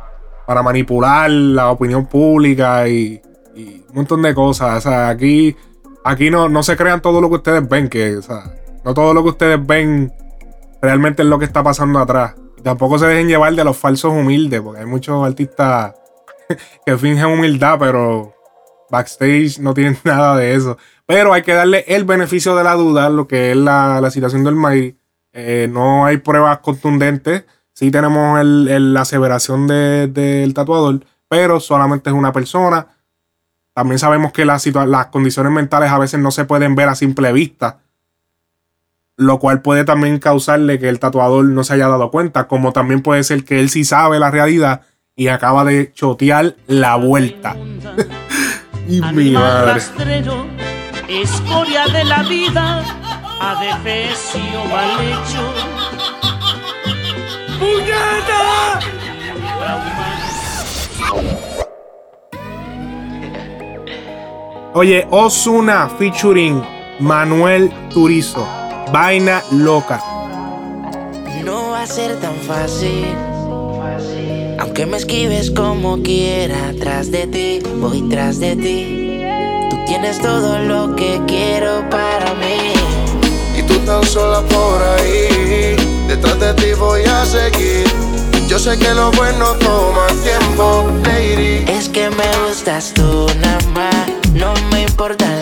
para 0.49 0.64
manipular 0.64 1.30
la 1.30 1.70
opinión 1.70 2.07
pública 2.07 2.89
y, 2.89 3.22
y 3.55 3.84
un 3.91 3.95
montón 3.95 4.20
de 4.22 4.34
cosas. 4.34 4.78
O 4.78 4.80
sea, 4.91 5.11
aquí, 5.11 5.55
aquí 6.03 6.28
no, 6.28 6.49
no 6.49 6.64
se 6.64 6.76
crean 6.76 7.01
todo 7.01 7.20
lo 7.20 7.28
que 7.28 7.37
ustedes 7.37 7.68
ven, 7.68 7.89
que, 7.89 8.16
o 8.16 8.22
sea, 8.22 8.53
no 8.84 8.95
todo 8.95 9.14
lo 9.14 9.22
que 9.22 9.28
ustedes 9.28 9.64
ven 9.64 10.12
realmente 10.82 11.22
es 11.22 11.28
lo 11.28 11.39
que 11.39 11.45
está 11.45 11.62
pasando 11.62 12.01
atrás. 12.01 12.34
Tampoco 12.67 12.99
se 12.99 13.07
dejen 13.07 13.29
llevar 13.29 13.55
de 13.55 13.62
los 13.62 13.77
falsos 13.77 14.12
humildes, 14.12 14.61
porque 14.61 14.81
hay 14.81 14.87
muchos 14.87 15.25
artistas 15.25 15.95
que 16.85 16.99
fingen 16.99 17.27
humildad, 17.27 17.79
pero 17.79 18.35
backstage 18.91 19.61
no 19.61 19.73
tienen 19.73 19.97
nada 20.05 20.37
de 20.37 20.53
eso. 20.53 20.77
Pero 21.07 21.33
hay 21.33 21.43
que 21.43 21.55
darle 21.55 21.85
el 21.87 22.05
beneficio 22.05 22.57
de 22.57 22.64
la 22.64 22.75
duda, 22.75 23.09
lo 23.09 23.29
que 23.29 23.53
es 23.53 23.57
la, 23.57 24.01
la 24.01 24.11
situación 24.11 24.43
del 24.43 24.57
Mighty. 24.57 24.99
Eh, 25.33 25.69
no 25.71 26.07
hay 26.07 26.17
pruebas 26.17 26.59
contundentes. 26.59 27.45
Sí 27.73 27.93
tenemos 27.93 28.41
la 28.45 29.01
aseveración 29.03 29.69
de- 29.69 30.09
del 30.09 30.53
tatuador, 30.53 31.05
pero 31.29 31.61
solamente 31.61 32.11
es 32.11 32.17
una 32.17 32.33
persona. 32.33 32.89
También 33.75 34.01
sabemos 34.01 34.33
que 34.33 34.45
situa- 34.45 34.87
las 34.89 35.07
condiciones 35.07 35.53
mentales 35.53 35.93
a 35.93 35.99
veces 36.01 36.19
no 36.19 36.33
se 36.33 36.47
pueden 36.47 36.75
ver 36.75 36.89
a 36.89 36.97
simple 36.97 37.33
vista 37.33 37.79
lo 39.17 39.39
cual 39.39 39.62
puede 39.62 39.85
también 39.85 40.19
causarle 40.19 40.79
que 40.79 40.89
el 40.89 40.99
tatuador 40.99 41.45
no 41.47 41.64
se 41.64 41.75
haya 41.75 41.89
dado 41.89 42.11
cuenta, 42.11 42.47
como 42.49 42.73
también 42.73 43.03
puede 43.03 43.25
ser 43.25 43.45
que 43.45 43.61
él 43.61 43.71
sí 43.71 43.85
sabe 43.85 44.19
la 44.19 44.31
realidad 44.31 44.83
y 45.14 45.29
acaba 45.29 45.64
de 45.64 45.93
chotear 45.93 46.57
la 46.67 46.97
vuelta. 46.97 47.57
y 48.89 49.01
mi 49.01 49.31
madre. 49.31 49.75
rastrero, 49.75 50.47
escoria 51.09 51.87
de 51.89 52.05
la 52.05 52.23
vida, 52.25 52.85
adefesio 53.41 54.64
mal 54.71 55.01
hecho. 55.01 55.55
¡Puñeta! 57.59 58.81
Oye, 64.75 65.07
Osuna 65.11 65.89
featuring 65.89 66.62
Manuel 67.01 67.73
Turizo. 67.89 68.66
Vaina 68.93 69.43
loca. 69.51 70.01
No 71.45 71.70
va 71.70 71.82
a 71.82 71.87
ser 71.87 72.20
tan 72.20 72.34
fácil. 72.37 73.14
Aunque 74.59 74.87
me 74.87 74.97
esquives 74.97 75.51
como 75.51 76.03
quiera, 76.03 76.72
tras 76.78 77.11
de 77.11 77.26
ti, 77.26 77.61
voy 77.80 78.09
tras 78.09 78.39
de 78.39 78.57
ti. 78.57 79.22
Tú 79.70 79.76
tienes 79.87 80.20
todo 80.20 80.59
lo 80.61 80.95
que 80.95 81.20
quiero 81.26 81.89
para 81.91 82.34
mí. 82.34 82.72
Y 83.59 83.62
tú 83.62 83.78
tan 83.80 84.05
sola 84.05 84.41
por 84.43 84.82
ahí, 84.82 85.76
detrás 86.09 86.39
de 86.39 86.55
ti 86.55 86.72
voy 86.78 87.03
a 87.03 87.24
seguir. 87.24 87.87
Yo 88.49 88.59
sé 88.59 88.78
que 88.78 88.95
lo 88.95 89.11
bueno 89.12 89.47
toma 89.55 90.07
tiempo, 90.22 90.89
lady. 91.03 91.64
Es 91.68 91.89
que 91.89 92.09
me 92.11 92.47
gustas 92.47 92.93
tú 92.95 93.26
nada 93.41 93.59
más, 93.74 94.07
no 94.34 94.55
me 94.70 94.82
importan 94.82 95.36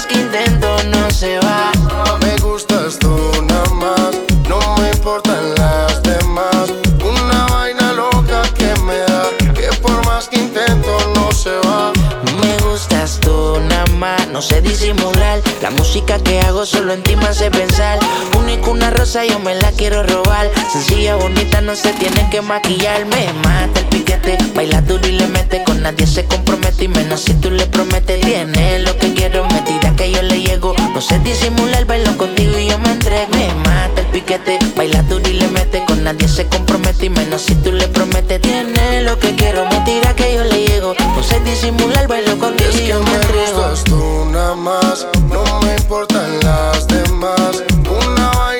más 0.00 0.06
que 0.06 0.14
intento 0.14 0.76
no 0.84 1.10
se 1.10 1.38
va. 1.40 1.72
Me 2.22 2.36
gustas 2.38 2.98
tú 2.98 3.14
nada 3.42 3.70
más, 3.74 4.10
no 4.48 4.58
me 4.76 4.90
importan 4.90 5.54
las 5.56 6.02
demás. 6.02 6.72
Una 7.04 7.46
vaina 7.48 7.92
loca 7.92 8.42
que 8.56 8.74
me 8.80 8.96
da, 8.98 9.28
que 9.54 9.68
por 9.82 10.04
más 10.06 10.28
que 10.28 10.36
intento 10.36 10.96
no 11.14 11.30
se 11.32 11.50
va. 11.68 11.92
Me 12.40 12.56
gustas 12.64 13.18
tú 13.20 13.58
nada 13.68 13.84
más, 13.98 14.26
no 14.28 14.40
sé 14.40 14.62
disimular. 14.62 15.40
La 15.60 15.70
música 15.70 16.18
que 16.18 16.40
hago 16.40 16.64
solo 16.64 16.94
en 16.94 17.02
ti 17.02 17.16
me 17.16 17.26
hace 17.26 17.50
pensar. 17.50 17.98
Único 18.38 18.70
una 18.70 18.90
rosa, 18.90 19.26
yo 19.26 19.38
me 19.38 19.54
la 19.54 19.70
quiero 19.72 20.02
robar. 20.02 20.50
Sencilla, 20.72 21.16
bonita, 21.16 21.60
no 21.60 21.76
se 21.76 21.92
tiene 21.92 22.28
que 22.30 22.40
maquillar. 22.40 23.04
Me 23.04 23.32
mata 23.44 23.80
el 23.80 23.86
piquete, 23.86 24.38
baila 24.54 24.80
duro 24.80 25.06
y 25.06 25.12
le 25.12 25.26
mete. 25.26 25.62
Con 25.64 25.82
nadie 25.82 26.06
se 26.06 26.24
compromete 26.24 26.84
y 26.84 26.88
menos 26.88 27.20
si 27.20 27.34
tú 27.34 27.50
le 27.50 27.66
prometes. 27.66 28.20
Tiene 28.20 28.78
lo 28.80 28.96
que 28.96 29.12
quiero, 29.14 29.44
me 29.46 29.60
No 31.00 31.06
sé 31.06 31.18
disimular, 31.20 31.86
bailo 31.86 32.14
contigo 32.18 32.58
y 32.58 32.68
yo 32.68 32.78
me 32.78 32.90
entrego. 32.90 33.32
Me 33.32 33.48
mata 33.64 34.02
el 34.02 34.06
piquete, 34.08 34.58
baila 34.76 35.02
duro 35.04 35.26
y 35.30 35.32
le 35.32 35.48
mete. 35.48 35.82
Con 35.86 36.04
nadie 36.04 36.28
se 36.28 36.46
compromete 36.46 37.06
y 37.06 37.08
menos 37.08 37.40
si 37.40 37.54
tú 37.54 37.72
le 37.72 37.88
prometes. 37.88 38.38
Tiene 38.42 39.00
lo 39.00 39.18
que 39.18 39.34
quiero, 39.34 39.64
me 39.64 39.80
tira 39.86 40.14
que 40.14 40.34
yo 40.34 40.44
le 40.44 40.66
llego. 40.66 40.92
No 40.98 41.22
sé 41.22 41.40
disimular, 41.40 42.06
bailo 42.06 42.38
contigo 42.38 42.70
y 42.78 42.88
yo 42.88 43.02
me 43.02 43.12
Me 43.12 43.16
entrego. 43.16 43.72
tú 43.86 44.26
nada 44.30 44.54
más, 44.54 45.06
no 45.30 45.42
me 45.62 45.74
importan 45.76 46.38
las 46.40 46.86
demás. 46.86 47.62
Una 47.88 48.59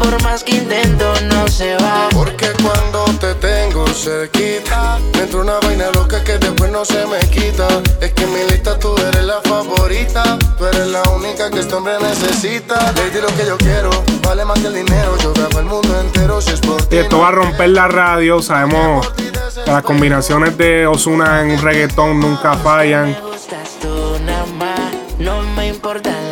por 0.00 0.22
más 0.22 0.42
que 0.42 0.52
intento 0.52 1.12
no 1.32 1.46
se 1.48 1.76
va. 1.76 2.08
Porque 2.12 2.48
cuando 2.62 3.04
te 3.20 3.34
tengo 3.34 3.86
cerquita, 3.88 4.98
me 5.14 5.22
entra 5.22 5.40
una 5.40 5.60
vaina 5.60 5.90
loca 5.92 6.24
que 6.24 6.38
después 6.38 6.70
no 6.70 6.84
se 6.84 7.06
me 7.06 7.18
quita. 7.30 7.68
Es 8.00 8.12
que 8.12 8.24
en 8.24 8.32
mi 8.32 8.50
lista 8.50 8.78
tú 8.78 8.96
eres 8.96 9.24
la 9.24 9.40
favorita, 9.42 10.38
tú 10.56 10.66
eres 10.66 10.86
la 10.88 11.02
única 11.10 11.50
que 11.50 11.60
este 11.60 11.74
hombre 11.74 11.94
necesita. 12.00 12.92
Lady, 12.92 13.20
lo 13.20 13.28
que 13.28 13.46
yo 13.46 13.58
quiero, 13.58 13.90
vale 14.22 14.44
más 14.44 14.58
que 14.58 14.68
el 14.68 14.74
dinero. 14.74 15.16
Yo 15.22 15.32
grabo 15.34 15.58
el 15.58 15.66
mundo 15.66 16.00
entero 16.00 16.40
si 16.40 16.52
es 16.52 16.60
por 16.60 16.82
ti. 16.86 16.96
Y 16.96 16.98
esto 17.00 17.18
va 17.18 17.28
a 17.28 17.32
romper 17.32 17.68
la 17.68 17.88
radio. 17.88 18.40
Sabemos 18.40 19.06
que 19.10 19.30
las 19.66 19.82
combinaciones 19.82 20.56
de 20.56 20.86
Osuna 20.86 21.42
en 21.42 21.50
un 21.50 21.62
reggaetón 21.62 22.20
nunca 22.20 22.54
fallan. 22.54 23.16
Gustas 23.22 23.76
tú 23.80 24.18
nada 24.24 24.46
más, 24.58 24.92
no 25.18 25.42
me 25.42 25.68
importan. 25.68 26.29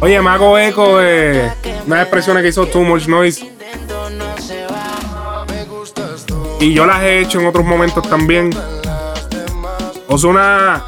Oye, 0.00 0.20
me 0.20 0.28
hago 0.28 0.58
eco 0.58 0.98
de 0.98 1.50
unas 1.86 2.02
expresiones 2.02 2.42
que 2.42 2.50
hizo 2.50 2.66
Too 2.66 2.82
Much 2.82 3.06
Noise. 3.06 3.50
Y 6.60 6.74
yo 6.74 6.84
las 6.86 7.02
he 7.02 7.20
hecho 7.20 7.40
en 7.40 7.46
otros 7.46 7.64
momentos 7.64 8.06
también. 8.08 8.50
Osuna 10.08 10.84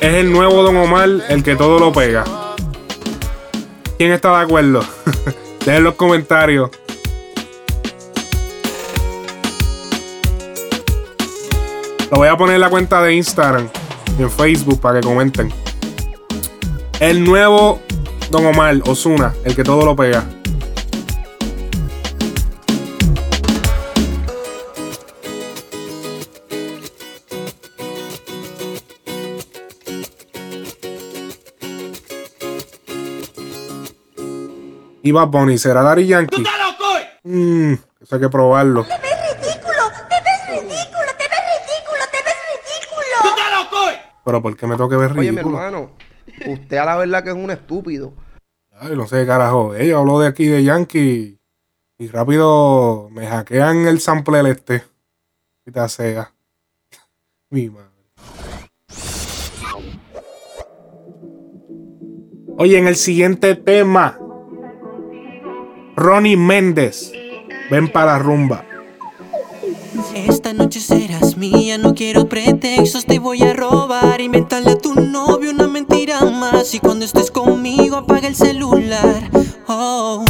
es 0.00 0.14
el 0.14 0.30
nuevo 0.30 0.62
Don 0.62 0.76
Omar, 0.76 1.08
el 1.28 1.42
que 1.42 1.56
todo 1.56 1.78
lo 1.78 1.92
pega. 1.92 2.24
¿Quién 3.96 4.12
está 4.12 4.36
de 4.36 4.44
acuerdo? 4.44 4.84
Dejen 5.60 5.74
en 5.76 5.84
los 5.84 5.94
comentarios. 5.94 6.70
Lo 12.10 12.18
voy 12.18 12.28
a 12.28 12.36
poner 12.36 12.56
en 12.56 12.60
la 12.60 12.68
cuenta 12.68 13.00
de 13.02 13.14
Instagram 13.14 13.68
y 14.18 14.22
en 14.22 14.30
Facebook 14.30 14.80
para 14.80 15.00
que 15.00 15.06
comenten. 15.06 15.61
El 17.02 17.24
nuevo 17.24 17.80
Don 18.30 18.46
Omar, 18.46 18.76
Osuna, 18.86 19.34
el 19.44 19.56
que 19.56 19.64
todo 19.64 19.84
lo 19.84 19.96
pega. 19.96 20.24
Y 35.02 35.10
Bad 35.10 35.26
Bunny, 35.26 35.58
¿será 35.58 35.82
Daddy 35.82 36.06
Yankee? 36.06 36.44
Mmm, 37.24 37.72
eso 38.00 38.14
hay 38.14 38.20
que 38.20 38.28
probarlo. 38.28 38.86
Pero 44.24 44.40
¿por 44.40 44.56
qué 44.56 44.68
me 44.68 44.76
tengo 44.76 44.88
que 44.88 44.96
ver 44.96 45.10
Oye, 45.10 45.32
mi 45.32 45.38
ridículo? 45.38 45.58
hermano, 45.58 45.90
usted 46.46 46.76
a 46.76 46.84
la 46.84 46.96
verdad 46.96 47.24
que 47.24 47.30
es 47.30 47.36
un 47.36 47.50
estúpido. 47.50 48.12
Ay, 48.72 48.96
no 48.96 49.06
sé, 49.06 49.26
carajo. 49.26 49.74
Ella 49.74 49.98
habló 49.98 50.18
de 50.20 50.28
aquí 50.28 50.46
de 50.46 50.64
Yankee 50.64 51.38
y 51.98 52.08
rápido 52.08 53.08
me 53.10 53.26
hackean 53.26 53.86
el 53.86 54.00
sample 54.00 54.38
del 54.38 54.46
este. 54.46 54.82
Y 55.66 55.70
te 55.70 55.88
sea. 55.88 56.32
Mi 57.50 57.70
madre. 57.70 57.90
Oye, 62.58 62.78
en 62.78 62.86
el 62.86 62.96
siguiente 62.96 63.54
tema, 63.54 64.18
Ronnie 65.96 66.36
Méndez. 66.36 67.12
Ven 67.70 67.90
para 67.90 68.12
la 68.12 68.18
rumba. 68.18 68.64
Esta 70.14 70.52
noche 70.52 70.80
serás 70.80 71.36
mía, 71.36 71.78
no 71.78 71.94
quiero 71.94 72.28
pretextos, 72.28 73.06
te 73.06 73.18
voy 73.18 73.42
a 73.42 73.52
robar. 73.54 74.20
Invéntale 74.20 74.72
a 74.72 74.78
tu 74.78 74.94
novio 74.94 75.32
una 75.32 75.41
mentira 76.06 76.30
más. 76.30 76.74
Y 76.74 76.80
cuando 76.80 77.04
estés 77.04 77.30
conmigo, 77.30 77.96
apaga 77.96 78.26
el 78.26 78.34
celular. 78.34 79.30
Oh, 79.68 80.24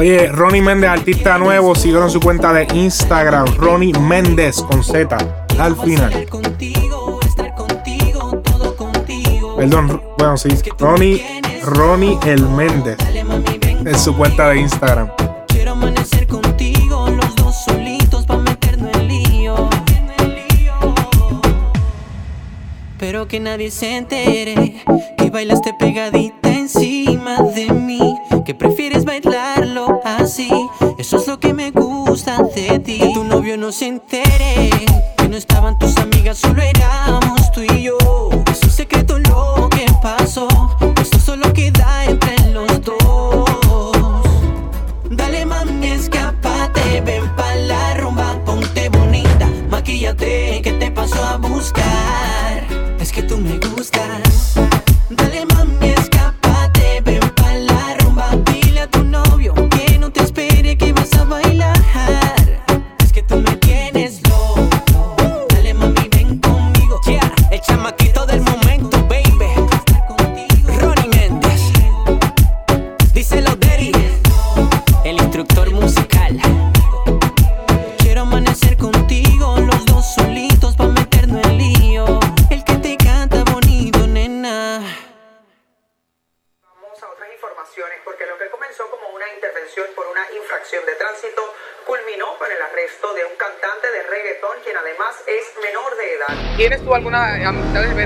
Oye, 0.00 0.28
Ronnie 0.28 0.62
Méndez, 0.62 0.88
artista 0.88 1.36
nuevo, 1.36 1.74
síguelo 1.74 2.04
en 2.04 2.10
su 2.10 2.20
cuenta 2.20 2.54
de 2.54 2.66
Instagram, 2.72 3.44
Ronnie 3.58 3.92
Méndez 3.98 4.62
con 4.62 4.82
Z 4.82 5.14
al 5.58 5.76
final. 5.76 6.26
Perdón, 9.58 10.02
bueno, 10.16 10.38
sí, 10.38 10.48
Ronnie, 10.78 11.22
Ronnie 11.64 12.18
el 12.24 12.48
Méndez 12.48 12.96
en 13.12 13.98
su 13.98 14.16
cuenta 14.16 14.48
de 14.48 14.60
Instagram. 14.60 15.10
Quiero 15.48 15.72
amanecer 15.72 16.26
contigo, 16.26 17.10
los 17.10 17.36
dos 17.36 17.62
solitos 17.66 18.24
pa' 18.24 18.38
meternos 18.38 18.94
en 18.94 19.06
lío. 19.06 19.68
Pero 22.98 23.28
que 23.28 23.38
nadie 23.38 23.70
se 23.70 23.98
entere 23.98 24.82
que 25.18 25.28
bailaste 25.28 25.74
pegadita 25.78 26.48
encima 26.48 27.42
de 27.54 27.70
mí. 27.70 28.00
Que 28.46 28.54
prefieres 28.54 29.04
así. 30.04 30.50
Eso 30.98 31.16
es 31.16 31.26
lo 31.26 31.38
que 31.38 31.52
me 31.52 31.70
gusta 31.70 32.42
de 32.54 32.78
ti. 32.80 33.00
Tu 33.14 33.24
novio 33.24 33.56
no 33.56 33.72
se 33.72 33.86
entere. 33.86 34.70
Que 35.16 35.28
no 35.28 35.36
estaban 35.36 35.78
tus 35.78 35.96
amigas, 35.96 36.38
solo 36.38 36.62
éramos 36.62 37.50
tú 37.52 37.62
y 37.62 37.82
yo. 37.82 37.99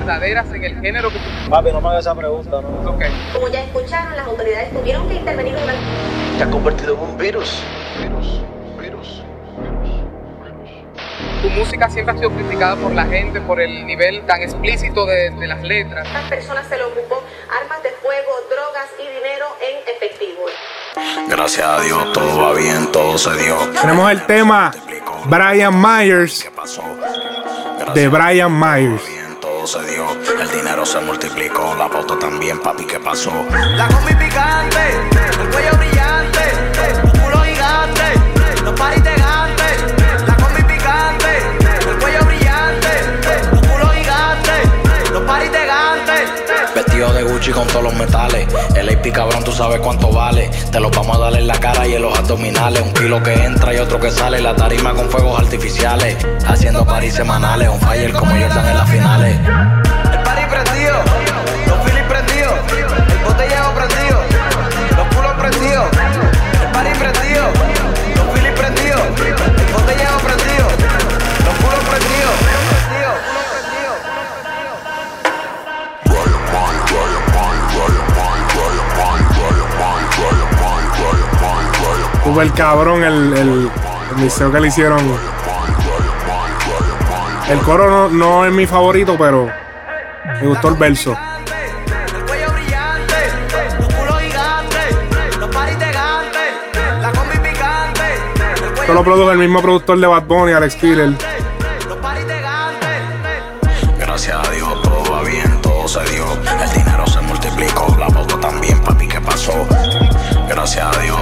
Verdaderas 0.05 0.47
en 0.53 0.65
el 0.65 0.81
género 0.81 1.11
que 1.11 1.19
tú... 1.19 1.51
Papi, 1.51 1.73
no 1.73 1.81
me 1.81 1.89
hagas 1.89 2.01
esa 2.01 2.15
pregunta, 2.15 2.61
¿no? 2.61 2.91
Ok. 2.91 3.05
Como 3.33 3.49
ya 3.49 3.63
escucharon, 3.63 4.17
las 4.17 4.27
autoridades 4.27 4.73
tuvieron 4.73 5.09
que 5.09 5.15
intervenir 5.15 5.55
una... 5.55 5.73
Te 6.37 6.45
ha 6.45 6.51
convertido 6.51 6.95
en 6.95 7.01
un 7.01 7.19
virus. 7.19 7.63
Tu 11.43 11.51
música 11.51 11.91
siempre 11.91 12.15
ha 12.15 12.19
sido 12.19 12.31
criticada 12.31 12.75
por 12.77 12.95
la 12.95 13.05
gente 13.05 13.39
por 13.43 13.61
el 13.61 13.87
nivel 13.87 14.25
tan 14.25 14.41
explícito 14.41 15.05
de, 15.05 15.29
de 15.31 15.47
las 15.47 15.63
letras. 15.63 16.07
Estas 16.07 16.23
personas 16.31 16.67
se 16.69 16.79
le 16.79 16.85
ocupó 16.85 17.23
armas 17.61 17.83
de 17.83 17.91
fuego, 17.91 18.31
drogas 18.49 18.89
y 18.99 19.03
dinero 19.03 19.45
en 19.61 19.95
efectivo. 19.95 20.41
Gracias 21.29 21.67
a 21.67 21.81
Dios, 21.83 22.13
todo 22.15 22.41
va 22.41 22.55
bien, 22.55 22.91
todo 22.91 23.19
se 23.19 23.37
dio. 23.37 23.59
Tenemos 23.79 24.11
el 24.11 24.25
tema 24.25 24.73
Brian 25.27 25.79
Myers 25.79 26.51
de 27.95 28.09
Brian 28.09 28.59
Myers. 28.59 29.03
Todo 29.65 29.81
se 29.81 29.93
dio, 29.93 30.07
el 30.43 30.51
dinero 30.51 30.85
se 30.85 31.01
multiplicó, 31.01 31.75
la 31.75 31.89
foto 31.89 32.19
también, 32.19 32.61
papi, 32.61 32.85
¿qué 32.85 33.01
pasó? 33.01 33.33
La 33.77 33.89
combi 33.89 34.15
picante, 34.15 34.79
el 35.41 35.49
cuello 35.49 35.77
brillante, 35.79 37.04
Vestido 46.95 47.13
de 47.13 47.25
Gucci 47.25 47.51
con 47.51 47.67
todos 47.67 47.83
los 47.83 47.95
metales. 47.95 48.47
El 48.77 48.89
AP 48.89 49.11
cabrón, 49.11 49.43
tú 49.43 49.51
sabes 49.51 49.81
cuánto 49.81 50.13
vale. 50.13 50.49
Te 50.71 50.79
lo 50.79 50.91
vamos 50.91 51.17
a 51.17 51.21
dar 51.23 51.35
en 51.35 51.49
la 51.49 51.59
cara 51.59 51.89
y 51.89 51.95
en 51.95 52.03
los 52.03 52.17
abdominales. 52.17 52.83
Un 52.83 52.93
kilo 52.93 53.21
que 53.21 53.35
entra 53.35 53.75
y 53.75 53.79
otro 53.79 53.99
que 53.99 54.13
sale. 54.13 54.41
La 54.41 54.55
tarima 54.55 54.95
con 54.95 55.11
fuegos 55.11 55.41
artificiales. 55.41 56.17
Haciendo 56.47 56.87
paris 56.87 57.15
semanales. 57.15 57.69
Un 57.69 57.81
fire 57.81 58.13
como 58.13 58.31
Jordan 58.31 58.69
en 58.69 58.77
las 58.77 58.89
finales. 58.89 59.37
El 59.41 60.23
party 60.23 60.43
prendido, 60.49 60.84
Super 82.35 82.51
cabrón 82.51 83.05
el, 83.05 83.33
el, 83.33 83.71
el 84.11 84.17
mixeo 84.17 84.51
que 84.51 84.59
le 84.59 84.67
hicieron. 84.67 84.99
El 87.49 87.61
coro 87.61 87.89
no, 87.89 88.09
no 88.09 88.45
es 88.45 88.53
mi 88.53 88.67
favorito, 88.67 89.15
pero 89.17 89.49
me 90.41 90.49
gustó 90.49 90.71
el 90.71 90.75
verso. 90.75 91.17
Esto 98.81 98.95
lo 98.95 99.05
produjo 99.05 99.31
el 99.31 99.39
mismo 99.39 99.63
productor 99.63 100.01
de 100.01 100.07
Bad 100.09 100.25
Bunny, 100.25 100.55
Alex 100.55 100.75
Killer. 100.75 101.13
Gracias 103.97 104.37
a 104.37 104.51
Dios 104.51 104.83
todo 104.83 105.13
va 105.13 105.23
bien, 105.23 105.63
todo 105.63 105.87
se 105.87 106.03
dio. 106.11 106.27
El 106.33 106.73
dinero 106.73 107.07
se 107.07 107.21
multiplicó, 107.21 107.97
la 107.97 108.09
foto 108.11 108.37
también, 108.41 108.81
papi, 108.81 109.07
¿qué 109.07 109.21
pasó? 109.21 109.53
Gracias 110.49 110.85
a 110.85 111.01
Dios 111.01 111.14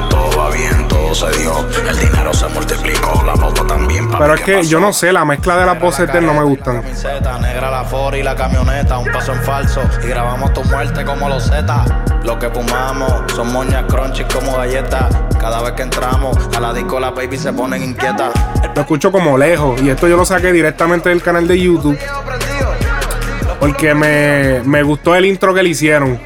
todo 1.13 1.31
se 1.31 1.39
dio. 1.39 1.53
El 1.89 1.99
dinero 1.99 2.33
se 2.33 2.49
multiplicó, 2.49 3.23
la 3.25 3.35
también. 3.67 4.09
Pero 4.11 4.35
es 4.35 4.41
que 4.41 4.63
yo 4.65 4.81
no 4.81 4.93
sé, 4.93 5.13
la 5.13 5.25
mezcla 5.25 5.57
de 5.57 5.67
las 5.67 5.81
voces 5.81 6.11
de 6.13 6.19
él 6.19 6.27
no 6.27 6.35
me 6.35 6.43
gustan. 6.43 6.83
Camiseta 6.83 7.39
negra 7.39 7.71
la 7.71 7.85
Ford 7.85 8.15
y 8.15 8.23
la 8.23 8.35
camioneta, 8.35 8.99
un 8.99 9.11
paso 9.11 9.33
en 9.33 9.43
falso. 9.43 9.83
Y 10.03 10.09
grabamos 10.09 10.53
tu 10.53 10.63
muerte 10.65 11.05
como 11.05 11.29
los 11.29 11.45
Z. 11.45 11.85
Lo 12.25 12.39
que 12.39 12.49
fumamos 12.51 13.33
son 13.35 13.53
moñas 13.53 13.85
crunchy 13.89 14.25
como 14.25 14.57
galletas. 14.57 15.15
Cada 15.39 15.63
vez 15.63 15.73
que 15.73 15.83
entramos 15.83 16.37
a 16.57 16.61
la 16.61 16.73
disco, 16.73 17.01
la 17.01 17.11
baby 17.11 17.37
se 17.37 17.53
ponen 17.53 17.83
inquietas. 17.83 18.33
Lo 18.75 18.81
escucho 18.81 19.13
como 19.13 19.37
lejos. 19.37 19.81
Y 19.83 19.91
esto 19.91 20.09
yo 20.09 20.17
lo 20.17 20.25
saqué 20.25 20.53
directamente 20.53 21.09
del 21.09 21.23
canal 21.23 21.47
de 21.47 21.61
YouTube. 21.61 21.99
Porque 23.61 23.95
me, 23.95 24.61
me 24.65 24.83
gustó 24.83 25.15
el 25.15 25.27
intro 25.27 25.55
que 25.55 25.63
le 25.63 25.69
hicieron. 25.69 26.19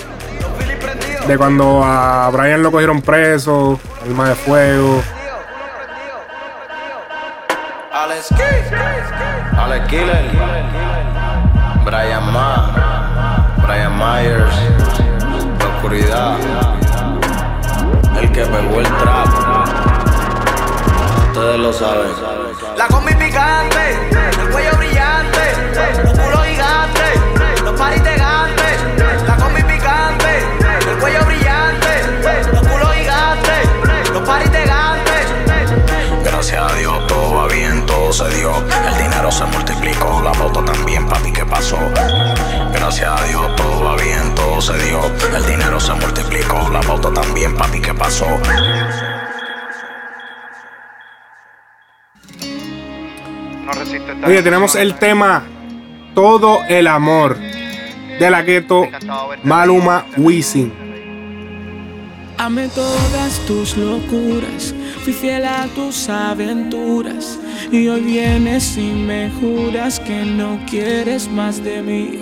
De 1.27 1.37
cuando 1.37 1.83
a 1.83 2.31
Brian 2.31 2.63
lo 2.63 2.71
cogieron 2.71 3.03
preso, 3.03 3.81
Alma 4.07 4.29
de 4.29 4.35
Fuego. 4.37 5.03
Alex 7.93 8.29
Alex 9.59 9.89
Killer, 9.89 10.31
Brian 11.85 12.33
Ma, 12.33 13.53
Brian 13.67 13.99
Myers, 13.99 14.55
La 15.59 15.67
Oscuridad, 15.67 16.37
el 18.21 18.31
que 18.31 18.43
pegó 18.43 18.79
el 18.79 18.87
trap. 18.87 19.29
Ustedes 21.27 21.59
lo 21.59 21.73
saben. 21.73 22.13
La 22.79 22.87
combi 22.87 23.13
picante, 23.15 24.06
se 39.37 39.45
multiplicó, 39.45 40.23
la 40.23 40.33
foto 40.33 40.65
también, 40.65 41.07
papi, 41.07 41.31
¿qué 41.31 41.45
pasó? 41.45 41.77
Gracias 42.73 43.21
a 43.21 43.23
Dios 43.27 43.55
todo 43.57 43.85
va 43.85 43.97
bien, 43.97 44.35
todo 44.35 44.63
se 44.63 44.73
dio. 44.83 44.99
El 45.37 45.47
dinero 45.47 45.79
se 45.79 45.93
multiplicó, 45.93 46.71
la 46.71 46.83
foto 46.83 47.13
también, 47.13 47.55
papi, 47.55 47.81
¿qué 47.81 47.93
pasó? 47.93 48.27
Oye, 54.27 54.43
tenemos 54.43 54.75
el 54.75 54.95
tema 54.95 55.45
Todo 56.15 56.61
el 56.67 56.87
amor 56.87 57.37
de 57.37 58.31
la 58.31 58.41
gueto 58.41 58.89
Maluma 59.43 60.07
Wisin. 60.17 60.73
Amé 62.39 62.69
todas 62.69 63.39
tus 63.47 63.77
locuras, 63.77 64.75
fui 65.07 65.13
fiel 65.13 65.45
a 65.45 65.69
tus 65.69 66.09
aventuras. 66.09 67.39
Y 67.71 67.87
hoy 67.87 68.01
vienes 68.01 68.77
y 68.77 68.91
me 68.91 69.31
juras 69.39 70.01
que 70.01 70.25
no 70.25 70.59
quieres 70.69 71.31
más 71.31 71.63
de 71.63 71.81
mí. 71.81 72.19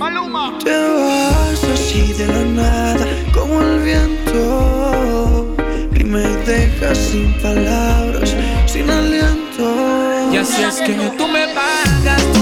Te 0.63 0.79
vas 0.93 1.65
así 1.65 2.13
de 2.13 2.27
la 2.27 2.45
nada, 2.45 3.07
como 3.33 3.63
el 3.63 3.81
viento. 3.81 5.57
Y 5.99 6.05
me 6.05 6.27
dejas 6.45 6.99
sin 6.99 7.33
palabras, 7.41 8.35
sin 8.67 8.91
aliento. 8.91 10.31
Y 10.31 10.37
así 10.37 10.63
es 10.63 10.81
que 10.83 10.93
tú 11.17 11.27
me 11.27 11.47
pagas 11.55 12.34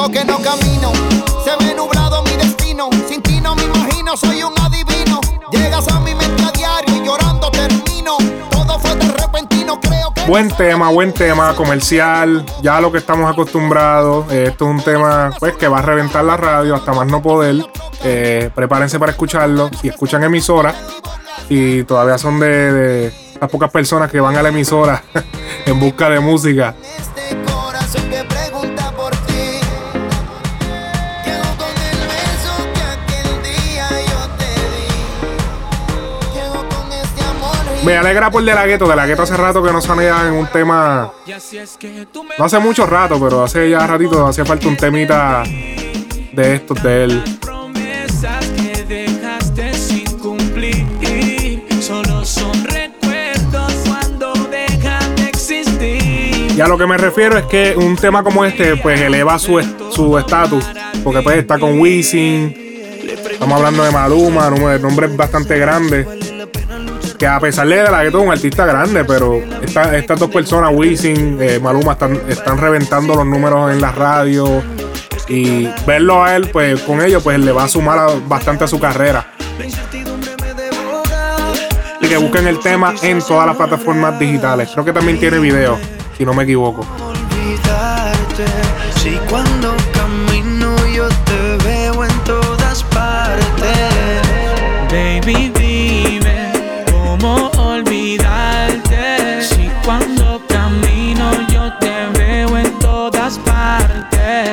siento 0.00 0.10
que 0.12 0.24
no 0.24 0.38
camino, 0.38 0.92
se 1.44 1.64
ve 1.64 1.74
nublado 1.74 2.22
mi 2.22 2.32
destino. 2.32 2.88
Sin 3.08 3.22
ti 3.22 3.40
no 3.40 3.54
me 3.54 3.64
imagino, 3.64 4.16
soy 4.16 4.42
un 4.42 4.52
adivino. 4.58 5.20
Llegas 5.52 5.88
a 5.88 6.00
mi 6.00 6.14
mente 6.14 6.42
a 6.42 6.50
diario 6.52 6.96
y 6.96 7.06
llorando 7.06 7.50
termino. 7.50 8.16
Todo 8.50 8.78
fue 8.78 8.94
de 8.96 9.08
repentino, 9.08 9.78
creo 9.80 10.12
que. 10.14 10.22
Buen 10.26 10.48
tema, 10.48 10.90
buen 10.90 11.12
tema, 11.12 11.54
comercial, 11.54 12.44
ya 12.62 12.76
a 12.76 12.80
lo 12.80 12.92
que 12.92 12.98
estamos 12.98 13.30
acostumbrados. 13.30 14.30
Eh, 14.32 14.46
esto 14.48 14.64
es 14.66 14.70
un 14.70 14.82
tema 14.82 15.32
pues 15.38 15.54
que 15.56 15.68
va 15.68 15.78
a 15.78 15.82
reventar 15.82 16.24
la 16.24 16.36
radio 16.36 16.74
hasta 16.74 16.92
más 16.92 17.06
no 17.06 17.20
poder. 17.20 17.56
Eh, 18.02 18.50
prepárense 18.54 18.98
para 18.98 19.12
escucharlo. 19.12 19.70
Si 19.80 19.88
escuchan 19.88 20.22
emisora 20.24 20.74
y 21.48 21.82
todavía 21.84 22.16
son 22.16 22.38
de, 22.40 22.72
de 22.72 23.14
las 23.40 23.50
pocas 23.50 23.70
personas 23.70 24.10
que 24.10 24.20
van 24.20 24.36
a 24.36 24.42
la 24.42 24.50
emisora 24.50 25.02
en 25.66 25.80
busca 25.80 26.08
de 26.08 26.20
música. 26.20 26.74
Me 37.84 37.96
alegra 37.96 38.30
por 38.30 38.44
De 38.44 38.54
La 38.54 38.66
Gueto. 38.66 38.86
De 38.88 38.94
La 38.96 39.06
Gueto 39.06 39.22
hace 39.22 39.36
rato 39.36 39.62
que 39.62 39.72
no 39.72 39.80
salía 39.80 40.26
en 40.26 40.34
un 40.34 40.46
tema. 40.48 41.12
No 42.38 42.44
hace 42.44 42.58
mucho 42.58 42.86
rato, 42.86 43.18
pero 43.20 43.42
hace 43.44 43.70
ya 43.70 43.86
ratito 43.86 44.26
hacía 44.26 44.44
falta 44.44 44.68
un 44.68 44.76
temita 44.76 45.42
de 46.32 46.54
estos 46.54 46.82
de 46.82 47.04
él. 47.04 47.22
Y 56.56 56.60
a 56.60 56.68
lo 56.68 56.76
que 56.76 56.86
me 56.86 56.98
refiero 56.98 57.38
es 57.38 57.44
que 57.46 57.74
un 57.76 57.96
tema 57.96 58.22
como 58.22 58.44
este, 58.44 58.76
pues 58.76 59.00
eleva 59.00 59.38
su 59.38 59.58
est- 59.58 59.80
su 59.90 60.18
estatus. 60.18 60.64
Porque 61.02 61.22
pues 61.22 61.38
está 61.38 61.58
con 61.58 61.78
Wisin. 61.78 62.54
Estamos 63.32 63.56
hablando 63.56 63.82
de 63.82 63.90
Maluma, 63.90 64.50
nombre, 64.50 64.78
nombre 64.78 65.06
es 65.06 65.16
bastante 65.16 65.58
grande. 65.58 66.06
Que 67.20 67.26
a 67.26 67.38
pesar 67.38 67.68
de 67.68 67.82
la 67.82 68.02
gueto 68.02 68.18
es 68.20 68.24
un 68.24 68.32
artista 68.32 68.64
grande, 68.64 69.04
pero 69.04 69.42
esta- 69.60 69.94
estas 69.94 70.18
dos 70.18 70.30
personas, 70.30 70.70
Wisin, 70.74 71.36
eh, 71.38 71.60
Maluma, 71.62 71.92
están, 71.92 72.18
están 72.28 72.56
reventando 72.56 73.14
los 73.14 73.26
números 73.26 73.70
en 73.70 73.78
la 73.82 73.92
radio. 73.92 74.62
Y 75.28 75.68
verlo 75.86 76.24
a 76.24 76.34
él, 76.34 76.48
pues 76.50 76.80
con 76.80 77.02
ellos, 77.02 77.22
pues 77.22 77.38
le 77.38 77.52
va 77.52 77.64
a 77.64 77.68
sumar 77.68 78.08
bastante 78.26 78.64
a 78.64 78.66
su 78.66 78.80
carrera. 78.80 79.26
Y 82.00 82.06
que 82.08 82.16
busquen 82.16 82.46
el 82.48 82.58
tema 82.58 82.94
en 83.02 83.20
todas 83.20 83.46
las 83.46 83.54
plataformas 83.56 84.18
digitales. 84.18 84.70
Creo 84.72 84.86
que 84.86 84.92
también 84.94 85.20
tiene 85.20 85.38
video, 85.38 85.78
si 86.16 86.24
no 86.24 86.32
me 86.32 86.44
equivoco. 86.44 86.86
Si 88.96 89.20
cuando 89.28 89.76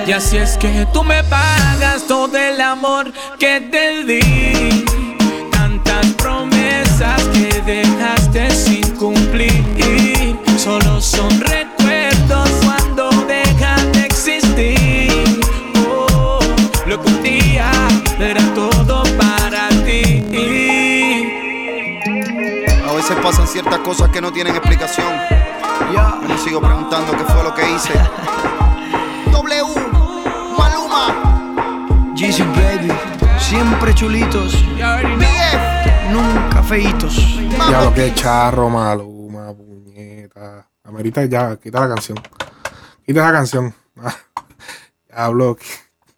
Y 0.07 0.13
así 0.13 0.37
es 0.37 0.57
que 0.57 0.87
tú 0.93 1.03
me 1.03 1.21
pagas 1.25 2.07
todo 2.07 2.37
el 2.37 2.61
amor 2.61 3.11
que 3.37 3.59
te 3.59 4.05
di. 4.05 4.85
Tantas 5.51 6.05
promesas 6.13 7.21
que 7.33 7.61
dejaste 7.65 8.49
sin 8.51 8.95
cumplir. 8.95 10.39
Solo 10.57 11.01
son 11.01 11.29
recuerdos 11.41 12.49
cuando 12.63 13.09
dejan 13.27 13.91
de 13.91 14.05
existir. 14.05 15.41
Oh, 15.85 16.39
lo 16.85 17.03
que 17.03 17.09
un 17.09 17.21
día 17.21 17.69
era 18.17 18.41
todo 18.55 19.03
para 19.17 19.67
ti. 19.83 20.23
A 22.87 22.93
veces 22.93 23.17
pasan 23.21 23.45
ciertas 23.45 23.79
cosas 23.79 24.09
que 24.09 24.21
no 24.21 24.31
tienen 24.31 24.55
explicación. 24.55 25.07
Ya. 25.93 26.15
Me 26.25 26.37
sigo 26.37 26.61
preguntando 26.61 27.11
qué 27.11 27.25
fue 27.25 27.43
lo 27.43 27.53
que 27.53 27.69
hice. 27.73 28.66
Baby, 32.27 32.91
siempre 33.39 33.95
chulitos. 33.95 34.51
BF, 34.51 36.11
Nunca 36.11 36.61
feitos. 36.61 37.15
Ya 37.71 37.81
lo 37.83 37.93
que 37.93 38.07
es 38.07 38.15
charro, 38.15 38.69
maluma, 38.69 39.53
puñeta. 39.53 40.67
Amerita 40.83 41.23
ya, 41.23 41.55
quita 41.55 41.79
la 41.87 41.95
canción. 41.95 42.17
Quita 43.05 43.21
la 43.23 43.31
canción. 43.31 43.73
Ah, 44.03 44.13
ya 45.09 45.23
hablo. 45.23 45.55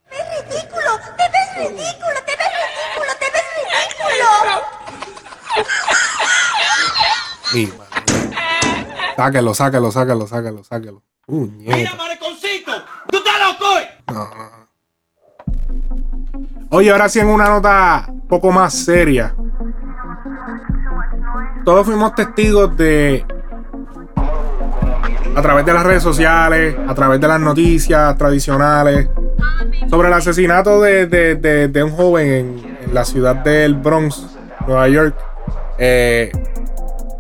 ridículo, 0.10 0.99
te 1.16 1.24
ves 1.30 1.55
ridículo, 1.57 2.20
te 2.26 2.36
ves 2.39 2.51
ridículo, 2.57 3.12
te 3.20 3.26
ves 3.32 3.45
ridículo. 3.93 4.55
Mi 7.53 7.66
madre. 7.78 9.14
Sáquelo, 9.16 9.53
sáquelo, 9.53 9.91
sáquelo, 9.91 10.28
sáquelo, 10.28 10.64
sáquelo. 10.64 11.03
Puñeta. 11.28 11.95
mariconcito! 11.95 12.72
¡Tú 13.12 13.18
estás 13.20 13.39
loco! 13.39 13.66
No, 14.07 14.14
no, 14.36 14.49
no. 14.49 14.59
Oye, 16.72 16.92
ahora 16.92 17.10
sí 17.10 17.20
en 17.20 17.28
una 17.28 17.50
nota 17.50 18.06
un 18.10 18.28
poco 18.28 18.52
más 18.52 18.74
seria. 18.74 19.34
Todos 21.66 21.86
fuimos 21.86 22.14
testigos 22.16 22.76
de. 22.78 23.26
A 25.36 25.42
través 25.42 25.66
de 25.66 25.74
las 25.74 25.84
redes 25.86 26.04
sociales, 26.04 26.76
a 26.88 26.94
través 26.94 27.20
de 27.22 27.28
las 27.28 27.40
noticias 27.40 28.16
tradicionales, 28.18 29.08
sobre 29.90 30.08
el 30.10 30.14
asesinato 30.14 30.82
de, 30.82 31.06
de- 31.08 31.36
de- 31.36 31.68
de 31.68 31.84
un 31.84 31.92
joven 31.92 32.28
en, 32.28 32.94
la 32.94 33.06
ciudad 33.06 33.36
del 33.36 33.76
Bronx, 33.76 34.26
Nueva 34.66 34.88
York, 34.90 35.16
eh, 35.78 36.32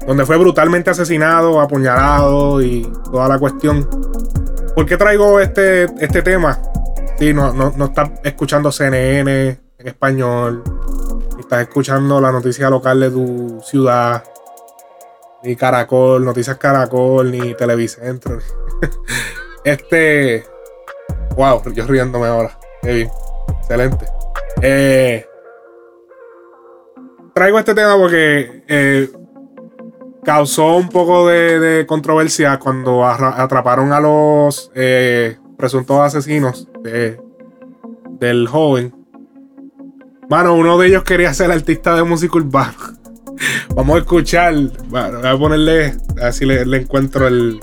donde 0.07 0.25
fue 0.25 0.37
brutalmente 0.37 0.89
asesinado, 0.89 1.61
apuñalado 1.61 2.61
y 2.61 2.91
toda 3.11 3.27
la 3.27 3.37
cuestión. 3.37 3.87
¿Por 4.75 4.85
qué 4.87 4.97
traigo 4.97 5.39
este, 5.39 5.83
este 6.03 6.21
tema? 6.23 6.57
Sí, 7.19 7.33
no, 7.33 7.53
no, 7.53 7.73
no 7.75 7.85
estás 7.85 8.11
escuchando 8.23 8.71
CNN 8.71 9.59
en 9.77 9.87
español, 9.87 10.63
estás 11.37 11.63
escuchando 11.63 12.21
la 12.21 12.31
noticia 12.31 12.69
local 12.69 12.97
de 13.01 13.11
tu 13.11 13.59
ciudad, 13.61 14.23
ni 15.43 15.57
Caracol, 15.57 16.23
Noticias 16.23 16.57
Caracol, 16.57 17.29
ni 17.29 17.53
Televicentro. 17.55 18.39
este. 19.65 20.45
Wow, 21.35 21.61
yo 21.73 21.85
riéndome 21.87 22.27
ahora. 22.27 22.57
Qué 22.81 22.93
bien. 22.93 23.11
Excelente. 23.59 24.05
Eh, 24.61 25.25
traigo 27.33 27.59
este 27.59 27.75
tema 27.75 27.97
porque 27.97 28.63
eh, 28.65 29.09
causó 30.23 30.77
un 30.77 30.87
poco 30.87 31.27
de, 31.27 31.85
controversia 31.85 32.59
cuando 32.59 33.05
atraparon 33.05 33.91
a 33.91 33.99
los 33.99 34.71
eh, 34.73 35.37
presuntos 35.59 35.99
asesinos 35.99 36.69
de- 36.81 37.19
del 38.19 38.47
joven. 38.47 38.95
Mano, 40.29 40.55
uno 40.55 40.77
de 40.77 40.87
ellos 40.87 41.03
quería 41.03 41.33
ser 41.33 41.51
artista 41.51 41.95
de 41.95 42.03
música 42.03 42.37
urbana. 42.37 42.73
Vamos 43.75 43.97
a 43.97 43.99
escuchar. 43.99 44.53
Bueno, 44.87 45.19
voy 45.19 45.27
a 45.27 45.37
ponerle. 45.37 45.93
A 46.19 46.25
ver 46.25 46.33
si 46.33 46.45
le, 46.45 46.61
encuentro 46.77 47.27
el, 47.27 47.59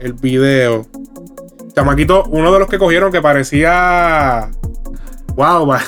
el 0.00 0.12
video. 0.14 0.86
Chamaquito, 1.74 2.24
uno 2.30 2.52
de 2.52 2.58
los 2.58 2.68
que 2.68 2.78
cogieron 2.78 3.12
que 3.12 3.22
parecía. 3.22 4.50
Wow, 5.36 5.68
pa- 5.68 5.80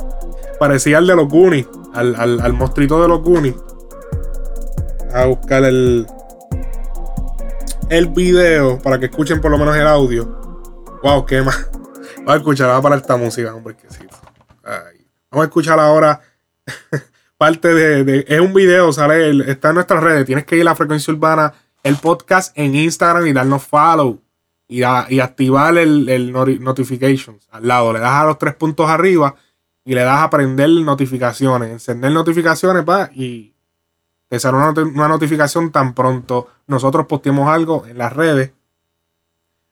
parecía 0.60 0.98
el 0.98 1.06
de 1.06 1.16
los 1.16 1.28
Goonies. 1.28 1.66
Al, 1.94 2.14
al, 2.14 2.40
al 2.40 2.52
monstruito 2.52 3.00
de 3.00 3.08
los 3.08 3.22
Goonies. 3.22 3.54
A 5.14 5.24
buscar 5.26 5.64
el. 5.64 6.06
El 7.88 8.08
video 8.08 8.78
para 8.82 8.98
que 8.98 9.06
escuchen 9.06 9.40
por 9.40 9.50
lo 9.50 9.58
menos 9.58 9.76
el 9.76 9.86
audio. 9.86 10.24
Wow, 11.02 11.24
qué 11.26 11.42
más. 11.42 11.68
Vamos 12.18 12.32
a 12.34 12.36
escuchar, 12.36 12.66
vamos 12.68 12.80
a 12.80 12.82
parar 12.82 12.98
esta 12.98 13.16
música, 13.16 13.54
hombre. 13.54 13.76
Que 13.76 13.88
sí. 13.90 14.00
Vamos 15.30 15.44
a 15.44 15.44
escuchar 15.44 15.78
ahora 15.78 16.20
parte 17.38 17.72
de, 17.74 18.24
Es 18.28 18.40
un 18.40 18.52
video, 18.52 18.92
sale, 18.92 19.50
está 19.50 19.68
en 19.68 19.74
nuestras 19.76 20.02
redes. 20.02 20.26
Tienes 20.26 20.44
que 20.44 20.56
ir 20.56 20.62
a 20.62 20.66
la 20.66 20.74
frecuencia 20.74 21.12
urbana, 21.14 21.52
el 21.84 21.96
podcast 21.96 22.56
en 22.58 22.74
Instagram 22.74 23.26
y 23.26 23.32
darnos 23.32 23.62
follow. 23.64 24.20
Y, 24.68 24.82
a- 24.82 25.06
y 25.08 25.20
activar 25.20 25.78
el, 25.78 26.08
el 26.08 26.32
noti- 26.32 26.58
notifications 26.58 27.46
al 27.52 27.68
lado. 27.68 27.92
Le 27.92 28.00
das 28.00 28.10
a 28.14 28.24
los 28.24 28.36
tres 28.38 28.52
puntos 28.56 28.90
arriba 28.90 29.36
y 29.84 29.94
le 29.94 30.02
das 30.02 30.22
a 30.22 30.28
prender 30.30 30.68
notificaciones. 30.70 31.70
Encender 31.70 32.10
notificaciones, 32.10 32.82
pa, 32.82 33.08
y 33.14 33.54
te 34.28 34.40
sale 34.40 34.56
una, 34.56 34.70
una 34.70 35.08
notificación 35.08 35.70
tan 35.70 35.94
pronto 35.94 36.48
nosotros 36.66 37.06
posteemos 37.06 37.48
algo 37.48 37.86
en 37.86 37.98
las 37.98 38.12
redes. 38.12 38.52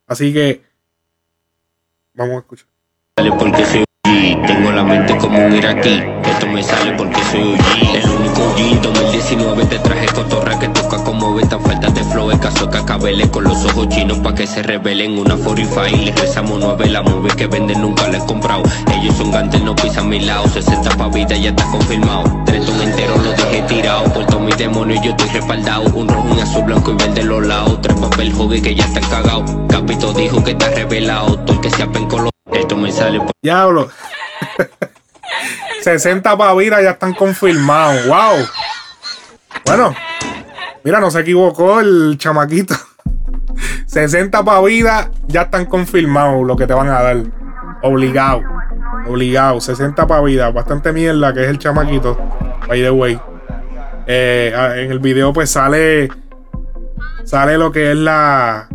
Así 0.07 0.33
que 0.33 0.63
vamos 2.15 2.37
a 2.37 2.39
escuchar. 2.39 2.69
Tengo 4.47 4.73
la 4.73 4.85
mente 4.85 5.17
como 5.17 5.39
un 5.47 5.55
iraquí. 5.55 6.03
Esto 6.25 6.47
me 6.47 6.63
sale 6.63 6.93
porque 6.93 7.17
soy 7.31 7.55
OG. 7.55 7.97
El 7.97 8.11
único 8.11 8.43
OG 8.43 8.83
2019 8.83 9.65
te 9.65 9.79
traje 9.79 10.07
cotorra 10.07 10.59
que 10.59 10.69
toca 10.69 11.03
como 11.03 11.35
beta. 11.35 11.59
Falta 11.59 11.89
de 11.89 12.05
flow, 12.05 12.31
el 12.31 12.39
caso 12.39 12.69
que 12.69 12.77
acabele 12.77 13.31
con 13.31 13.45
los 13.45 13.65
ojos 13.65 13.89
chinos 13.89 14.19
pa' 14.19 14.35
que 14.35 14.47
se 14.47 14.63
rebelen. 14.63 15.19
Una 15.19 15.37
45 15.37 15.87
y 15.89 16.05
les 16.05 16.21
rezamos 16.21 16.59
nueve. 16.61 16.89
La 16.91 17.03
movie 17.03 17.35
que 17.35 17.47
venden 17.47 17.81
nunca 17.81 18.07
la 18.09 18.19
he 18.19 18.27
comprado. 18.27 18.63
Ellos 18.93 19.17
son 19.17 19.31
gantes, 19.31 19.63
no 19.63 19.75
pisan 19.75 20.09
mi 20.09 20.21
lado. 20.21 20.47
60 20.49 20.91
pa' 20.91 21.09
vida, 21.09 21.37
ya 21.37 21.51
está 21.51 21.65
confirmado. 21.71 22.25
Tres 22.45 22.67
ton 22.67 22.81
entero 22.83 23.17
lo 23.17 23.31
dejé 23.31 23.63
tirado. 23.63 24.05
Por 24.13 24.41
mi 24.41 24.53
demonio 24.53 25.01
yo 25.03 25.13
estoy 25.13 25.29
respaldado. 25.31 25.85
Un 25.95 26.09
rojo, 26.09 26.29
un 26.31 26.41
azul, 26.41 26.65
blanco 26.65 26.93
y 26.93 26.95
verde 26.97 27.23
los 27.23 27.47
lados. 27.47 27.81
Tres 27.81 27.99
papel 27.99 28.33
joven 28.35 28.63
que 28.63 28.75
ya 28.75 28.85
están 28.85 29.05
cagados. 29.05 29.51
Capito 29.69 30.13
dijo 30.13 30.45
que 30.45 30.51
está 30.51 30.69
revelado. 30.71 31.39
Todo 31.39 31.57
el 31.57 31.61
que 31.63 31.71
se 31.71 31.83
apenco 31.83 32.19
lo 32.19 32.34
esto 32.53 32.77
me 32.77 32.93
sale 32.93 33.19
por 33.19 33.33
Diablo. 33.43 33.91
60 35.83 36.37
para 36.37 36.55
vida 36.55 36.83
ya 36.83 36.91
están 36.91 37.15
confirmados. 37.15 38.07
Wow. 38.07 38.47
Bueno, 39.67 39.95
mira, 40.83 41.01
no 41.01 41.11
se 41.11 41.21
equivocó 41.21 41.81
el 41.81 42.17
chamaquito. 42.19 42.75
60 43.87 44.45
para 44.45 44.61
vida 44.63 45.11
ya 45.27 45.43
están 45.43 45.67
confirmados 45.67 46.47
lo 46.47 46.57
que 46.57 46.67
te 46.67 46.75
van 46.75 46.89
a 46.89 47.03
dar. 47.03 47.17
Obligado. 47.83 48.43
Obligado. 49.07 49.61
60 49.61 50.07
para 50.07 50.23
vida. 50.23 50.51
Bastante 50.51 50.93
mierda 50.93 51.33
que 51.33 51.45
es 51.45 51.49
el 51.49 51.59
chamaquito. 51.59 52.17
By 52.67 52.81
the 52.81 52.91
way. 52.91 53.21
Eh, 54.07 54.53
en 54.77 54.91
el 54.91 54.99
video 54.99 55.33
pues 55.33 55.51
sale. 55.51 56.09
Sale 57.25 57.59
lo 57.59 57.73
que 57.73 57.93
es 57.93 57.97
la. 57.97 58.69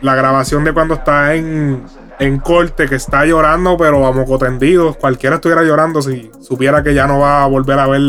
La 0.00 0.14
grabación 0.14 0.62
de 0.62 0.74
cuando 0.74 0.94
está 0.94 1.34
en, 1.34 1.82
en 2.18 2.38
corte, 2.38 2.88
que 2.88 2.94
está 2.94 3.24
llorando, 3.26 3.76
pero 3.76 4.06
a 4.06 4.12
moco 4.12 4.38
tendido. 4.38 4.94
Cualquiera 4.94 5.36
estuviera 5.36 5.62
llorando 5.62 6.00
si 6.02 6.30
supiera 6.40 6.82
que 6.82 6.94
ya 6.94 7.06
no 7.06 7.20
va 7.20 7.44
a 7.44 7.46
volver 7.46 7.78
a 7.78 7.86
ver 7.86 8.00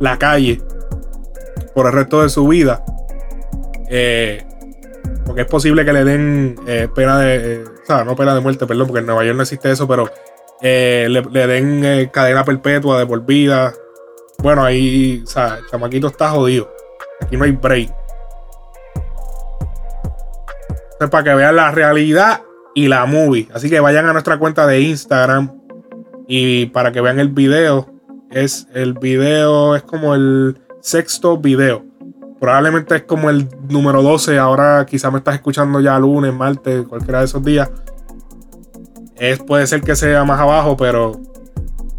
la 0.00 0.18
calle 0.18 0.62
por 1.74 1.86
el 1.86 1.92
resto 1.92 2.22
de 2.22 2.28
su 2.28 2.46
vida. 2.46 2.84
Eh, 3.88 4.44
porque 5.24 5.42
es 5.42 5.46
posible 5.46 5.84
que 5.84 5.92
le 5.92 6.04
den 6.04 6.56
eh, 6.66 6.88
pena 6.94 7.18
de. 7.18 7.54
eh, 7.54 7.64
o 7.64 7.86
sea, 7.86 8.04
no 8.04 8.16
pena 8.16 8.34
de 8.34 8.40
muerte, 8.40 8.66
perdón, 8.66 8.86
porque 8.86 9.00
en 9.00 9.06
Nueva 9.06 9.24
York 9.24 9.36
no 9.36 9.42
existe 9.42 9.70
eso, 9.70 9.88
pero 9.88 10.10
le, 10.60 11.46
den 11.46 12.10
cadena 12.10 12.44
perpetua 12.44 12.98
de 12.98 13.06
por 13.06 13.24
vida. 13.24 13.72
Bueno, 14.38 14.62
ahí, 14.62 15.22
o 15.24 15.26
sea, 15.26 15.56
el 15.56 15.66
chamaquito 15.66 16.08
está 16.08 16.30
jodido. 16.30 16.70
Aquí 17.22 17.36
no 17.36 17.44
hay 17.44 17.52
break. 17.52 17.90
Entonces, 20.92 21.10
para 21.10 21.24
que 21.24 21.34
vean 21.34 21.56
la 21.56 21.70
realidad 21.70 22.42
y 22.78 22.86
la 22.86 23.06
movie. 23.06 23.48
Así 23.52 23.68
que 23.68 23.80
vayan 23.80 24.06
a 24.06 24.12
nuestra 24.12 24.38
cuenta 24.38 24.64
de 24.64 24.80
Instagram 24.80 25.50
y 26.28 26.66
para 26.66 26.92
que 26.92 27.00
vean 27.00 27.18
el 27.18 27.30
video. 27.30 27.92
Es 28.30 28.68
el 28.72 28.92
video, 28.92 29.74
es 29.74 29.82
como 29.82 30.14
el 30.14 30.56
sexto 30.80 31.38
video. 31.38 31.84
Probablemente 32.38 32.94
es 32.94 33.02
como 33.02 33.30
el 33.30 33.48
número 33.68 34.00
12. 34.00 34.38
Ahora 34.38 34.86
quizá 34.88 35.10
me 35.10 35.18
estás 35.18 35.34
escuchando 35.34 35.80
ya 35.80 35.98
lunes, 35.98 36.32
martes, 36.32 36.86
cualquiera 36.86 37.18
de 37.18 37.24
esos 37.24 37.42
días. 37.42 37.68
Es, 39.16 39.40
puede 39.40 39.66
ser 39.66 39.80
que 39.80 39.96
sea 39.96 40.22
más 40.22 40.38
abajo, 40.38 40.76
pero 40.76 41.20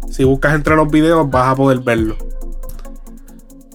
si 0.08 0.24
buscas 0.24 0.54
entre 0.54 0.76
los 0.76 0.90
videos 0.90 1.30
vas 1.30 1.48
a 1.48 1.56
poder 1.56 1.80
verlo. 1.80 2.16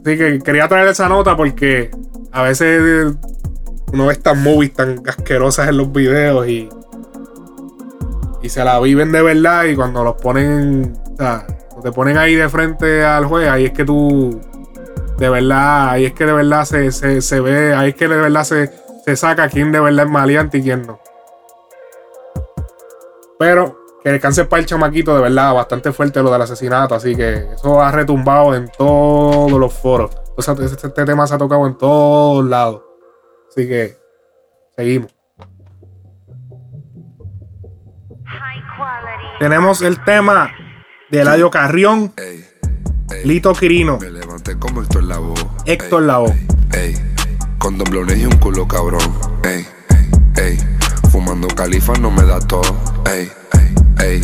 Así 0.03 0.17
que 0.17 0.39
quería 0.39 0.67
traer 0.67 0.87
esa 0.87 1.07
nota 1.07 1.37
porque 1.37 1.91
a 2.31 2.41
veces 2.41 3.13
uno 3.93 4.07
ve 4.07 4.13
estas 4.13 4.35
movies 4.35 4.73
tan 4.73 5.03
asquerosas 5.07 5.69
en 5.69 5.77
los 5.77 5.91
videos 5.91 6.47
y 6.47 6.67
y 8.45 8.49
se 8.49 8.63
la 8.63 8.79
viven 8.79 9.11
de 9.11 9.23
verdad 9.23 9.63
y 9.63 9.75
cuando 9.75 10.03
los 10.03 10.15
ponen, 10.15 10.95
o 11.13 11.17
sea, 11.17 11.47
cuando 11.69 11.81
te 11.81 11.91
ponen 11.91 12.17
ahí 12.17 12.35
de 12.35 12.47
frente 12.47 13.03
al 13.03 13.25
juez, 13.25 13.49
ahí 13.49 13.65
es 13.65 13.71
que 13.71 13.83
tú, 13.83 14.39
de 15.17 15.29
verdad, 15.29 15.89
ahí 15.89 16.05
es 16.05 16.13
que 16.13 16.25
de 16.27 16.33
verdad 16.33 16.63
se, 16.65 16.91
se, 16.91 17.21
se 17.21 17.39
ve, 17.39 17.73
ahí 17.73 17.89
es 17.89 17.95
que 17.95 18.07
de 18.07 18.15
verdad 18.15 18.43
se, 18.43 18.71
se 19.03 19.15
saca 19.15 19.49
quién 19.49 19.71
de 19.71 19.79
verdad 19.79 20.05
es 20.05 20.11
maleante 20.11 20.59
y 20.59 20.61
quién 20.61 20.85
no. 20.85 20.99
Pero 23.39 23.79
que 24.03 24.11
descanse 24.11 24.45
para 24.45 24.59
el 24.59 24.67
chamaquito, 24.67 25.15
de 25.15 25.23
verdad, 25.23 25.55
bastante 25.55 25.91
fuerte 25.91 26.21
lo 26.21 26.31
del 26.31 26.43
asesinato, 26.43 26.93
así 26.93 27.15
que 27.15 27.47
eso 27.55 27.81
ha 27.81 27.91
retumbado 27.91 28.53
en 28.53 28.69
todos 28.77 29.59
los 29.59 29.73
foros. 29.73 30.11
Sea, 30.37 30.53
este, 30.53 30.87
este 30.87 31.05
tema 31.05 31.25
se 31.25 31.33
ha 31.33 31.37
tocado 31.39 31.65
en 31.65 31.75
todos 31.77 32.45
lados. 32.45 32.83
Así 33.49 33.67
que 33.67 33.97
seguimos. 34.75 35.14
Tenemos 39.45 39.83
el 39.83 40.03
tema 40.03 40.55
de 41.11 41.21
Eladio 41.21 41.51
Carrión, 41.51 42.11
Lito 43.25 43.53
Quirino, 43.53 43.99
Me 43.99 44.09
levanté 44.09 44.57
como 44.57 44.81
Héctor 44.81 45.03
Lavoe. 45.03 45.35
Héctor 45.65 46.01
Lavoe. 46.01 46.47
Ey, 46.73 46.95
con 47.59 47.77
doblones 47.77 48.17
y 48.17 48.25
un 48.25 48.35
culo 48.37 48.67
cabrón. 48.67 49.03
Ey, 49.43 49.63
ey, 50.37 50.57
fumando 51.11 51.47
califa 51.49 51.93
no 51.93 52.09
me 52.09 52.23
da 52.23 52.39
todo. 52.39 52.75
Ey, 53.05 53.31
ey, 53.99 54.21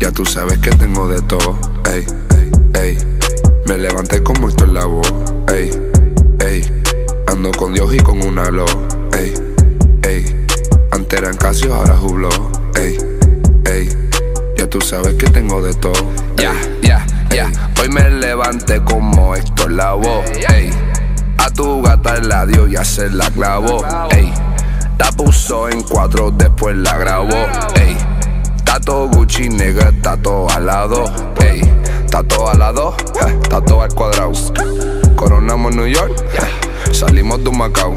ya 0.00 0.10
tú 0.10 0.26
sabes 0.26 0.58
que 0.58 0.70
tengo 0.70 1.06
de 1.06 1.22
todo. 1.22 1.56
Ey, 1.88 2.04
ey, 2.82 2.98
me 3.68 3.78
levanté 3.78 4.24
como 4.24 4.48
Héctor 4.48 4.70
Lavoe. 4.70 5.02
Ey, 5.54 5.70
ey, 6.40 6.82
ando 7.28 7.52
con 7.52 7.74
Dios 7.74 7.94
y 7.94 7.98
con 7.98 8.20
una 8.24 8.50
lo. 8.50 8.66
Ey, 9.16 9.34
ey, 10.02 10.46
antes 10.90 11.16
eran 11.16 11.36
Casio, 11.36 11.76
ahora 11.76 11.96
jublo. 11.96 12.28
Ey, 12.74 12.96
ey, 12.96 13.07
tú 14.68 14.80
sabes 14.80 15.14
que 15.14 15.28
tengo 15.28 15.62
de 15.62 15.74
todo. 15.74 15.94
Ya, 16.36 16.52
ya, 16.82 17.06
ya. 17.30 17.50
Hoy 17.80 17.88
me 17.88 18.08
levanté 18.10 18.82
como 18.82 19.34
Héctor 19.34 19.72
Lavoe. 19.72 20.24
Ey, 20.54 20.70
a 21.38 21.50
tu 21.50 21.82
gata 21.82 22.16
la 22.20 22.46
dio 22.46 22.66
y 22.66 22.76
se 22.84 23.10
la 23.10 23.30
clavó. 23.30 23.84
Ey, 24.10 24.32
la 24.98 25.12
puso 25.12 25.68
en 25.68 25.82
cuatro, 25.82 26.30
después 26.30 26.76
la 26.76 26.96
grabó. 26.98 27.46
Ey, 27.74 27.96
todo 28.84 29.08
Gucci, 29.08 29.48
nigga, 29.48 29.88
está 29.90 30.16
todo 30.16 30.48
al 30.50 30.66
lado. 30.66 31.04
Ey, 31.40 31.60
está 32.04 32.22
todo 32.22 32.48
al 32.48 32.58
lado, 32.58 32.94
ja, 33.20 33.28
está 33.28 33.60
todo 33.60 33.82
al 33.82 33.94
cuadrado. 33.94 34.32
Coronamos 35.16 35.74
New 35.74 35.86
York, 35.86 36.12
salimos 36.92 37.42
de 37.42 37.50
un 37.50 37.58
Macao. 37.58 37.96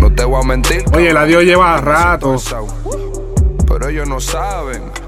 No 0.00 0.12
te 0.12 0.24
voy 0.24 0.42
a 0.42 0.46
mentir. 0.46 0.84
Oye, 0.94 1.12
la 1.12 1.24
Dios 1.24 1.44
lleva 1.44 1.80
rato 1.80 2.36
Pero 3.66 3.88
ellos 3.88 4.06
no 4.06 4.20
saben 4.20 5.03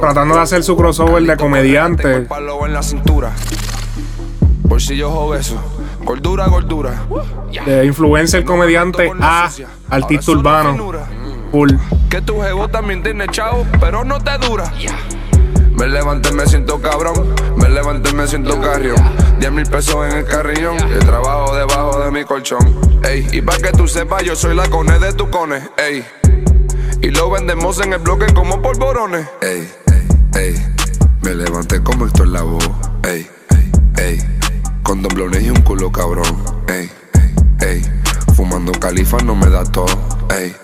tratando 0.00 0.34
de 0.34 0.40
hacer 0.40 0.62
su 0.62 0.76
crossover 0.76 1.22
de 1.22 1.36
comediante. 1.36 2.26
De 7.66 7.84
influencer 7.84 8.44
comediante 8.44 9.12
a 9.20 9.50
artista 9.90 10.32
urbano. 10.32 10.92
Full. 11.50 11.70
Que 12.08 12.22
tu 12.22 12.40
jevo 12.40 12.68
también 12.68 13.02
tiene 13.02 13.28
chavo, 13.28 13.66
pero 13.78 14.04
no 14.04 14.18
te 14.20 14.38
dura. 14.38 14.72
Me 15.78 15.86
levanté, 15.88 16.32
me 16.32 16.46
siento 16.46 16.80
cabrón. 16.80 17.34
Me 17.56 17.68
levanté, 17.68 18.12
me 18.12 18.26
siento 18.26 18.60
carrión. 18.60 18.96
10 19.38 19.52
mil 19.52 19.66
pesos 19.66 19.96
en 20.06 20.18
el 20.18 20.24
carrillón. 20.24 20.76
El 20.78 21.00
trabajo 21.00 21.54
debajo 21.56 22.00
de 22.00 22.10
mi 22.10 22.24
colchón. 22.24 22.80
Ey, 23.04 23.26
y 23.32 23.42
para 23.42 23.58
que 23.58 23.72
tú 23.72 23.88
sepas, 23.88 24.22
yo 24.22 24.36
soy 24.36 24.54
la 24.54 24.68
cone 24.68 24.98
de 24.98 25.12
tu 25.12 25.28
cone. 25.28 25.60
Ey, 25.76 26.04
y 27.02 27.10
lo 27.10 27.30
vendemos 27.30 27.80
en 27.80 27.92
el 27.92 27.98
bloque 27.98 28.32
como 28.32 28.62
polvorones. 28.62 29.26
Ey, 29.40 29.68
ey, 30.36 30.54
me 31.22 31.34
levanté 31.34 31.82
como 31.82 32.06
Héctor 32.06 32.28
Lavoe. 32.28 32.58
Ey, 33.02 33.26
ey, 33.96 34.18
con 34.84 35.02
doblones 35.02 35.42
y 35.42 35.50
un 35.50 35.60
culo 35.62 35.90
cabrón. 35.90 36.44
Ey, 36.68 36.90
ey, 37.60 37.82
fumando 38.36 38.72
califa 38.72 39.18
no 39.18 39.34
me 39.34 39.50
da 39.50 39.64
todo. 39.64 39.86
Ey, 40.30 40.54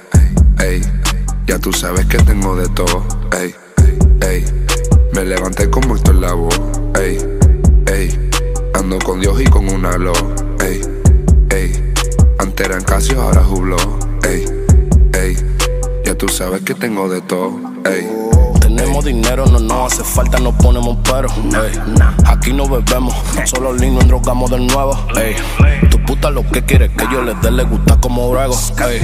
ey, 0.60 0.80
ya 1.46 1.58
tú 1.58 1.72
sabes 1.72 2.06
que 2.06 2.18
tengo 2.18 2.54
de 2.54 2.68
todo. 2.68 3.04
Ey, 3.36 3.54
ey, 4.20 4.44
me 5.12 5.24
levanté 5.24 5.68
como 5.68 5.96
Héctor 5.96 6.14
Lavoe. 6.14 6.54
Ey, 7.00 7.18
ey, 7.86 8.30
ando 8.74 8.98
con 9.00 9.20
Dios 9.20 9.40
y 9.40 9.44
con 9.46 9.68
una 9.68 9.98
lo. 9.98 10.12
Ey, 10.60 10.80
ey, 11.50 11.94
antes 12.38 12.66
eran 12.66 12.84
Casio, 12.84 13.20
ahora 13.20 13.42
jublo. 13.42 13.76
Ey, 14.22 14.44
ey, 15.14 15.36
ya 16.08 16.14
tú 16.16 16.26
sabes 16.26 16.62
que 16.62 16.74
tengo 16.74 17.06
de 17.10 17.20
todo. 17.20 17.52
Ey. 17.84 18.08
Tenemos 18.60 19.04
dinero, 19.04 19.44
no 19.44 19.58
nos 19.60 19.92
hace 19.92 20.02
falta, 20.04 20.38
no 20.38 20.56
ponemos 20.56 20.96
pero. 21.04 21.28
Ey, 21.28 21.78
Aquí 22.24 22.54
no 22.54 22.66
bebemos, 22.66 23.14
solo 23.44 23.74
lino 23.74 24.00
drogamos 24.00 24.50
de 24.50 24.58
nuevo. 24.58 24.96
Ey, 25.20 25.36
Tu 25.90 26.02
puta 26.06 26.30
lo 26.30 26.48
que 26.50 26.64
quiere 26.64 26.90
que 26.90 27.04
yo 27.12 27.20
le 27.20 27.34
dé, 27.42 27.50
le 27.50 27.64
gusta 27.64 28.00
como 28.00 28.30
brego. 28.30 28.54
Ey, 28.88 29.00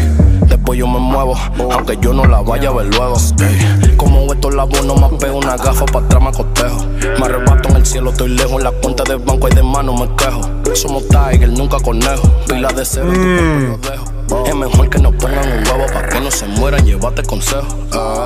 Después 0.49 0.79
yo 0.79 0.87
me 0.87 0.99
muevo, 0.99 1.37
aunque 1.73 1.99
yo 2.01 2.15
no 2.15 2.25
la 2.25 2.41
vaya 2.41 2.71
a 2.71 2.73
ver 2.73 2.87
luego. 2.87 3.17
Ey, 3.39 3.95
Como 3.99 4.33
esto 4.33 4.51
la 4.51 4.65
no 4.65 4.95
me 4.97 5.19
pego 5.19 5.37
una 5.41 5.59
gafa 5.59 5.85
para 5.85 6.07
atrás 6.07 6.23
me 6.23 6.29
acotejo. 6.31 6.87
Me 7.21 7.27
arrebato 7.27 7.69
en 7.69 7.77
el 7.77 7.85
cielo, 7.85 8.13
estoy 8.13 8.31
lejos, 8.31 8.53
en 8.55 8.65
la 8.65 8.71
cuenta 8.71 9.05
de 9.05 9.17
banco 9.17 9.47
y 9.51 9.55
de 9.55 9.63
mano 9.63 9.93
me 9.93 10.09
quejo. 10.17 10.41
Somos 10.75 11.03
Tiger, 11.09 11.51
nunca 11.51 11.79
conejo. 11.81 12.27
Pila 12.49 12.73
de 12.73 12.85
cero, 12.87 13.13
Mm. 13.13 14.14
Es 14.47 14.55
mejor 14.55 14.91
que 14.91 14.99
nos 14.99 15.15
pongan 15.17 15.47
un 15.53 15.67
huevo 15.67 15.87
para 15.93 16.09
que 16.09 16.21
no 16.21 16.31
se 16.31 16.47
mueran, 16.47 16.85
llévate 16.85 17.23
consejo. 17.23 17.67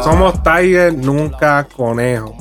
Somos 0.05 0.43
Tiger, 0.43 0.95
nunca 0.95 1.67
conejo. 1.77 2.37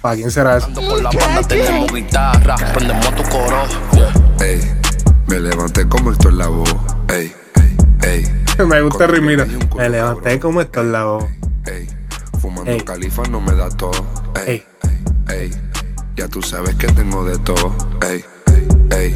¿Para 0.00 0.16
quién 0.16 0.30
será 0.30 0.56
eso? 0.56 0.68
Con 0.74 1.02
la 1.02 1.10
banda 1.10 1.42
tenemos 1.46 1.92
guitarra, 1.92 2.56
prendemos 2.74 3.14
tu 3.14 3.22
coro. 3.24 3.62
Ey, 4.40 4.60
me 5.28 5.38
levanté 5.38 5.88
como 5.88 6.10
Héctor 6.10 6.32
Lavoe. 6.32 6.64
Ey, 7.08 7.32
ey, 8.02 8.42
Me 8.66 8.80
gusta 8.82 9.06
ritmito. 9.06 9.44
Me 9.76 9.88
levanté 9.88 10.38
como 10.38 10.60
esto 10.60 10.80
en 10.80 10.92
la 10.92 11.04
voz. 11.04 11.24
fumando 12.40 12.70
Ey. 12.70 12.80
califa 12.80 13.22
no 13.30 13.40
me 13.40 13.54
da 13.54 13.68
todo. 13.70 14.04
Ey, 14.46 14.64
ey, 15.28 15.50
ya 16.16 16.28
tú 16.28 16.42
sabes 16.42 16.74
que 16.74 16.86
tengo 16.88 17.24
de 17.24 17.38
todo. 17.38 17.74
Ey, 18.02 18.24
ey, 18.90 19.14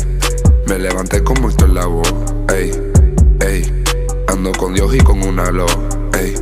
me 0.67 0.79
levanté 0.79 1.23
como 1.23 1.51
Héctor 1.51 1.71
Lavoe. 1.71 2.03
Ey, 2.55 2.71
ey, 2.71 2.93
ando 4.47 4.59
con 4.59 4.75
Dios 4.75 4.95
y 4.95 4.99
con 4.99 5.23
una 5.23 5.51
lo. 5.51 5.67
Ey, 6.19 6.35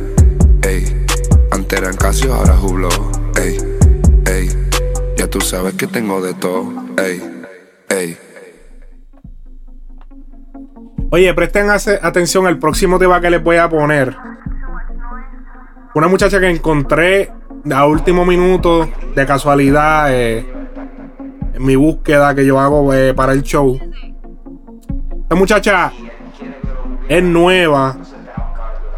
ey, 0.63 1.05
antes 1.51 1.79
eran 1.79 1.95
ahora 2.31 2.55
jublo. 2.55 2.89
Ey, 3.39 3.57
ey, 4.27 4.49
ya 5.17 5.27
tú 5.27 5.41
sabes 5.41 5.73
que 5.73 5.87
tengo 5.87 6.21
de 6.21 6.33
todo. 6.35 6.71
Ey, 6.97 7.21
ey. 7.89 8.17
Oye, 11.09 11.33
presten 11.33 11.69
atención 11.69 12.45
al 12.45 12.59
próximo 12.59 12.99
tema 12.99 13.21
que 13.21 13.29
les 13.29 13.43
voy 13.43 13.57
a 13.57 13.69
poner. 13.69 14.15
Una 15.95 16.07
muchacha 16.07 16.39
que 16.39 16.49
encontré 16.49 17.31
a 17.71 17.85
último 17.85 18.25
minuto, 18.25 18.89
de 19.15 19.25
casualidad, 19.25 20.13
eh, 20.13 20.45
en 21.53 21.65
mi 21.65 21.75
búsqueda 21.75 22.35
que 22.35 22.45
yo 22.45 22.59
hago 22.59 22.93
eh, 22.93 23.13
para 23.13 23.31
el 23.31 23.41
show. 23.41 23.79
Esta 25.23 25.35
muchacha 25.35 25.91
es 27.09 27.23
nueva. 27.23 27.97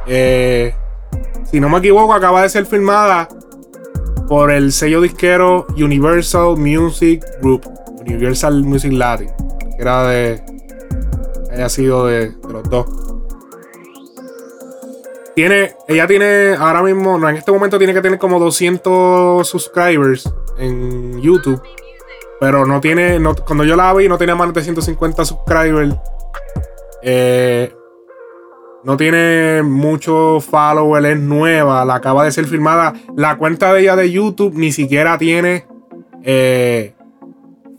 eh, 0.07 0.73
si 1.51 1.59
no 1.59 1.69
me 1.69 1.77
equivoco, 1.79 2.13
acaba 2.13 2.41
de 2.41 2.49
ser 2.49 2.65
filmada 2.65 3.27
por 4.27 4.51
el 4.51 4.71
sello 4.73 4.99
disquero 5.01 5.65
Universal 5.77 6.57
Music 6.57 7.23
Group. 7.41 7.65
Universal 8.01 8.63
Music 8.63 8.91
Latin. 8.93 9.29
Que 9.75 9.81
era 9.81 10.07
de 10.07 10.43
haya 11.51 11.69
sido 11.69 12.05
de, 12.05 12.33
los 12.51 12.63
dos. 12.69 12.85
Tiene, 15.35 15.75
ella 15.87 16.07
tiene 16.07 16.55
ahora 16.57 16.81
mismo, 16.81 17.17
no, 17.17 17.29
en 17.29 17.37
este 17.37 17.51
momento 17.51 17.77
tiene 17.77 17.93
que 17.93 18.01
tener 18.01 18.17
como 18.17 18.39
200 18.39 19.47
subscribers 19.47 20.31
en 20.57 21.21
YouTube. 21.21 21.61
Pero 22.39 22.65
no 22.65 22.81
tiene, 22.81 23.19
no- 23.19 23.35
cuando 23.35 23.63
yo 23.63 23.75
la 23.75 23.93
vi, 23.93 24.07
no 24.07 24.17
tenía 24.17 24.35
más 24.35 24.51
de 24.53 24.63
150 24.63 25.25
subscribers. 25.25 25.95
Eh, 27.03 27.71
no 28.83 28.95
tiene 28.97 29.63
mucho 29.63 30.39
follower, 30.39 31.05
es 31.05 31.19
nueva, 31.19 31.83
la 31.85 31.95
acaba 31.95 32.23
de 32.23 32.31
ser 32.31 32.45
filmada. 32.45 32.93
La 33.15 33.37
cuenta 33.37 33.73
de 33.73 33.81
ella 33.81 33.95
de 33.95 34.11
YouTube 34.11 34.53
ni 34.55 34.71
siquiera 34.71 35.17
tiene 35.17 35.65
eh, 36.23 36.93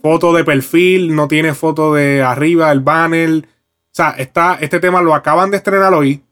foto 0.01 0.33
de 0.33 0.43
perfil, 0.43 1.15
no 1.15 1.27
tiene 1.27 1.53
foto 1.53 1.93
de 1.93 2.21
arriba, 2.21 2.71
el 2.71 2.81
banner. 2.81 3.29
O 3.39 3.91
sea, 3.91 4.11
está, 4.11 4.57
este 4.61 4.79
tema 4.79 5.01
lo 5.01 5.15
acaban 5.15 5.51
de 5.51 5.57
estrenar 5.57 5.93
hoy. 5.93 6.23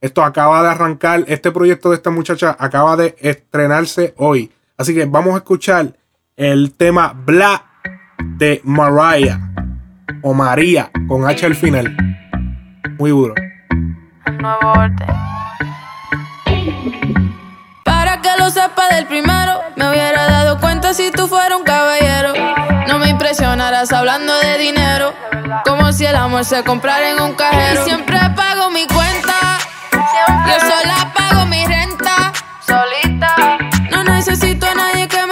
Esto 0.00 0.22
acaba 0.22 0.62
de 0.62 0.68
arrancar. 0.68 1.24
Este 1.26 1.50
proyecto 1.50 1.90
de 1.90 1.96
esta 1.96 2.10
muchacha 2.10 2.56
acaba 2.58 2.96
de 2.96 3.16
estrenarse 3.18 4.14
hoy. 4.16 4.50
Así 4.76 4.94
que 4.94 5.06
vamos 5.06 5.34
a 5.34 5.38
escuchar 5.38 5.96
el 6.36 6.72
tema 6.72 7.12
Bla 7.24 7.64
de 8.38 8.60
Mariah. 8.64 9.40
O 10.22 10.34
María, 10.34 10.90
con 11.08 11.26
H 11.26 11.46
al 11.46 11.54
final. 11.54 11.96
Muy 12.98 13.10
duro. 13.10 13.34
Un 14.26 14.38
nuevo 14.38 14.72
orden. 14.72 15.26
lo 18.38 18.50
sepa 18.50 18.88
del 18.88 19.06
primero. 19.06 19.60
Me 19.76 19.88
hubiera 19.90 20.26
dado 20.26 20.58
cuenta 20.58 20.94
si 20.94 21.10
tú 21.10 21.28
fueras 21.28 21.58
un 21.58 21.64
caballero. 21.64 22.32
No 22.88 22.98
me 22.98 23.08
impresionarás 23.08 23.92
hablando 23.92 24.36
de 24.38 24.58
dinero. 24.58 25.14
Como 25.64 25.92
si 25.92 26.04
el 26.04 26.16
amor 26.16 26.44
se 26.44 26.62
comprara 26.64 27.10
en 27.10 27.20
un 27.20 27.34
cajero. 27.34 27.82
Y 27.82 27.84
siempre 27.84 28.18
pago 28.34 28.70
mi 28.70 28.86
cuenta. 28.86 29.58
Yo 29.92 30.60
sola 30.60 31.12
pago 31.14 31.46
mi 31.46 31.64
renta. 31.66 32.32
Solita. 32.66 33.58
No 33.90 34.04
necesito 34.04 34.66
a 34.66 34.74
nadie 34.74 35.08
que 35.08 35.25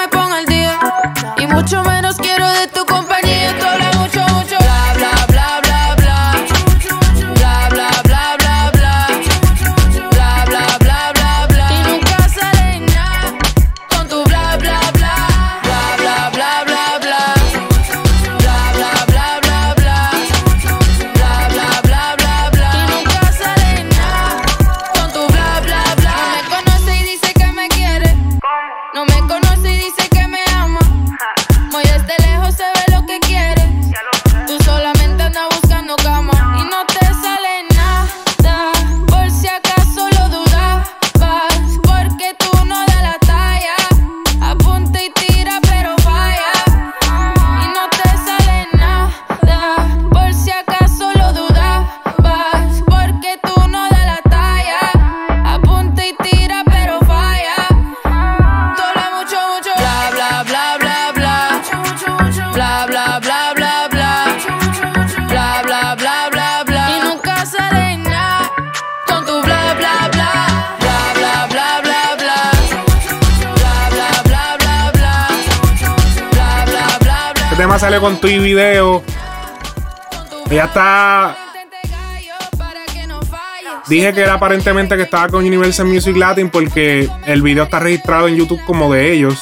que 84.15 84.23
era 84.23 84.35
aparentemente 84.35 84.97
que 84.97 85.03
estaba 85.03 85.29
con 85.29 85.45
Universal 85.45 85.87
Music 85.87 86.17
Latin 86.17 86.49
porque 86.49 87.09
el 87.27 87.43
video 87.43 87.65
está 87.65 87.81
registrado 87.81 88.29
en 88.29 88.37
YouTube 88.37 88.61
como 88.65 88.93
de 88.93 89.13
ellos. 89.13 89.41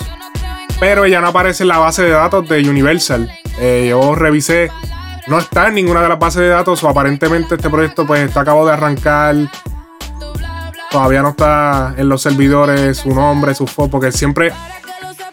Pero 0.81 1.05
ella 1.05 1.21
no 1.21 1.29
aparece 1.29 1.63
en 1.63 1.69
la 1.69 1.79
base 1.79 2.03
de 2.03 2.11
datos 2.11 2.49
de 2.49 2.69
Universal. 2.69 3.31
Eh, 3.61 3.87
yo 3.89 4.15
revisé. 4.15 4.71
No 5.29 5.39
está 5.39 5.69
en 5.69 5.75
ninguna 5.75 6.03
de 6.03 6.09
las 6.09 6.19
bases 6.19 6.43
de 6.43 6.49
datos. 6.49 6.83
O 6.83 6.89
aparentemente 6.89 7.55
este 7.55 7.71
proyecto 7.71 8.07
pues 8.07 8.21
está 8.21 8.41
acabado 8.41 8.67
de 8.67 8.73
arrancar. 8.73 9.37
Todavía 10.91 11.23
no 11.23 11.31
está 11.31 11.95
en 11.97 12.09
los 12.09 12.23
servidores 12.23 12.99
su 12.99 13.11
nombre, 13.11 13.55
su 13.55 13.67
foto. 13.67 13.93
Porque 13.93 14.11
siempre. 14.11 14.53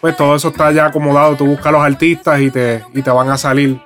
Pues 0.02 0.16
todo 0.16 0.36
eso 0.36 0.50
está 0.50 0.72
ya 0.72 0.86
acomodado. 0.86 1.36
Tú 1.36 1.48
buscas 1.48 1.68
a 1.68 1.72
los 1.72 1.82
artistas 1.82 2.40
y 2.42 2.52
te, 2.52 2.84
y 2.94 3.02
te 3.02 3.10
van 3.10 3.30
a 3.30 3.38
salir. 3.38 3.82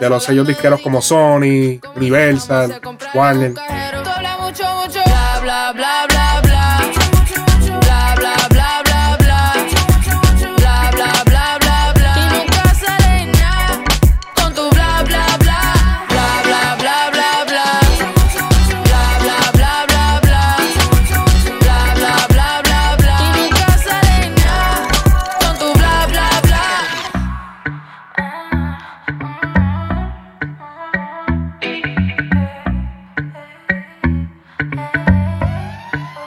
De 0.00 0.10
los 0.10 0.22
sellos 0.22 0.46
disqueros 0.46 0.82
como 0.82 1.00
Sony, 1.00 1.80
Universal, 1.94 2.78
Warner. 3.14 3.54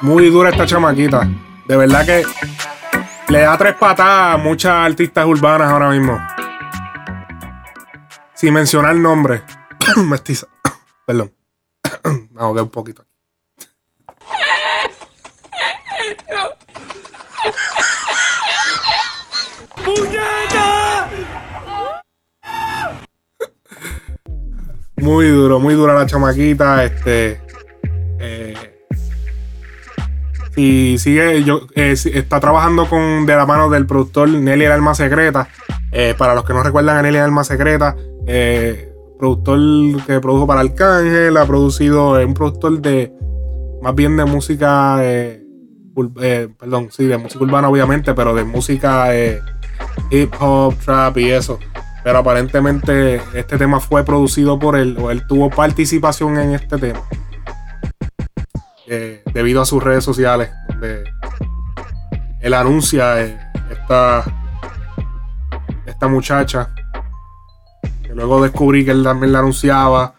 Muy 0.10 0.32
dura 0.32 0.50
esta 0.50 0.66
chamaquita. 0.66 1.30
De 1.68 1.78
verdad 1.78 2.04
que 2.04 2.24
le 3.28 3.42
da 3.42 3.56
tres 3.60 3.76
patadas 3.76 4.34
a 4.34 4.38
muchas 4.40 4.72
artistas 4.74 5.24
urbanas 5.24 5.70
ahora 5.70 5.92
mismo. 5.92 6.20
Sin 8.34 8.56
mencionar 8.56 8.96
nombre. 8.96 9.44
Mestiza. 9.98 10.48
Perdón. 11.06 11.32
Me 12.32 12.42
ahogué 12.42 12.64
un 12.64 12.72
poquito. 12.72 13.06
Muy 24.96 25.28
duro, 25.28 25.60
muy 25.60 25.76
dura 25.76 25.94
la 25.94 26.08
chamaquita. 26.08 26.84
Este. 26.84 27.40
eh, 28.20 28.69
y 30.56 30.98
sigue, 30.98 31.44
yo, 31.44 31.62
eh, 31.76 31.96
si- 31.96 32.10
está 32.10 32.40
trabajando 32.40 32.86
con 32.88 33.26
de 33.26 33.36
la 33.36 33.46
mano 33.46 33.70
del 33.70 33.86
productor 33.86 34.30
Nelly 34.30 34.66
el 34.66 34.72
Alma 34.72 34.94
Secreta. 34.96 35.48
Eh, 35.92 36.14
para 36.18 36.36
los 36.36 36.44
que 36.46 36.54
no 36.54 36.62
recuerdan 36.64 36.98
a 36.98 37.02
Nelly 37.02 37.18
el 37.18 37.24
Alma 37.24 37.44
Secreta, 37.44 37.96
eh, 38.28 38.92
productor 39.18 39.60
que 40.06 40.20
produjo 40.20 40.48
para 40.48 40.62
Arcángel, 40.62 41.36
ha 41.38 41.46
producido, 41.46 42.20
es 42.20 42.26
un 42.26 42.34
productor 42.34 42.82
de 42.82 43.12
más 43.82 43.96
bien 43.96 44.18
de 44.18 44.26
música, 44.26 44.98
eh, 45.02 45.44
eh, 46.22 46.50
perdón, 46.60 46.90
sí, 46.92 47.06
de 47.06 47.18
música 47.18 47.44
urbana 47.44 47.70
obviamente, 47.70 48.14
pero 48.14 48.34
de 48.36 48.44
música 48.44 49.16
eh, 49.16 49.40
hip 50.12 50.34
hop, 50.40 50.76
trap 50.84 51.18
y 51.18 51.32
eso. 51.32 51.60
Pero 52.04 52.20
aparentemente 52.20 53.22
este 53.34 53.58
tema 53.58 53.80
fue 53.80 54.04
producido 54.06 54.58
por 54.58 54.78
él, 54.78 54.98
o 55.00 55.12
él 55.12 55.26
tuvo 55.28 55.50
participación 55.50 56.38
en 56.38 56.54
este 56.54 56.78
tema 56.78 57.02
eh, 58.90 59.24
debido 59.34 59.62
a 59.62 59.66
sus 59.66 59.84
redes 59.84 60.04
sociales, 60.04 60.50
donde 60.68 61.04
él 62.42 62.54
anuncia 62.54 63.24
eh, 63.24 63.40
esta, 63.72 64.24
esta 65.86 66.08
muchacha. 66.08 66.74
Que 68.02 68.16
luego 68.16 68.42
descubrí 68.42 68.84
que 68.84 68.92
él 68.92 69.04
también 69.04 69.32
la 69.32 69.40
anunciaba. 69.40 70.16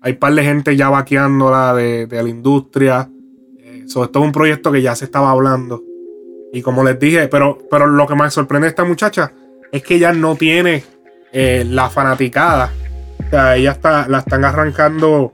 Hay 0.00 0.14
par 0.14 0.34
de 0.34 0.42
gente 0.42 0.76
ya 0.76 0.90
vaqueándola 0.90 1.74
de, 1.74 2.06
de 2.06 2.22
la 2.22 2.28
industria. 2.28 3.08
Eh, 3.60 3.84
so, 3.86 4.04
esto 4.04 4.18
es 4.18 4.24
un 4.24 4.32
proyecto 4.32 4.72
que 4.72 4.82
ya 4.82 4.94
se 4.96 5.04
estaba 5.04 5.30
hablando. 5.30 5.82
Y 6.52 6.62
como 6.62 6.82
les 6.82 6.98
dije, 6.98 7.28
pero, 7.28 7.58
pero 7.70 7.86
lo 7.86 8.06
que 8.06 8.14
más 8.14 8.34
sorprende 8.34 8.66
a 8.66 8.70
esta 8.70 8.84
muchacha 8.84 9.32
es 9.70 9.82
que 9.82 9.96
ella 9.96 10.12
no 10.12 10.34
tiene 10.34 10.82
eh, 11.32 11.64
la 11.68 11.90
fanaticada. 11.90 12.72
O 13.26 13.30
sea, 13.30 13.56
ella 13.56 13.72
está, 13.72 14.08
la 14.08 14.18
están 14.18 14.44
arrancando 14.44 15.30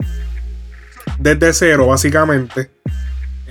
desde 1.18 1.52
cero, 1.52 1.86
básicamente. 1.86 2.73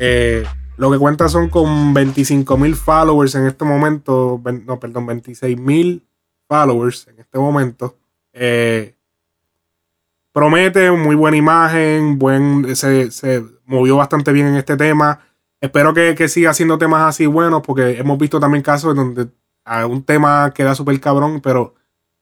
Eh, 0.06 0.44
lo 0.76 0.92
que 0.92 0.98
cuenta 0.98 1.30
son 1.30 1.48
con 1.48 1.94
25 1.94 2.58
mil 2.58 2.76
followers 2.76 3.36
en 3.36 3.48
este 3.48 3.64
momento. 3.64 4.42
No, 4.66 4.78
perdón, 4.78 5.06
26 5.06 5.58
mil 5.58 6.06
followers 6.46 7.08
en 7.08 7.22
este 7.22 7.40
momento. 7.40 7.96
Eh, 8.34 8.96
promete 10.34 10.92
muy 10.92 11.16
buena 11.16 11.38
imagen, 11.38 12.20
buen, 12.20 12.76
se, 12.76 13.12
se 13.12 13.46
movió 13.64 13.96
bastante 13.96 14.34
bien 14.34 14.48
en 14.48 14.56
este 14.56 14.76
tema. 14.76 15.22
Espero 15.62 15.94
que, 15.94 16.16
que 16.16 16.28
siga 16.28 16.50
haciendo 16.50 16.78
temas 16.78 17.04
así 17.04 17.26
buenos, 17.26 17.62
porque 17.62 17.98
hemos 17.98 18.18
visto 18.18 18.42
también 18.42 18.62
casos 18.62 18.94
donde 18.94 19.30
un 19.88 20.04
tema 20.04 20.52
queda 20.54 20.76
súper 20.76 21.00
cabrón, 21.00 21.40
pero. 21.40 21.76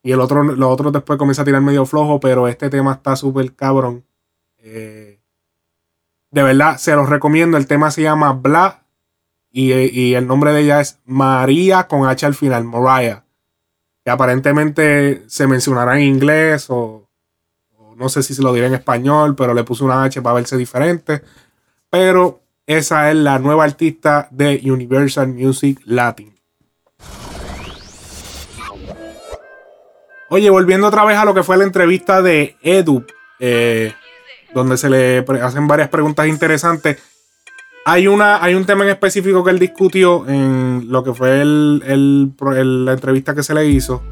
Y 0.04 0.12
el 0.12 0.20
otro, 0.20 0.44
los 0.44 0.72
otros 0.72 0.94
después 0.94 1.18
comienza 1.18 1.42
a 1.42 1.46
tirar 1.46 1.62
medio 1.62 1.86
flojo, 1.88 2.20
pero 2.20 2.48
este 2.48 2.70
tema 2.70 2.94
está 2.94 3.16
súper 3.16 3.54
cabrón. 3.56 4.04
Eh, 4.60 5.11
de 6.32 6.44
verdad, 6.44 6.78
se 6.78 6.96
los 6.96 7.10
recomiendo. 7.10 7.58
El 7.58 7.68
tema 7.68 7.92
se 7.92 8.02
llama 8.02 8.34
Bla. 8.34 8.80
Y, 9.54 10.14
el 10.14 10.28
nombre 10.28 10.54
de 10.54 10.62
ella 10.62 10.80
es 10.80 11.00
María 11.06 11.88
con 11.88 12.08
H 12.08 12.26
al 12.26 12.36
final, 12.36 12.64
Mariah. 12.64 13.26
Que 14.04 14.12
aparentemente 14.12 15.24
se 15.28 15.46
mencionará 15.46 15.98
en 15.98 16.04
inglés 16.04 16.70
o, 16.70 17.10
o 17.78 17.96
no 17.96 18.08
sé 18.08 18.24
si 18.24 18.34
se 18.34 18.42
lo 18.42 18.54
diré 18.54 18.68
en 18.68 18.74
español, 18.74 19.36
pero 19.36 19.54
le 19.54 19.66
puse 19.66 19.84
una 19.84 20.04
H 20.04 20.22
para 20.22 20.36
verse 20.36 20.56
diferente. 20.56 21.22
Pero 21.90 22.42
esa 22.66 23.12
es 23.12 23.18
la 23.18 23.38
nueva 23.40 23.66
artista 23.66 24.30
de 24.32 24.62
Universal 24.64 25.28
Music 25.28 25.82
Latin. 25.84 26.34
Oye, 30.30 30.50
volviendo 30.50 30.88
otra 30.88 31.04
vez 31.04 31.18
a 31.18 31.26
lo 31.26 31.34
que 31.34 31.44
fue 31.44 31.58
la 31.58 31.66
entrevista 31.66 32.22
de 32.22 32.56
Edu, 32.62 33.06
eh, 33.38 33.94
donde 34.54 34.78
se 34.78 34.90
le 34.90 35.26
hacen 35.42 35.68
varias 35.68 35.90
preguntas 35.90 36.28
interesantes. 36.28 36.98
Hay, 37.86 38.08
una, 38.08 38.44
hay 38.44 38.54
un 38.54 38.66
tema 38.66 38.84
en 38.84 38.92
específico 38.92 39.44
que 39.44 39.50
él 39.52 39.58
discutió 39.60 40.28
en 40.28 40.86
lo 40.90 41.04
que 41.04 41.14
fue 41.14 41.42
el, 41.42 41.82
el 41.88 42.86
la 42.86 42.94
entrevista 42.94 43.34
que 43.34 43.42
se 43.44 43.54
le 43.56 43.66
hizo. 43.68 44.04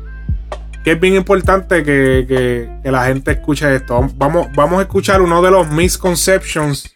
Que 0.83 0.93
es 0.93 0.99
bien 0.99 1.15
importante 1.15 1.83
que, 1.83 2.25
que- 2.27 2.89
la 2.91 3.05
gente 3.05 3.31
escuche 3.31 3.75
esto. 3.75 4.07
Vamos, 4.15 4.47
vamos 4.55 4.79
a 4.79 4.83
escuchar 4.83 5.21
uno 5.21 5.41
de 5.41 5.51
los 5.51 5.69
misconceptions 5.69 6.91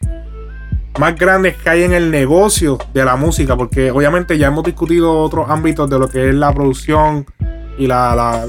más 0.98 1.16
grandes 1.16 1.56
que 1.56 1.68
hay 1.70 1.82
en 1.82 1.92
el 1.92 2.10
negocio 2.10 2.78
de 2.92 3.04
la 3.04 3.14
música. 3.16 3.56
Porque 3.56 3.90
obviamente 3.90 4.36
ya 4.38 4.48
hemos 4.48 4.64
discutido 4.64 5.12
otros 5.20 5.48
ámbitos 5.50 5.88
de 5.90 5.98
lo 5.98 6.08
que 6.08 6.30
es 6.30 6.34
la 6.34 6.52
producción 6.52 7.26
y 7.78 7.86
la- 7.86 8.46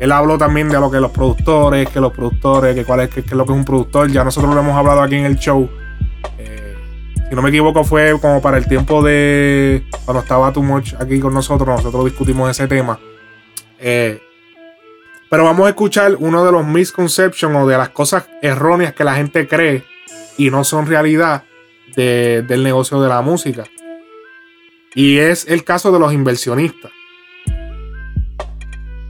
él 0.00 0.12
habló 0.12 0.36
también 0.38 0.68
de 0.68 0.78
lo 0.78 0.90
que 0.90 1.00
los 1.00 1.10
productores, 1.10 1.88
que 1.88 2.00
los 2.00 2.12
productores, 2.12 2.74
que 2.74 2.84
cuál 2.84 3.00
es, 3.00 3.08
que, 3.10 3.22
que 3.24 3.34
lo 3.34 3.46
que 3.46 3.52
es 3.52 3.58
un 3.58 3.64
productor. 3.64 4.10
Ya 4.10 4.24
nosotros 4.24 4.54
lo 4.54 4.60
hemos 4.60 4.76
hablado 4.76 5.00
aquí 5.02 5.14
en 5.16 5.24
el 5.26 5.36
show. 5.36 5.68
Eh, 6.38 6.74
si 7.28 7.34
no 7.34 7.42
me 7.42 7.48
equivoco, 7.48 7.82
fue 7.84 8.18
como 8.20 8.40
para 8.42 8.58
el 8.58 8.66
tiempo 8.68 9.02
de 9.02 9.84
cuando 10.04 10.22
estaba 10.22 10.52
Too 10.52 10.62
Much 10.62 10.94
aquí 10.98 11.18
con 11.20 11.32
nosotros. 11.34 11.68
Nosotros 11.68 12.04
discutimos 12.04 12.50
ese 12.50 12.66
tema. 12.68 12.98
Eh, 13.78 14.20
pero 15.30 15.44
vamos 15.44 15.66
a 15.66 15.70
escuchar 15.70 16.14
uno 16.18 16.44
de 16.44 16.52
los 16.52 16.64
misconceptions 16.66 17.56
o 17.56 17.66
de 17.66 17.76
las 17.76 17.88
cosas 17.88 18.28
erróneas 18.42 18.92
que 18.94 19.02
la 19.04 19.14
gente 19.16 19.48
cree 19.48 19.82
y 20.38 20.50
no 20.50 20.62
son 20.62 20.86
realidad 20.86 21.44
de- 21.96 22.42
del 22.46 22.62
negocio 22.62 23.00
de 23.00 23.08
la 23.08 23.22
música. 23.22 23.64
Y 24.94 25.18
es 25.18 25.46
el 25.48 25.64
caso 25.64 25.90
de 25.90 25.98
los 25.98 26.12
inversionistas. 26.12 26.92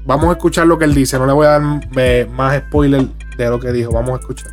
Vamos 0.07 0.27
a 0.29 0.33
escuchar 0.33 0.67
lo 0.67 0.79
que 0.79 0.85
él 0.85 0.95
dice. 0.95 1.19
No 1.19 1.27
le 1.27 1.33
voy 1.33 1.47
a 1.47 1.59
dar 1.59 1.63
eh, 1.97 2.29
más 2.31 2.57
spoiler 2.59 3.07
de 3.37 3.49
lo 3.51 3.59
que 3.59 3.73
dijo. 3.73 3.93
Vamos 3.93 4.13
a 4.13 4.21
escuchar. 4.21 4.53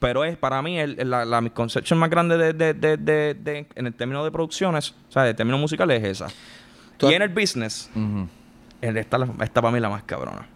Pero 0.00 0.24
es 0.24 0.36
para 0.36 0.60
mí 0.60 0.78
el- 0.78 1.08
la, 1.08 1.24
la 1.24 1.40
misconception 1.40 1.98
más 1.98 2.10
grande 2.10 2.36
de, 2.36 2.52
de- 2.52 2.74
de- 2.74 2.96
de- 2.96 3.34
de- 3.34 3.66
en 3.74 3.86
el 3.86 3.94
término 3.94 4.22
de 4.24 4.30
producciones, 4.30 4.94
o 5.08 5.12
sea, 5.12 5.22
de 5.22 5.32
términos 5.34 5.60
musicales 5.60 6.02
es 6.02 6.20
esa. 6.20 6.26
Y 7.10 7.14
en 7.14 7.22
el 7.22 7.28
business, 7.30 7.90
el- 8.80 8.96
esta, 8.98 9.16
esta 9.42 9.62
para 9.62 9.70
mí 9.72 9.78
es 9.78 9.82
la 9.82 9.88
más 9.88 10.02
cabrona. 10.02 10.46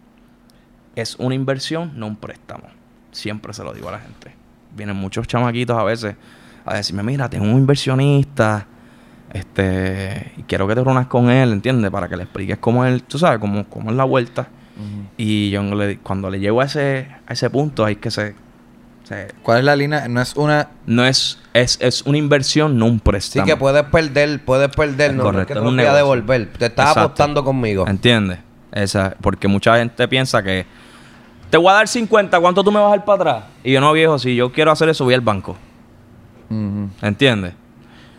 Es 0.96 1.14
una 1.16 1.34
inversión, 1.34 1.92
no 1.94 2.06
un 2.08 2.16
préstamo. 2.16 2.64
Siempre 3.12 3.52
se 3.54 3.62
lo 3.64 3.72
digo 3.72 3.88
a 3.88 3.92
la 3.92 4.00
gente. 4.00 4.34
Vienen 4.76 4.96
muchos 4.96 5.26
chamaquitos 5.26 5.78
a 5.78 5.84
veces 5.84 6.16
a 6.66 6.74
decirme, 6.74 7.02
mira, 7.02 7.30
tengo 7.30 7.46
un 7.46 7.52
inversionista, 7.58 8.66
este, 9.32 10.32
y 10.36 10.42
quiero 10.44 10.66
que 10.66 10.74
te 10.74 10.82
reúnas 10.84 11.06
con 11.06 11.30
él, 11.30 11.52
¿entiendes? 11.52 11.90
Para 11.90 12.08
que 12.08 12.16
le 12.16 12.24
expliques 12.24 12.58
cómo 12.58 12.84
es, 12.84 13.02
tú 13.04 13.18
sabes, 13.18 13.38
cómo, 13.38 13.64
cómo 13.68 13.90
es 13.90 13.96
la 13.96 14.04
vuelta. 14.04 14.48
Y 15.16 15.50
yo 15.50 15.62
le- 15.74 15.98
cuando 15.98 16.30
le 16.30 16.38
llego 16.38 16.60
a 16.60 16.64
ese, 16.64 17.08
a 17.26 17.32
ese 17.32 17.50
punto, 17.50 17.84
hay 17.84 17.96
que 17.96 18.10
se, 18.12 18.34
se- 19.02 19.34
¿Cuál 19.42 19.58
es 19.58 19.64
la 19.64 19.74
línea? 19.74 20.06
No 20.06 20.20
es 20.20 20.36
una. 20.36 20.68
no 20.86 21.04
es, 21.04 21.40
es, 21.52 21.78
es 21.80 22.02
una 22.02 22.16
inversión, 22.18 22.78
no 22.78 22.86
un 22.86 22.94
Sí, 22.98 23.00
préstamo. 23.04 23.46
que 23.46 23.56
puedes 23.56 23.82
perder, 23.84 24.44
puedes 24.44 24.68
perder, 24.68 25.14
no, 25.14 25.24
no 25.24 25.28
es 25.30 25.32
Correcto, 25.32 25.46
que 25.54 25.58
es 25.58 25.64
te 25.64 25.82
voy 25.82 25.84
a 25.84 25.94
devolver. 25.94 26.46
Te 26.52 26.66
estás 26.66 26.90
Exacto. 26.90 27.00
apostando 27.00 27.42
conmigo. 27.44 27.86
¿Entiendes? 27.88 28.38
Esa, 28.70 29.16
porque 29.20 29.48
mucha 29.48 29.76
gente 29.78 30.06
piensa 30.06 30.42
que 30.42 30.64
te 31.50 31.56
voy 31.56 31.70
a 31.70 31.72
dar 31.74 31.88
50, 31.88 32.38
¿cuánto 32.38 32.62
tú 32.62 32.70
me 32.70 32.78
vas 32.78 32.88
a 32.88 32.96
dar 32.96 33.04
para 33.04 33.16
atrás? 33.16 33.44
Y 33.64 33.72
yo 33.72 33.80
no, 33.80 33.92
viejo, 33.92 34.18
si 34.18 34.36
yo 34.36 34.52
quiero 34.52 34.70
hacer 34.70 34.88
eso, 34.90 35.02
voy 35.04 35.14
al 35.14 35.22
banco. 35.22 35.56
¿Entiendes? 37.02 37.54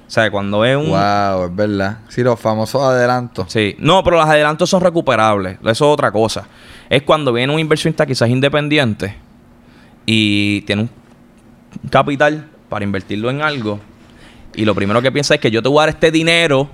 O 0.09 0.11
sea, 0.11 0.31
cuando 0.31 0.65
es 0.65 0.75
un... 0.75 0.89
Wow, 0.89 1.45
es 1.45 1.55
verdad. 1.55 1.99
Sí, 2.07 2.23
los 2.23 2.39
famosos 2.39 2.81
adelantos. 2.81 3.45
Sí. 3.51 3.75
No, 3.77 4.03
pero 4.03 4.17
los 4.17 4.25
adelantos 4.25 4.67
son 4.67 4.81
recuperables. 4.81 5.59
Eso 5.61 5.69
es 5.69 5.81
otra 5.81 6.11
cosa. 6.11 6.47
Es 6.89 7.03
cuando 7.03 7.31
viene 7.31 7.53
un 7.53 7.59
inversionista 7.59 8.07
quizás 8.07 8.27
independiente 8.27 9.15
y 10.07 10.61
tiene 10.61 10.81
un 10.81 10.89
capital 11.91 12.49
para 12.67 12.83
invertirlo 12.83 13.29
en 13.29 13.43
algo 13.43 13.79
y 14.55 14.65
lo 14.65 14.75
primero 14.75 15.01
que 15.01 15.11
piensa 15.11 15.35
es 15.35 15.39
que 15.39 15.51
yo 15.51 15.61
te 15.61 15.69
voy 15.69 15.77
a 15.77 15.81
dar 15.81 15.89
este 15.89 16.11
dinero 16.11 16.69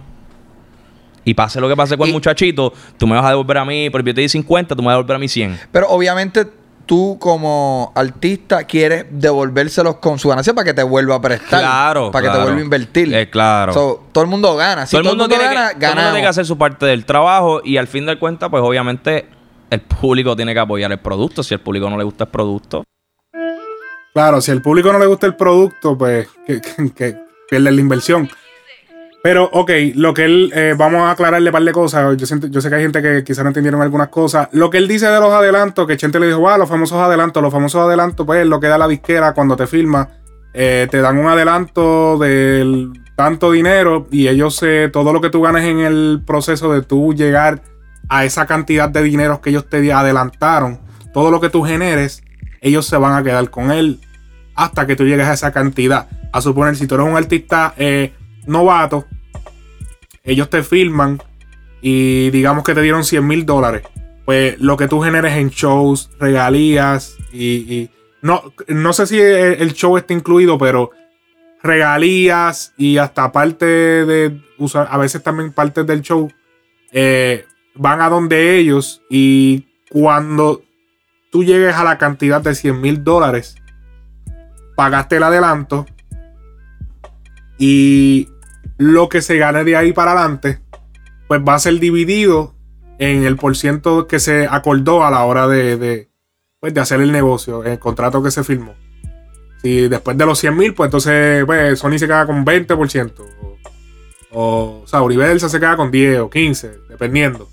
y 1.24 1.34
pase 1.34 1.60
lo 1.60 1.68
que 1.68 1.76
pase 1.76 1.98
con 1.98 2.08
el 2.08 2.14
muchachito, 2.14 2.72
tú 2.98 3.08
me 3.08 3.16
vas 3.16 3.26
a 3.26 3.30
devolver 3.30 3.58
a 3.58 3.66
mí, 3.66 3.90
pero 3.90 4.04
yo 4.04 4.14
te 4.14 4.22
di 4.22 4.30
50, 4.30 4.76
tú 4.76 4.82
me 4.82 4.88
vas 4.88 4.94
a 4.94 4.98
devolver 4.98 5.16
a 5.16 5.20
mí 5.20 5.28
100. 5.28 5.60
Pero 5.72 5.90
obviamente 5.90 6.48
tú 6.86 7.18
como 7.20 7.92
artista 7.96 8.64
quieres 8.66 9.06
devolvérselos 9.10 9.96
con 9.96 10.20
su 10.20 10.30
ganancia 10.30 10.54
para 10.54 10.66
que 10.66 10.74
te 10.74 10.84
vuelva 10.84 11.16
a 11.16 11.22
prestar. 11.22 11.60
Claro, 11.62 12.12
Para 12.12 12.28
que 12.28 12.32
te 12.38 12.44
vuelva 12.44 12.60
a 12.60 12.64
invertir. 12.64 13.14
Eh, 13.14 13.30
claro. 13.30 13.74
So, 13.74 14.04
todo 14.12 14.24
el 14.24 14.30
mundo 14.30 14.56
gana. 14.56 14.86
Si 14.86 14.92
todo 14.92 15.02
el 15.02 15.08
mundo, 15.08 15.28
tiene, 15.28 15.44
gana, 15.46 15.70
que, 15.74 15.80
todo 15.80 15.90
el 15.90 15.96
mundo 15.96 16.10
tiene 16.12 16.22
que 16.22 16.28
hacer 16.28 16.46
su 16.46 16.58
parte 16.58 16.86
del 16.86 17.06
trabajo 17.06 17.62
y 17.64 17.78
al 17.78 17.88
fin 17.88 18.06
de 18.06 18.18
cuentas, 18.20 18.50
pues 18.50 18.62
obviamente 18.64 19.28
el 19.70 19.82
público 19.82 20.36
tiene 20.36 20.54
que 20.54 20.60
apoyar 20.60 20.92
el 20.92 21.00
producto. 21.00 21.44
Si 21.44 21.54
al 21.54 21.60
público 21.62 21.90
no 21.90 21.98
le 21.98 22.04
gusta 22.04 22.26
el 22.26 22.30
producto, 22.30 22.84
Claro, 24.14 24.40
si 24.40 24.50
al 24.52 24.62
público 24.62 24.94
no 24.94 25.00
le 25.00 25.08
gusta 25.08 25.28
el 25.28 25.36
producto, 25.36 25.98
pues 25.98 26.30
que, 26.48 26.62
que- 26.62 26.92
que 26.94 27.18
pierde 27.50 27.70
la 27.72 27.82
inversión. 27.82 28.30
Pero, 29.26 29.50
ok, 29.52 29.72
lo 29.96 30.14
que 30.14 30.24
él, 30.26 30.52
eh, 30.54 30.76
vamos 30.78 31.02
a 31.02 31.10
aclararle 31.10 31.50
un 31.50 31.52
par 31.52 31.64
de 31.64 31.72
cosas. 31.72 32.16
Yo, 32.16 32.28
siento- 32.28 32.46
yo 32.46 32.62
sé 32.62 32.70
que 32.70 32.76
hay 32.76 32.84
gente 32.84 33.02
que 33.02 33.24
quizás 33.24 33.44
no 33.44 33.48
entendieron 33.50 33.82
algunas 33.82 34.10
cosas. 34.10 34.50
Lo 34.52 34.70
que 34.70 34.78
él 34.78 34.88
dice 34.88 35.08
de 35.08 35.20
los 35.20 35.32
adelantos, 35.34 35.88
que 35.88 35.98
Chente 35.98 36.20
le 36.20 36.28
dijo, 36.28 36.42
wow, 36.42 36.60
los 36.60 36.70
famosos 36.70 37.00
adelantos, 37.00 37.42
los 37.42 37.52
famosos 37.52 37.82
adelantos, 37.82 38.24
pues 38.24 38.46
lo 38.46 38.60
que 38.60 38.68
da 38.68 38.78
la 38.78 38.88
disquera 38.88 39.34
cuando 39.34 39.56
te 39.56 39.66
firma, 39.66 40.10
eh, 40.54 40.88
te 40.92 41.00
dan 41.02 41.18
un 41.18 41.26
adelanto 41.26 42.20
del 42.20 42.92
tanto 43.16 43.52
dinero 43.52 44.06
y 44.12 44.28
ellos, 44.28 44.62
eh, 44.62 44.92
todo 44.94 45.12
lo 45.12 45.22
que 45.22 45.32
tú 45.32 45.42
ganes 45.42 45.64
en 45.64 45.80
el 45.80 46.22
proceso 46.24 46.72
de 46.72 46.84
tú 46.84 47.16
llegar 47.16 47.64
a 48.10 48.26
esa 48.26 48.46
cantidad 48.46 48.90
de 48.90 49.02
dinero 49.02 49.42
que 49.42 49.50
ellos 49.50 49.68
te 49.68 49.92
adelantaron, 49.92 50.82
todo 51.16 51.32
lo 51.32 51.42
que 51.42 51.50
tú 51.50 51.64
generes, 51.64 52.22
ellos 52.62 52.86
se 52.86 52.98
van 52.98 53.14
a 53.14 53.24
quedar 53.24 53.50
con 53.50 53.72
él 53.72 54.02
hasta 54.54 54.86
que 54.86 54.96
tú 54.96 55.04
llegues 55.04 55.26
a 55.26 55.34
esa 55.34 55.52
cantidad. 55.52 56.10
A 56.32 56.42
suponer, 56.42 56.76
si 56.76 56.86
tú 56.86 56.94
eres 56.94 57.08
un 57.08 57.18
artista 57.18 57.74
eh, 57.78 58.14
novato, 58.48 59.06
ellos 60.24 60.50
te 60.50 60.64
firman 60.64 61.22
y 61.82 62.30
digamos 62.32 62.64
que 62.64 62.74
te 62.74 62.82
dieron 62.82 63.04
100 63.04 63.26
mil 63.28 63.46
dólares. 63.46 63.84
Pues 64.26 64.60
lo 64.60 64.76
que 64.76 64.88
tú 64.88 65.02
generes 65.02 65.34
en 65.38 65.50
shows, 65.50 66.10
regalías 66.20 67.16
y... 67.32 67.90
no, 68.24 68.42
no 68.68 68.92
sé 68.94 69.06
si 69.06 69.20
el, 69.20 69.62
el 69.62 69.74
show 69.74 69.98
está 69.98 70.14
incluido, 70.14 70.58
pero 70.58 70.90
regalías 71.62 72.74
y 72.78 72.98
hasta 72.98 73.32
parte 73.32 73.66
de... 73.66 74.42
usar- 74.58 74.88
a 74.90 74.98
veces 74.98 75.22
también 75.22 75.52
partes 75.52 75.86
del 75.86 76.02
show 76.02 76.32
eh, 76.92 77.46
van 77.76 78.02
a 78.02 78.10
donde 78.10 78.58
ellos 78.58 79.02
y 79.10 79.68
cuando 79.92 80.64
tú 81.32 81.44
llegues 81.44 81.76
a 81.76 81.84
la 81.84 81.98
cantidad 82.00 82.42
de 82.42 82.56
100 82.56 82.82
mil 82.82 83.04
dólares, 83.04 83.56
pagaste 84.76 85.18
el 85.18 85.24
adelanto 85.24 85.86
y 87.58 88.28
lo 88.78 89.10
que 89.10 89.22
se 89.22 89.38
gane 89.38 89.64
de 89.64 89.76
ahí 89.76 89.94
para 89.94 90.12
adelante, 90.12 90.60
pues 91.28 91.42
va 91.48 91.56
a 91.56 91.60
ser 91.60 91.80
dividido 91.80 92.56
en 92.98 93.24
el 93.24 93.36
porciento 93.38 94.08
que 94.08 94.20
se 94.20 94.48
acordó 94.50 95.06
a 95.06 95.12
la 95.12 95.24
hora 95.24 95.48
de, 95.48 95.78
de, 95.78 96.10
pues, 96.60 96.74
de 96.74 96.82
hacer 96.82 97.02
el 97.02 97.12
negocio, 97.12 97.64
el 97.64 97.80
contrato 97.80 98.24
que 98.24 98.32
se 98.32 98.44
firmó. 98.44 98.76
Si 99.62 99.88
después 99.88 100.18
de 100.18 100.26
los 100.26 100.40
100 100.40 100.58
mil, 100.58 100.74
pues 100.74 100.88
entonces 100.88 101.46
pues, 101.46 101.80
Sony 101.80 101.98
se 101.98 102.08
queda 102.08 102.26
con 102.26 102.46
20%. 102.46 103.14
O, 104.32 104.82
o 104.84 104.88
sea, 104.88 105.02
Universal 105.02 105.50
se 105.50 105.60
queda 105.60 105.78
con 105.78 105.92
10 105.92 106.20
o 106.20 106.30
15, 106.30 106.80
dependiendo. 106.90 107.50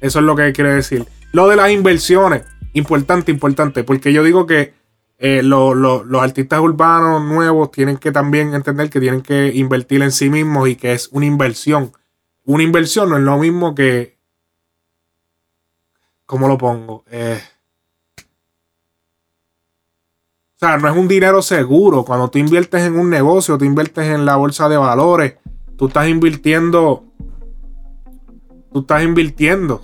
Eso 0.00 0.18
es 0.18 0.24
lo 0.24 0.34
que 0.34 0.52
quiere 0.52 0.72
decir. 0.72 1.04
Lo 1.32 1.48
de 1.48 1.56
las 1.56 1.70
inversiones, 1.70 2.42
importante, 2.72 3.30
importante, 3.30 3.84
porque 3.84 4.12
yo 4.12 4.22
digo 4.22 4.46
que 4.46 4.74
eh, 5.18 5.42
lo- 5.42 5.74
lo- 5.74 6.04
los 6.04 6.22
artistas 6.22 6.60
urbanos 6.60 7.22
nuevos 7.22 7.70
tienen 7.70 7.96
que 7.96 8.12
también 8.12 8.54
entender 8.54 8.90
que 8.90 9.00
tienen 9.00 9.22
que 9.22 9.50
invertir 9.54 10.02
en 10.02 10.12
sí 10.12 10.28
mismos 10.30 10.68
y 10.68 10.76
que 10.76 10.92
es 10.92 11.08
una 11.12 11.26
inversión. 11.26 11.92
Una 12.44 12.62
inversión 12.62 13.08
no 13.10 13.16
es 13.16 13.22
lo 13.22 13.38
mismo 13.38 13.74
que... 13.74 14.16
¿Cómo 16.26 16.48
lo 16.48 16.58
pongo? 16.58 17.04
Eh, 17.10 17.40
o 20.56 20.58
sea, 20.58 20.76
no 20.78 20.88
es 20.88 20.96
un 20.96 21.08
dinero 21.08 21.42
seguro. 21.42 22.04
Cuando 22.04 22.28
tú 22.28 22.38
inviertes 22.38 22.82
en 22.82 22.98
un 22.98 23.10
negocio, 23.10 23.58
tú 23.58 23.64
inviertes 23.64 24.06
en 24.06 24.24
la 24.24 24.36
bolsa 24.36 24.68
de 24.68 24.76
valores, 24.76 25.36
tú 25.76 25.86
estás 25.88 26.08
invirtiendo... 26.08 27.04
Tú 28.72 28.80
estás 28.80 29.02
invirtiendo. 29.02 29.80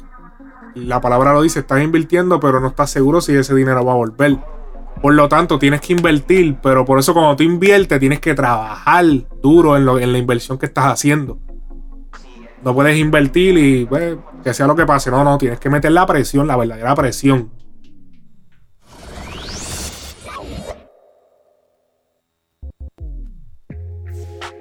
La 0.74 1.00
palabra 1.00 1.32
lo 1.32 1.42
dice, 1.42 1.60
estás 1.60 1.82
invirtiendo, 1.82 2.40
pero 2.40 2.60
no 2.60 2.68
estás 2.68 2.90
seguro 2.90 3.20
si 3.20 3.34
ese 3.34 3.54
dinero 3.54 3.84
va 3.84 3.92
a 3.92 3.96
volver. 3.96 4.38
Por 5.00 5.14
lo 5.14 5.28
tanto, 5.28 5.58
tienes 5.58 5.80
que 5.80 5.94
invertir, 5.94 6.56
pero 6.62 6.84
por 6.84 6.98
eso 6.98 7.12
cuando 7.12 7.34
tú 7.36 7.42
inviertes 7.42 7.98
tienes 7.98 8.20
que 8.20 8.34
trabajar 8.34 9.04
duro 9.42 9.76
en, 9.76 9.84
lo, 9.84 9.98
en 9.98 10.12
la 10.12 10.18
inversión 10.18 10.58
que 10.58 10.66
estás 10.66 10.86
haciendo. 10.86 11.38
No 12.64 12.74
puedes 12.74 12.96
invertir 12.96 13.58
y 13.58 13.86
pues, 13.86 14.16
que 14.44 14.54
sea 14.54 14.66
lo 14.66 14.76
que 14.76 14.86
pase. 14.86 15.10
No, 15.10 15.24
no, 15.24 15.38
tienes 15.38 15.58
que 15.58 15.68
meter 15.70 15.90
la 15.90 16.06
presión, 16.06 16.46
la 16.46 16.56
verdadera 16.56 16.94
presión. 16.94 17.50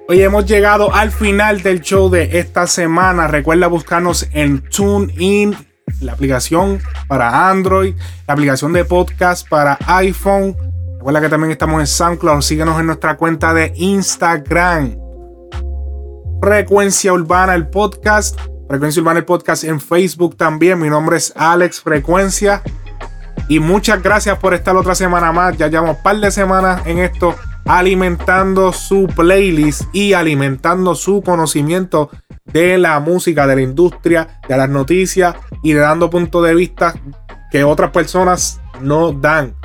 Hoy 0.07 0.21
hemos 0.23 0.45
llegado 0.45 0.93
al 0.93 1.11
final 1.11 1.61
del 1.61 1.79
show 1.79 2.09
de 2.09 2.37
esta 2.39 2.67
semana. 2.67 3.27
Recuerda 3.27 3.67
buscarnos 3.67 4.27
en 4.33 4.61
TuneIn 4.61 5.55
la 6.01 6.13
aplicación 6.13 6.79
para 7.07 7.49
Android, 7.49 7.95
la 8.27 8.33
aplicación 8.33 8.73
de 8.73 8.85
podcast 8.85 9.47
para 9.47 9.77
iPhone. 9.87 10.55
Recuerda 10.97 11.21
que 11.21 11.29
también 11.29 11.51
estamos 11.51 11.79
en 11.79 11.87
SoundCloud. 11.87 12.41
Síguenos 12.41 12.79
en 12.79 12.87
nuestra 12.87 13.17
cuenta 13.17 13.53
de 13.53 13.71
Instagram. 13.75 14.97
Frecuencia 16.41 17.13
Urbana, 17.13 17.55
el 17.55 17.67
podcast. 17.67 18.39
Frecuencia 18.67 19.01
Urbana, 19.01 19.19
el 19.19 19.25
podcast 19.25 19.63
en 19.63 19.79
Facebook 19.79 20.37
también. 20.37 20.79
Mi 20.79 20.89
nombre 20.89 21.17
es 21.17 21.33
Alex 21.35 21.81
Frecuencia. 21.81 22.61
Y 23.47 23.59
muchas 23.59 24.01
gracias 24.01 24.37
por 24.37 24.53
estar 24.53 24.75
otra 24.75 24.95
semana 24.95 25.31
más. 25.31 25.57
Ya 25.57 25.67
llevamos 25.67 25.97
un 25.97 26.03
par 26.03 26.17
de 26.17 26.31
semanas 26.31 26.81
en 26.85 26.99
esto, 26.99 27.35
alimentando 27.65 28.71
su 28.71 29.07
playlist 29.07 29.83
y 29.93 30.13
alimentando 30.13 30.95
su 30.95 31.21
conocimiento 31.21 32.09
de 32.51 32.77
la 32.77 32.99
música, 32.99 33.47
de 33.47 33.55
la 33.55 33.61
industria, 33.61 34.39
de 34.47 34.57
las 34.57 34.69
noticias 34.69 35.35
y 35.63 35.73
de 35.73 35.79
dando 35.79 36.09
puntos 36.09 36.45
de 36.45 36.55
vista 36.55 36.93
que 37.51 37.63
otras 37.63 37.91
personas 37.91 38.61
no 38.79 39.11
dan. 39.11 39.55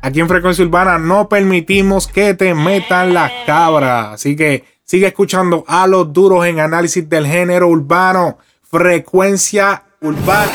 Aquí 0.00 0.20
en 0.20 0.28
Frecuencia 0.28 0.64
Urbana 0.64 0.98
no 0.98 1.28
permitimos 1.28 2.06
que 2.06 2.34
te 2.34 2.54
metan 2.54 3.12
las 3.14 3.32
cabras. 3.46 4.14
Así 4.14 4.36
que 4.36 4.64
sigue 4.84 5.08
escuchando 5.08 5.64
a 5.66 5.86
los 5.86 6.12
duros 6.12 6.46
en 6.46 6.60
análisis 6.60 7.08
del 7.08 7.26
género 7.26 7.68
urbano. 7.68 8.38
Frecuencia 8.62 9.82
Urbana. 10.00 10.52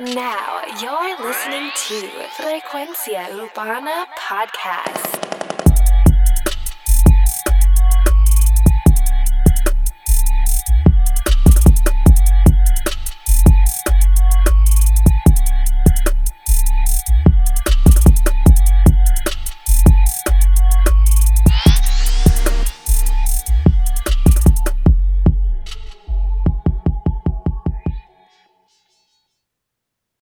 Now 0.00 0.62
you're 0.80 1.16
listening 1.26 1.70
to 1.88 2.08
Frecuencia 2.36 3.28
Urbana 3.34 4.06
Podcast. 4.16 5.67